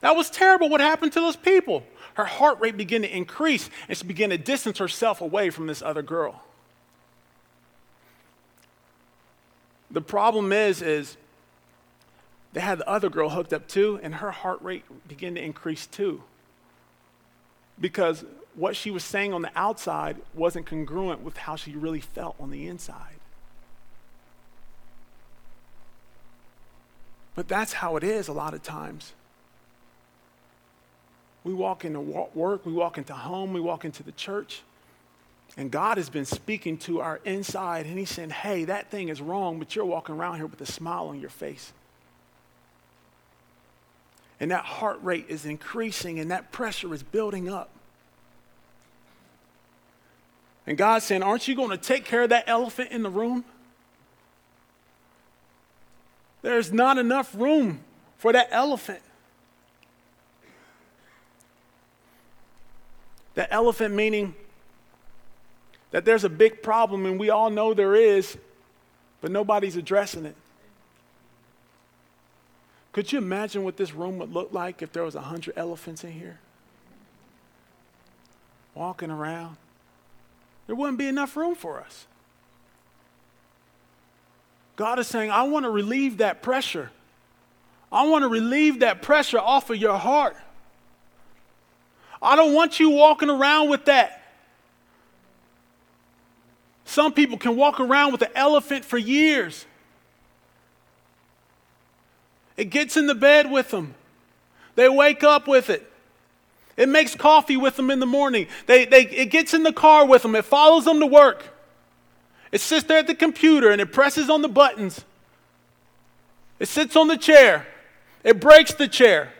That 0.00 0.14
was 0.14 0.30
terrible 0.30 0.68
what 0.68 0.80
happened 0.80 1.12
to 1.14 1.20
those 1.20 1.34
people. 1.34 1.82
Her 2.14 2.24
heart 2.24 2.60
rate 2.60 2.76
began 2.76 3.02
to 3.02 3.12
increase, 3.12 3.68
and 3.88 3.98
she 3.98 4.06
began 4.06 4.30
to 4.30 4.38
distance 4.38 4.78
herself 4.78 5.20
away 5.20 5.50
from 5.50 5.66
this 5.66 5.82
other 5.82 6.02
girl. 6.02 6.40
The 9.90 10.00
problem 10.00 10.52
is, 10.52 10.82
is 10.82 11.16
they 12.56 12.62
had 12.62 12.78
the 12.78 12.88
other 12.88 13.10
girl 13.10 13.28
hooked 13.28 13.52
up 13.52 13.68
too, 13.68 14.00
and 14.02 14.14
her 14.14 14.30
heart 14.30 14.62
rate 14.62 14.82
began 15.06 15.34
to 15.34 15.42
increase 15.42 15.86
too 15.86 16.22
because 17.78 18.24
what 18.54 18.74
she 18.74 18.90
was 18.90 19.04
saying 19.04 19.34
on 19.34 19.42
the 19.42 19.50
outside 19.54 20.16
wasn't 20.32 20.64
congruent 20.64 21.20
with 21.20 21.36
how 21.36 21.54
she 21.56 21.72
really 21.72 22.00
felt 22.00 22.34
on 22.40 22.50
the 22.50 22.66
inside. 22.66 23.20
But 27.34 27.46
that's 27.46 27.74
how 27.74 27.96
it 27.96 28.02
is 28.02 28.26
a 28.26 28.32
lot 28.32 28.54
of 28.54 28.62
times. 28.62 29.12
We 31.44 31.52
walk 31.52 31.84
into 31.84 32.00
work, 32.00 32.64
we 32.64 32.72
walk 32.72 32.96
into 32.96 33.12
home, 33.12 33.52
we 33.52 33.60
walk 33.60 33.84
into 33.84 34.02
the 34.02 34.12
church, 34.12 34.62
and 35.58 35.70
God 35.70 35.98
has 35.98 36.08
been 36.08 36.24
speaking 36.24 36.78
to 36.78 37.02
our 37.02 37.20
inside, 37.26 37.84
and 37.84 37.98
He's 37.98 38.08
saying, 38.08 38.30
Hey, 38.30 38.64
that 38.64 38.90
thing 38.90 39.10
is 39.10 39.20
wrong, 39.20 39.58
but 39.58 39.76
you're 39.76 39.84
walking 39.84 40.14
around 40.14 40.36
here 40.36 40.46
with 40.46 40.62
a 40.62 40.66
smile 40.66 41.08
on 41.08 41.20
your 41.20 41.28
face. 41.28 41.74
And 44.38 44.50
that 44.50 44.64
heart 44.64 44.98
rate 45.02 45.26
is 45.28 45.46
increasing 45.46 46.18
and 46.18 46.30
that 46.30 46.52
pressure 46.52 46.92
is 46.92 47.02
building 47.02 47.48
up. 47.48 47.70
And 50.66 50.76
God's 50.76 51.04
saying, 51.04 51.22
Aren't 51.22 51.48
you 51.48 51.54
going 51.54 51.70
to 51.70 51.78
take 51.78 52.04
care 52.04 52.22
of 52.22 52.30
that 52.30 52.44
elephant 52.46 52.90
in 52.90 53.02
the 53.02 53.10
room? 53.10 53.44
There's 56.42 56.72
not 56.72 56.98
enough 56.98 57.34
room 57.34 57.80
for 58.18 58.32
that 58.32 58.48
elephant. 58.50 59.00
That 63.34 63.48
elephant 63.50 63.94
meaning 63.94 64.34
that 65.90 66.04
there's 66.04 66.24
a 66.24 66.28
big 66.28 66.62
problem, 66.62 67.06
and 67.06 67.18
we 67.18 67.30
all 67.30 67.50
know 67.50 67.74
there 67.74 67.94
is, 67.94 68.36
but 69.20 69.30
nobody's 69.30 69.76
addressing 69.76 70.26
it. 70.26 70.36
Could 72.96 73.12
you 73.12 73.18
imagine 73.18 73.62
what 73.62 73.76
this 73.76 73.92
room 73.92 74.16
would 74.20 74.32
look 74.32 74.54
like 74.54 74.80
if 74.80 74.90
there 74.90 75.02
was 75.02 75.14
100 75.14 75.52
elephants 75.58 76.02
in 76.02 76.12
here? 76.12 76.38
Walking 78.74 79.10
around. 79.10 79.58
There 80.66 80.74
wouldn't 80.74 80.96
be 80.96 81.06
enough 81.06 81.36
room 81.36 81.54
for 81.54 81.78
us. 81.78 82.06
God 84.76 84.98
is 84.98 85.06
saying, 85.06 85.30
I 85.30 85.42
want 85.42 85.64
to 85.64 85.70
relieve 85.70 86.16
that 86.16 86.40
pressure. 86.40 86.90
I 87.92 88.06
want 88.06 88.22
to 88.22 88.28
relieve 88.28 88.80
that 88.80 89.02
pressure 89.02 89.40
off 89.40 89.68
of 89.68 89.76
your 89.76 89.98
heart. 89.98 90.38
I 92.22 92.34
don't 92.34 92.54
want 92.54 92.80
you 92.80 92.88
walking 92.88 93.28
around 93.28 93.68
with 93.68 93.84
that. 93.84 94.22
Some 96.86 97.12
people 97.12 97.36
can 97.36 97.56
walk 97.56 97.78
around 97.78 98.12
with 98.12 98.22
an 98.22 98.32
elephant 98.34 98.86
for 98.86 98.96
years. 98.96 99.66
It 102.56 102.66
gets 102.66 102.96
in 102.96 103.06
the 103.06 103.14
bed 103.14 103.50
with 103.50 103.70
them. 103.70 103.94
They 104.74 104.88
wake 104.88 105.22
up 105.22 105.46
with 105.46 105.70
it. 105.70 105.90
It 106.76 106.88
makes 106.88 107.14
coffee 107.14 107.56
with 107.56 107.76
them 107.76 107.90
in 107.90 108.00
the 108.00 108.06
morning. 108.06 108.48
They, 108.66 108.84
they, 108.84 109.06
it 109.06 109.26
gets 109.26 109.54
in 109.54 109.62
the 109.62 109.72
car 109.72 110.06
with 110.06 110.22
them. 110.22 110.34
It 110.34 110.44
follows 110.44 110.84
them 110.84 111.00
to 111.00 111.06
work. 111.06 111.44
It 112.52 112.60
sits 112.60 112.86
there 112.86 112.98
at 112.98 113.06
the 113.06 113.14
computer 113.14 113.70
and 113.70 113.80
it 113.80 113.92
presses 113.92 114.28
on 114.28 114.42
the 114.42 114.48
buttons. 114.48 115.04
It 116.58 116.68
sits 116.68 116.96
on 116.96 117.08
the 117.08 117.16
chair. 117.16 117.66
It 118.24 118.40
breaks 118.40 118.74
the 118.74 118.88
chair. 118.88 119.32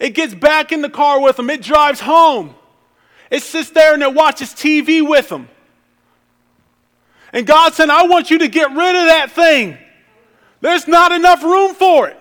It 0.00 0.10
gets 0.10 0.34
back 0.34 0.72
in 0.72 0.82
the 0.82 0.90
car 0.90 1.20
with 1.20 1.36
them. 1.36 1.50
It 1.50 1.62
drives 1.62 2.00
home. 2.00 2.54
It 3.30 3.42
sits 3.42 3.70
there 3.70 3.94
and 3.94 4.02
it 4.02 4.14
watches 4.14 4.50
TV 4.50 5.06
with 5.06 5.28
them. 5.28 5.48
And 7.32 7.46
God 7.46 7.74
said, 7.74 7.90
I 7.90 8.06
want 8.06 8.30
you 8.30 8.38
to 8.38 8.48
get 8.48 8.70
rid 8.70 8.96
of 8.96 9.06
that 9.06 9.32
thing. 9.32 9.76
There's 10.64 10.88
not 10.88 11.12
enough 11.12 11.42
room 11.42 11.74
for 11.74 12.08
it. 12.08 12.18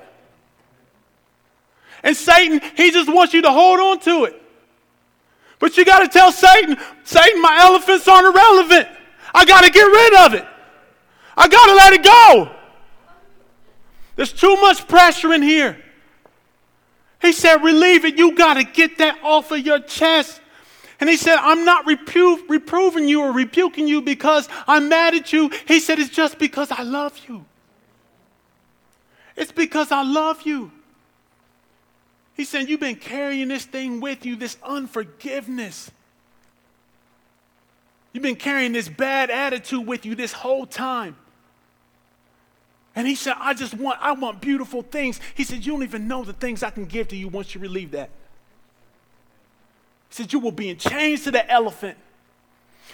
And 2.04 2.14
Satan, 2.14 2.60
he 2.76 2.92
just 2.92 3.10
wants 3.10 3.34
you 3.34 3.42
to 3.42 3.50
hold 3.50 3.80
on 3.80 4.02
to 4.02 4.26
it. 4.26 4.42
But 5.60 5.78
you 5.78 5.86
got 5.86 6.00
to 6.00 6.10
tell 6.10 6.30
Satan, 6.30 6.76
Satan, 7.06 7.42
my 7.42 7.58
elephants 7.62 8.06
aren't 8.06 8.36
irrelevant. 8.36 8.90
I 9.34 9.46
got 9.46 9.64
to 9.64 9.72
get 9.72 9.84
rid 9.84 10.16
of 10.26 10.34
it. 10.34 10.46
I 11.38 11.48
got 11.48 11.68
to 11.68 11.74
let 11.74 11.94
it 11.94 12.04
go. 12.04 12.52
There's 14.18 14.34
too 14.34 14.58
much 14.58 14.90
pressure 14.90 15.32
in 15.32 15.42
here. 15.42 15.82
He 17.22 17.32
said, 17.32 17.64
relieve 17.64 18.04
it. 18.04 18.18
You 18.18 18.36
got 18.36 18.56
to 18.56 18.66
get 18.66 18.98
that 18.98 19.20
off 19.24 19.52
of 19.52 19.60
your 19.60 19.80
chest. 19.80 20.42
And 21.00 21.10
he 21.10 21.16
said, 21.16 21.38
I'm 21.38 21.64
not 21.64 21.86
repro- 21.86 22.42
reproving 22.50 23.08
you 23.08 23.22
or 23.22 23.32
rebuking 23.32 23.88
you 23.88 24.02
because 24.02 24.50
I'm 24.68 24.90
mad 24.90 25.16
at 25.16 25.32
you. 25.32 25.50
He 25.66 25.80
said, 25.80 25.98
it's 25.98 26.10
just 26.10 26.38
because 26.40 26.72
I 26.72 26.84
love 26.84 27.18
you. 27.30 27.46
It's 29.36 29.52
because 29.52 29.92
I 29.92 30.04
love 30.04 30.44
you. 30.44 30.72
He 32.36 32.46
said, 32.46 32.70
You've 32.70 32.80
been 32.80 32.96
carrying 32.96 33.48
this 33.48 33.66
thing 33.66 34.00
with 34.00 34.26
you, 34.26 34.36
this 34.36 34.58
unforgiveness. 34.64 35.92
You've 38.12 38.24
been 38.24 38.36
carrying 38.36 38.74
this 38.74 38.88
bad 38.88 39.32
attitude 39.32 39.88
with 39.88 40.06
you 40.06 40.14
this 40.14 40.32
whole 40.32 40.66
time. 40.66 41.16
And 42.96 43.08
he 43.08 43.16
said, 43.16 43.34
I 43.40 43.56
just 43.56 43.74
want, 43.74 43.98
I 44.02 44.12
want 44.12 44.40
beautiful 44.40 44.84
things. 44.84 45.20
He 45.34 45.44
said, 45.44 45.66
You 45.66 45.74
don't 45.74 45.84
even 45.84 46.08
know 46.08 46.24
the 46.24 46.34
things 46.34 46.62
I 46.62 46.70
can 46.70 46.86
give 46.86 47.08
to 47.10 47.16
you 47.16 47.28
once 47.28 47.56
you 47.56 47.62
relieve 47.62 47.92
that. 47.92 48.10
He 50.10 50.16
said, 50.16 50.34
You 50.34 50.40
will 50.40 50.52
be 50.52 50.70
in 50.70 50.78
chains 50.78 51.24
to 51.24 51.32
the 51.32 51.50
elephant. 51.50 51.98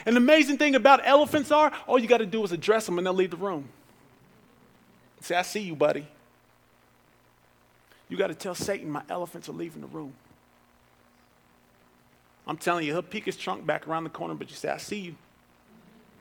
And 0.05 0.15
the 0.15 0.21
amazing 0.21 0.57
thing 0.57 0.75
about 0.75 1.01
elephants 1.03 1.51
are, 1.51 1.73
all 1.85 1.99
you 1.99 2.07
got 2.07 2.19
to 2.19 2.25
do 2.25 2.41
is 2.43 2.53
address 2.53 2.85
them 2.85 2.97
and 2.97 3.05
they'll 3.05 3.13
leave 3.13 3.31
the 3.31 3.37
room. 3.37 3.67
Say, 5.19 5.35
I 5.35 5.41
see 5.41 5.59
you, 5.59 5.75
buddy. 5.75 6.07
You 8.09 8.17
got 8.17 8.27
to 8.27 8.35
tell 8.35 8.55
Satan 8.55 8.89
my 8.89 9.03
elephants 9.07 9.47
are 9.47 9.53
leaving 9.53 9.81
the 9.81 9.87
room. 9.87 10.13
I'm 12.47 12.57
telling 12.57 12.85
you, 12.85 12.91
he'll 12.91 13.03
peek 13.03 13.25
his 13.25 13.37
trunk 13.37 13.65
back 13.67 13.87
around 13.87 14.03
the 14.03 14.09
corner, 14.09 14.33
but 14.33 14.49
you 14.49 14.55
say, 14.55 14.69
I 14.69 14.77
see 14.77 14.99
you. 14.99 15.15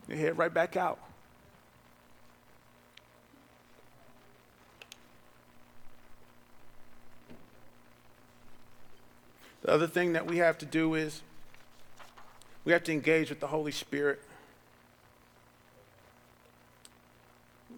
You 0.07 0.15
head 0.15 0.37
right 0.37 0.53
back 0.53 0.77
out. 0.77 0.99
The 9.61 9.71
other 9.71 9.87
thing 9.87 10.13
that 10.13 10.25
we 10.25 10.37
have 10.37 10.57
to 10.59 10.65
do 10.65 10.93
is 10.93 11.21
we 12.63 12.71
have 12.71 12.83
to 12.83 12.91
engage 12.91 13.29
with 13.29 13.39
the 13.39 13.47
Holy 13.47 13.71
Spirit. 13.71 14.21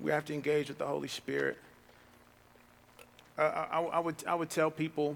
We 0.02 0.12
have 0.12 0.26
to 0.26 0.34
engage 0.34 0.68
with 0.68 0.78
the 0.78 0.88
Holy 0.88 1.08
Spirit. 1.08 1.58
Uh, 3.42 3.66
I, 3.72 3.82
I, 3.82 4.00
would, 4.00 4.16
I 4.28 4.36
would 4.36 4.52
tell 4.52 4.70
people 4.70 5.16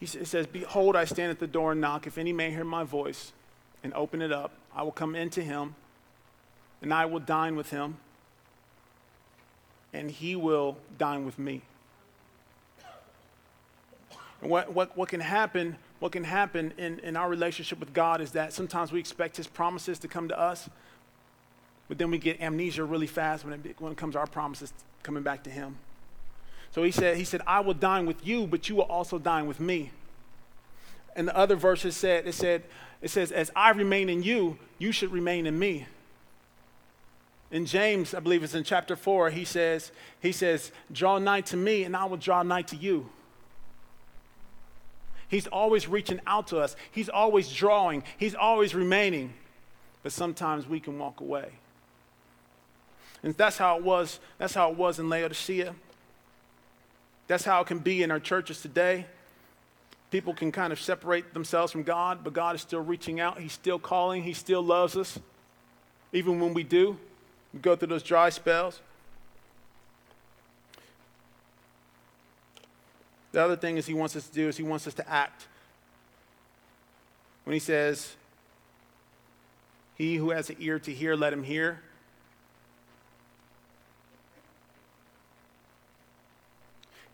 he 0.00 0.06
says, 0.06 0.46
Behold, 0.46 0.96
I 0.96 1.04
stand 1.04 1.30
at 1.30 1.38
the 1.38 1.46
door 1.46 1.72
and 1.72 1.82
knock. 1.82 2.06
If 2.06 2.16
any 2.16 2.32
man 2.32 2.52
hear 2.52 2.64
my 2.64 2.82
voice 2.82 3.32
and 3.82 3.92
open 3.92 4.22
it 4.22 4.32
up, 4.32 4.52
I 4.74 4.82
will 4.84 4.92
come 4.92 5.14
into 5.14 5.42
him 5.42 5.74
and 6.80 6.94
I 6.94 7.04
will 7.04 7.20
dine 7.20 7.56
with 7.56 7.68
him 7.68 7.98
and 9.92 10.10
he 10.10 10.34
will 10.34 10.78
dine 10.96 11.26
with 11.26 11.38
me. 11.38 11.60
And 14.40 14.50
what, 14.50 14.72
what, 14.72 14.96
what 14.96 15.10
can 15.10 15.20
happen, 15.20 15.76
what 15.98 16.12
can 16.12 16.24
happen 16.24 16.72
in, 16.78 17.00
in 17.00 17.18
our 17.18 17.28
relationship 17.28 17.80
with 17.80 17.92
God 17.92 18.22
is 18.22 18.30
that 18.30 18.54
sometimes 18.54 18.92
we 18.92 18.98
expect 18.98 19.36
his 19.36 19.46
promises 19.46 19.98
to 19.98 20.08
come 20.08 20.28
to 20.28 20.40
us, 20.40 20.70
but 21.94 21.98
then 22.00 22.10
we 22.10 22.18
get 22.18 22.40
amnesia 22.40 22.82
really 22.82 23.06
fast 23.06 23.44
when 23.44 23.54
it, 23.54 23.76
when 23.80 23.92
it 23.92 23.96
comes 23.96 24.14
to 24.14 24.18
our 24.18 24.26
promises 24.26 24.72
coming 25.04 25.22
back 25.22 25.44
to 25.44 25.50
him. 25.50 25.76
So 26.72 26.82
he 26.82 26.90
said, 26.90 27.16
he 27.16 27.22
said, 27.22 27.40
I 27.46 27.60
will 27.60 27.72
dine 27.72 28.04
with 28.04 28.26
you, 28.26 28.48
but 28.48 28.68
you 28.68 28.74
will 28.74 28.82
also 28.82 29.16
dine 29.16 29.46
with 29.46 29.60
me. 29.60 29.92
And 31.14 31.28
the 31.28 31.36
other 31.36 31.54
verses 31.54 31.96
said, 31.96 32.26
it 32.26 32.32
said, 32.32 32.64
it 33.00 33.12
says, 33.12 33.30
as 33.30 33.52
I 33.54 33.70
remain 33.70 34.08
in 34.08 34.24
you, 34.24 34.58
you 34.76 34.90
should 34.90 35.12
remain 35.12 35.46
in 35.46 35.56
me. 35.56 35.86
In 37.52 37.64
James, 37.64 38.12
I 38.12 38.18
believe 38.18 38.42
it's 38.42 38.56
in 38.56 38.64
chapter 38.64 38.96
4, 38.96 39.30
he 39.30 39.44
says, 39.44 39.92
he 40.18 40.32
says, 40.32 40.72
draw 40.90 41.18
nigh 41.20 41.42
to 41.42 41.56
me 41.56 41.84
and 41.84 41.96
I 41.96 42.06
will 42.06 42.16
draw 42.16 42.42
nigh 42.42 42.62
to 42.62 42.76
you. 42.76 43.08
He's 45.28 45.46
always 45.46 45.86
reaching 45.86 46.20
out 46.26 46.48
to 46.48 46.58
us. 46.58 46.74
He's 46.90 47.08
always 47.08 47.52
drawing. 47.52 48.02
He's 48.18 48.34
always 48.34 48.74
remaining. 48.74 49.34
But 50.02 50.10
sometimes 50.10 50.66
we 50.66 50.80
can 50.80 50.98
walk 50.98 51.20
away. 51.20 51.52
And 53.24 53.34
that's 53.38 53.56
how 53.56 53.78
it 53.78 53.82
was, 53.82 54.20
that's 54.36 54.52
how 54.52 54.70
it 54.70 54.76
was 54.76 54.98
in 54.98 55.08
Laodicea. 55.08 55.74
That's 57.26 57.42
how 57.42 57.62
it 57.62 57.66
can 57.66 57.78
be 57.78 58.02
in 58.02 58.10
our 58.10 58.20
churches 58.20 58.60
today. 58.60 59.06
People 60.10 60.34
can 60.34 60.52
kind 60.52 60.74
of 60.74 60.78
separate 60.78 61.32
themselves 61.32 61.72
from 61.72 61.84
God, 61.84 62.22
but 62.22 62.34
God 62.34 62.54
is 62.54 62.60
still 62.60 62.82
reaching 62.82 63.20
out. 63.20 63.40
He's 63.40 63.54
still 63.54 63.78
calling. 63.78 64.22
He 64.22 64.34
still 64.34 64.62
loves 64.62 64.94
us, 64.94 65.18
even 66.12 66.38
when 66.38 66.52
we 66.52 66.62
do. 66.62 66.98
We 67.54 67.60
go 67.60 67.74
through 67.74 67.88
those 67.88 68.02
dry 68.02 68.28
spells. 68.28 68.80
The 73.32 73.42
other 73.42 73.56
thing 73.56 73.78
is 73.78 73.86
he 73.86 73.94
wants 73.94 74.14
us 74.16 74.28
to 74.28 74.34
do 74.34 74.48
is 74.48 74.58
he 74.58 74.62
wants 74.62 74.86
us 74.86 74.94
to 74.94 75.08
act. 75.08 75.48
When 77.44 77.54
he 77.54 77.58
says, 77.58 78.14
He 79.96 80.16
who 80.16 80.30
has 80.30 80.50
an 80.50 80.56
ear 80.60 80.78
to 80.80 80.92
hear, 80.92 81.16
let 81.16 81.32
him 81.32 81.42
hear. 81.42 81.80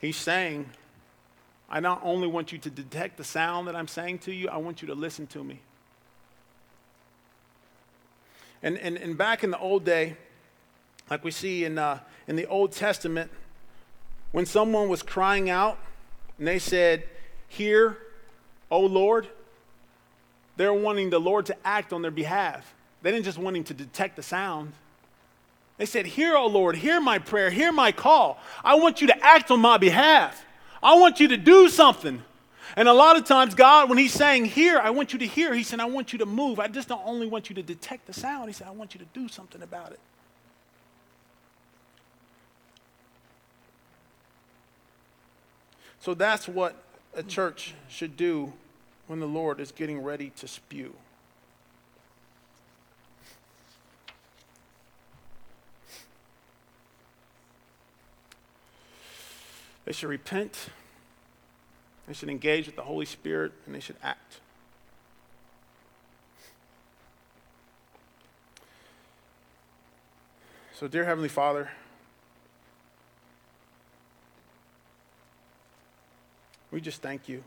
He's 0.01 0.17
saying, 0.17 0.67
I 1.69 1.79
not 1.79 2.01
only 2.03 2.27
want 2.27 2.51
you 2.51 2.57
to 2.57 2.69
detect 2.69 3.17
the 3.17 3.23
sound 3.23 3.67
that 3.67 3.75
I'm 3.75 3.87
saying 3.87 4.19
to 4.19 4.33
you, 4.33 4.49
I 4.49 4.57
want 4.57 4.81
you 4.81 4.87
to 4.87 4.95
listen 4.95 5.27
to 5.27 5.43
me. 5.43 5.59
And, 8.63 8.77
and, 8.79 8.97
and 8.97 9.17
back 9.17 9.43
in 9.43 9.51
the 9.51 9.59
old 9.59 9.85
day, 9.85 10.17
like 11.09 11.23
we 11.23 11.31
see 11.31 11.65
in, 11.65 11.77
uh, 11.77 11.99
in 12.27 12.35
the 12.35 12.47
Old 12.47 12.71
Testament, 12.71 13.31
when 14.31 14.45
someone 14.45 14.89
was 14.89 15.03
crying 15.03 15.49
out 15.49 15.77
and 16.37 16.47
they 16.47 16.59
said, 16.59 17.03
Hear, 17.47 17.97
O 18.69 18.79
Lord, 18.79 19.27
they're 20.57 20.73
wanting 20.73 21.09
the 21.09 21.19
Lord 21.19 21.45
to 21.47 21.57
act 21.65 21.93
on 21.93 22.01
their 22.01 22.11
behalf. 22.11 22.73
They 23.01 23.11
didn't 23.11 23.25
just 23.25 23.37
want 23.37 23.57
him 23.57 23.63
to 23.65 23.73
detect 23.73 24.15
the 24.15 24.23
sound. 24.23 24.73
They 25.81 25.87
said, 25.87 26.05
Hear, 26.05 26.37
O 26.37 26.45
Lord, 26.45 26.75
hear 26.75 27.01
my 27.01 27.17
prayer, 27.17 27.49
hear 27.49 27.71
my 27.71 27.91
call. 27.91 28.39
I 28.63 28.75
want 28.75 29.01
you 29.01 29.07
to 29.07 29.25
act 29.25 29.49
on 29.49 29.61
my 29.61 29.79
behalf. 29.79 30.45
I 30.83 30.93
want 30.93 31.19
you 31.19 31.29
to 31.29 31.37
do 31.37 31.69
something. 31.69 32.21
And 32.75 32.87
a 32.87 32.93
lot 32.93 33.17
of 33.17 33.25
times, 33.25 33.55
God, 33.55 33.89
when 33.89 33.97
He's 33.97 34.13
saying, 34.13 34.45
Here, 34.45 34.77
I 34.77 34.91
want 34.91 35.11
you 35.11 35.17
to 35.17 35.25
hear, 35.25 35.55
He 35.55 35.63
said, 35.63 35.79
I 35.79 35.85
want 35.85 36.13
you 36.13 36.19
to 36.19 36.27
move. 36.27 36.59
I 36.59 36.67
just 36.67 36.87
don't 36.87 37.01
only 37.03 37.25
want 37.25 37.49
you 37.49 37.55
to 37.55 37.63
detect 37.63 38.05
the 38.05 38.13
sound. 38.13 38.47
He 38.47 38.53
said, 38.53 38.67
I 38.67 38.69
want 38.69 38.93
you 38.93 38.99
to 38.99 39.07
do 39.11 39.27
something 39.27 39.63
about 39.63 39.91
it. 39.91 39.99
So 45.99 46.13
that's 46.13 46.47
what 46.47 46.75
a 47.15 47.23
church 47.23 47.73
should 47.89 48.15
do 48.15 48.53
when 49.07 49.19
the 49.19 49.25
Lord 49.25 49.59
is 49.59 49.71
getting 49.71 50.03
ready 50.03 50.29
to 50.35 50.47
spew. 50.47 50.93
They 59.85 59.91
should 59.91 60.09
repent, 60.09 60.69
they 62.07 62.13
should 62.13 62.29
engage 62.29 62.65
with 62.67 62.75
the 62.75 62.83
Holy 62.83 63.05
Spirit, 63.05 63.51
and 63.65 63.73
they 63.73 63.79
should 63.79 63.97
act. 64.03 64.39
So, 70.73 70.87
dear 70.87 71.05
Heavenly 71.05 71.29
Father, 71.29 71.69
We 76.71 76.79
just 76.79 77.01
thank 77.01 77.27
you. 77.27 77.43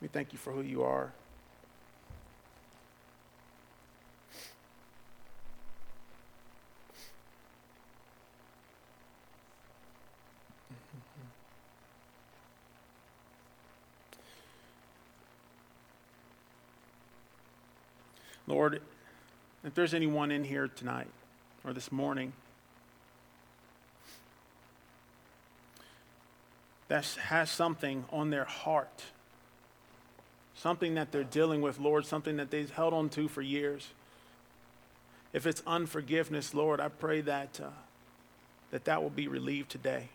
We 0.00 0.08
thank 0.08 0.32
you 0.32 0.38
for 0.38 0.52
who 0.52 0.62
you 0.62 0.84
are. 0.84 1.12
Lord, 18.50 18.82
if 19.62 19.74
there's 19.74 19.94
anyone 19.94 20.32
in 20.32 20.42
here 20.42 20.66
tonight 20.66 21.06
or 21.64 21.72
this 21.72 21.92
morning 21.92 22.32
that 26.88 27.04
has 27.28 27.48
something 27.48 28.04
on 28.10 28.30
their 28.30 28.44
heart, 28.44 29.04
something 30.56 30.96
that 30.96 31.12
they're 31.12 31.22
dealing 31.22 31.62
with, 31.62 31.78
Lord, 31.78 32.04
something 32.04 32.38
that 32.38 32.50
they've 32.50 32.70
held 32.70 32.92
on 32.92 33.08
to 33.10 33.28
for 33.28 33.40
years. 33.40 33.90
If 35.32 35.46
it's 35.46 35.62
unforgiveness, 35.64 36.52
Lord, 36.52 36.80
I 36.80 36.88
pray 36.88 37.20
that 37.20 37.60
uh, 37.62 37.68
that, 38.72 38.84
that 38.86 39.00
will 39.00 39.10
be 39.10 39.28
relieved 39.28 39.70
today. 39.70 40.08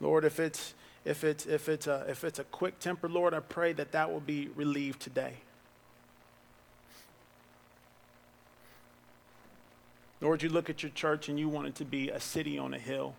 Lord, 0.00 0.24
if 0.24 0.38
it's 0.38 0.74
if 1.08 1.24
it's 1.24 1.46
if 1.46 1.70
it's 1.70 1.86
a 1.86 2.04
if 2.06 2.22
it's 2.22 2.38
a 2.38 2.44
quick 2.44 2.78
temper, 2.80 3.08
Lord, 3.08 3.32
I 3.32 3.40
pray 3.40 3.72
that 3.72 3.92
that 3.92 4.12
will 4.12 4.20
be 4.20 4.50
relieved 4.54 5.00
today. 5.00 5.36
Lord, 10.20 10.42
you 10.42 10.50
look 10.50 10.68
at 10.68 10.82
your 10.82 10.90
church 10.90 11.30
and 11.30 11.38
you 11.38 11.48
want 11.48 11.68
it 11.68 11.74
to 11.76 11.86
be 11.86 12.10
a 12.10 12.20
city 12.20 12.58
on 12.58 12.74
a 12.74 12.78
hill, 12.78 13.14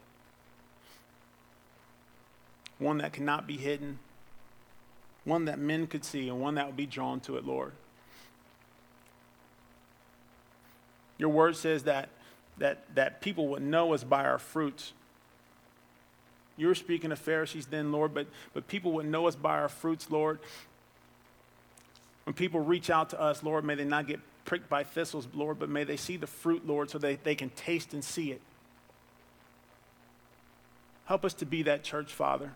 one 2.77 2.99
that 2.99 3.11
cannot 3.11 3.47
be 3.47 3.57
hidden, 3.57 3.97
one 5.23 5.45
that 5.45 5.57
men 5.57 5.87
could 5.87 6.05
see, 6.05 6.29
and 6.29 6.39
one 6.39 6.55
that 6.55 6.67
would 6.67 6.77
be 6.77 6.85
drawn 6.85 7.19
to 7.21 7.37
it, 7.37 7.45
Lord. 7.45 7.71
Your 11.17 11.29
word 11.29 11.55
says 11.55 11.83
that, 11.83 12.09
that, 12.59 12.83
that 12.93 13.19
people 13.19 13.47
would 13.47 13.63
know 13.63 13.93
us 13.93 14.03
by 14.03 14.25
our 14.25 14.37
fruits. 14.37 14.93
You 16.59 16.67
were 16.67 16.75
speaking 16.75 17.13
of 17.13 17.17
Pharisees 17.17 17.67
then, 17.67 17.93
Lord, 17.93 18.13
but, 18.13 18.27
but 18.53 18.67
people 18.67 18.91
would 18.91 19.05
know 19.05 19.27
us 19.27 19.35
by 19.35 19.57
our 19.57 19.69
fruits, 19.69 20.11
Lord. 20.11 20.39
When 22.25 22.33
people 22.33 22.59
reach 22.59 22.89
out 22.89 23.11
to 23.11 23.21
us, 23.21 23.41
Lord, 23.41 23.63
may 23.63 23.75
they 23.75 23.85
not 23.85 24.07
get 24.07 24.19
pricked 24.43 24.67
by 24.67 24.83
thistles, 24.83 25.25
Lord, 25.33 25.57
but 25.57 25.69
may 25.69 25.85
they 25.85 25.95
see 25.95 26.17
the 26.17 26.27
fruit, 26.27 26.67
Lord, 26.67 26.89
so 26.89 26.97
they, 26.97 27.15
they 27.15 27.33
can 27.33 27.49
taste 27.51 27.93
and 27.93 28.03
see 28.03 28.31
it. 28.31 28.41
Help 31.05 31.23
us 31.23 31.33
to 31.35 31.45
be 31.45 31.63
that 31.63 31.81
church, 31.81 32.11
Father. 32.11 32.51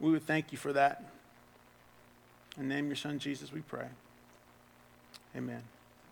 We 0.00 0.10
would 0.10 0.26
thank 0.26 0.52
you 0.52 0.58
for 0.58 0.72
that. 0.72 1.04
In 2.56 2.68
the 2.68 2.74
name 2.74 2.86
of 2.86 2.88
your 2.88 2.96
Son, 2.96 3.18
Jesus, 3.18 3.52
we 3.52 3.60
pray. 3.60 3.88
Amen. 5.36 5.62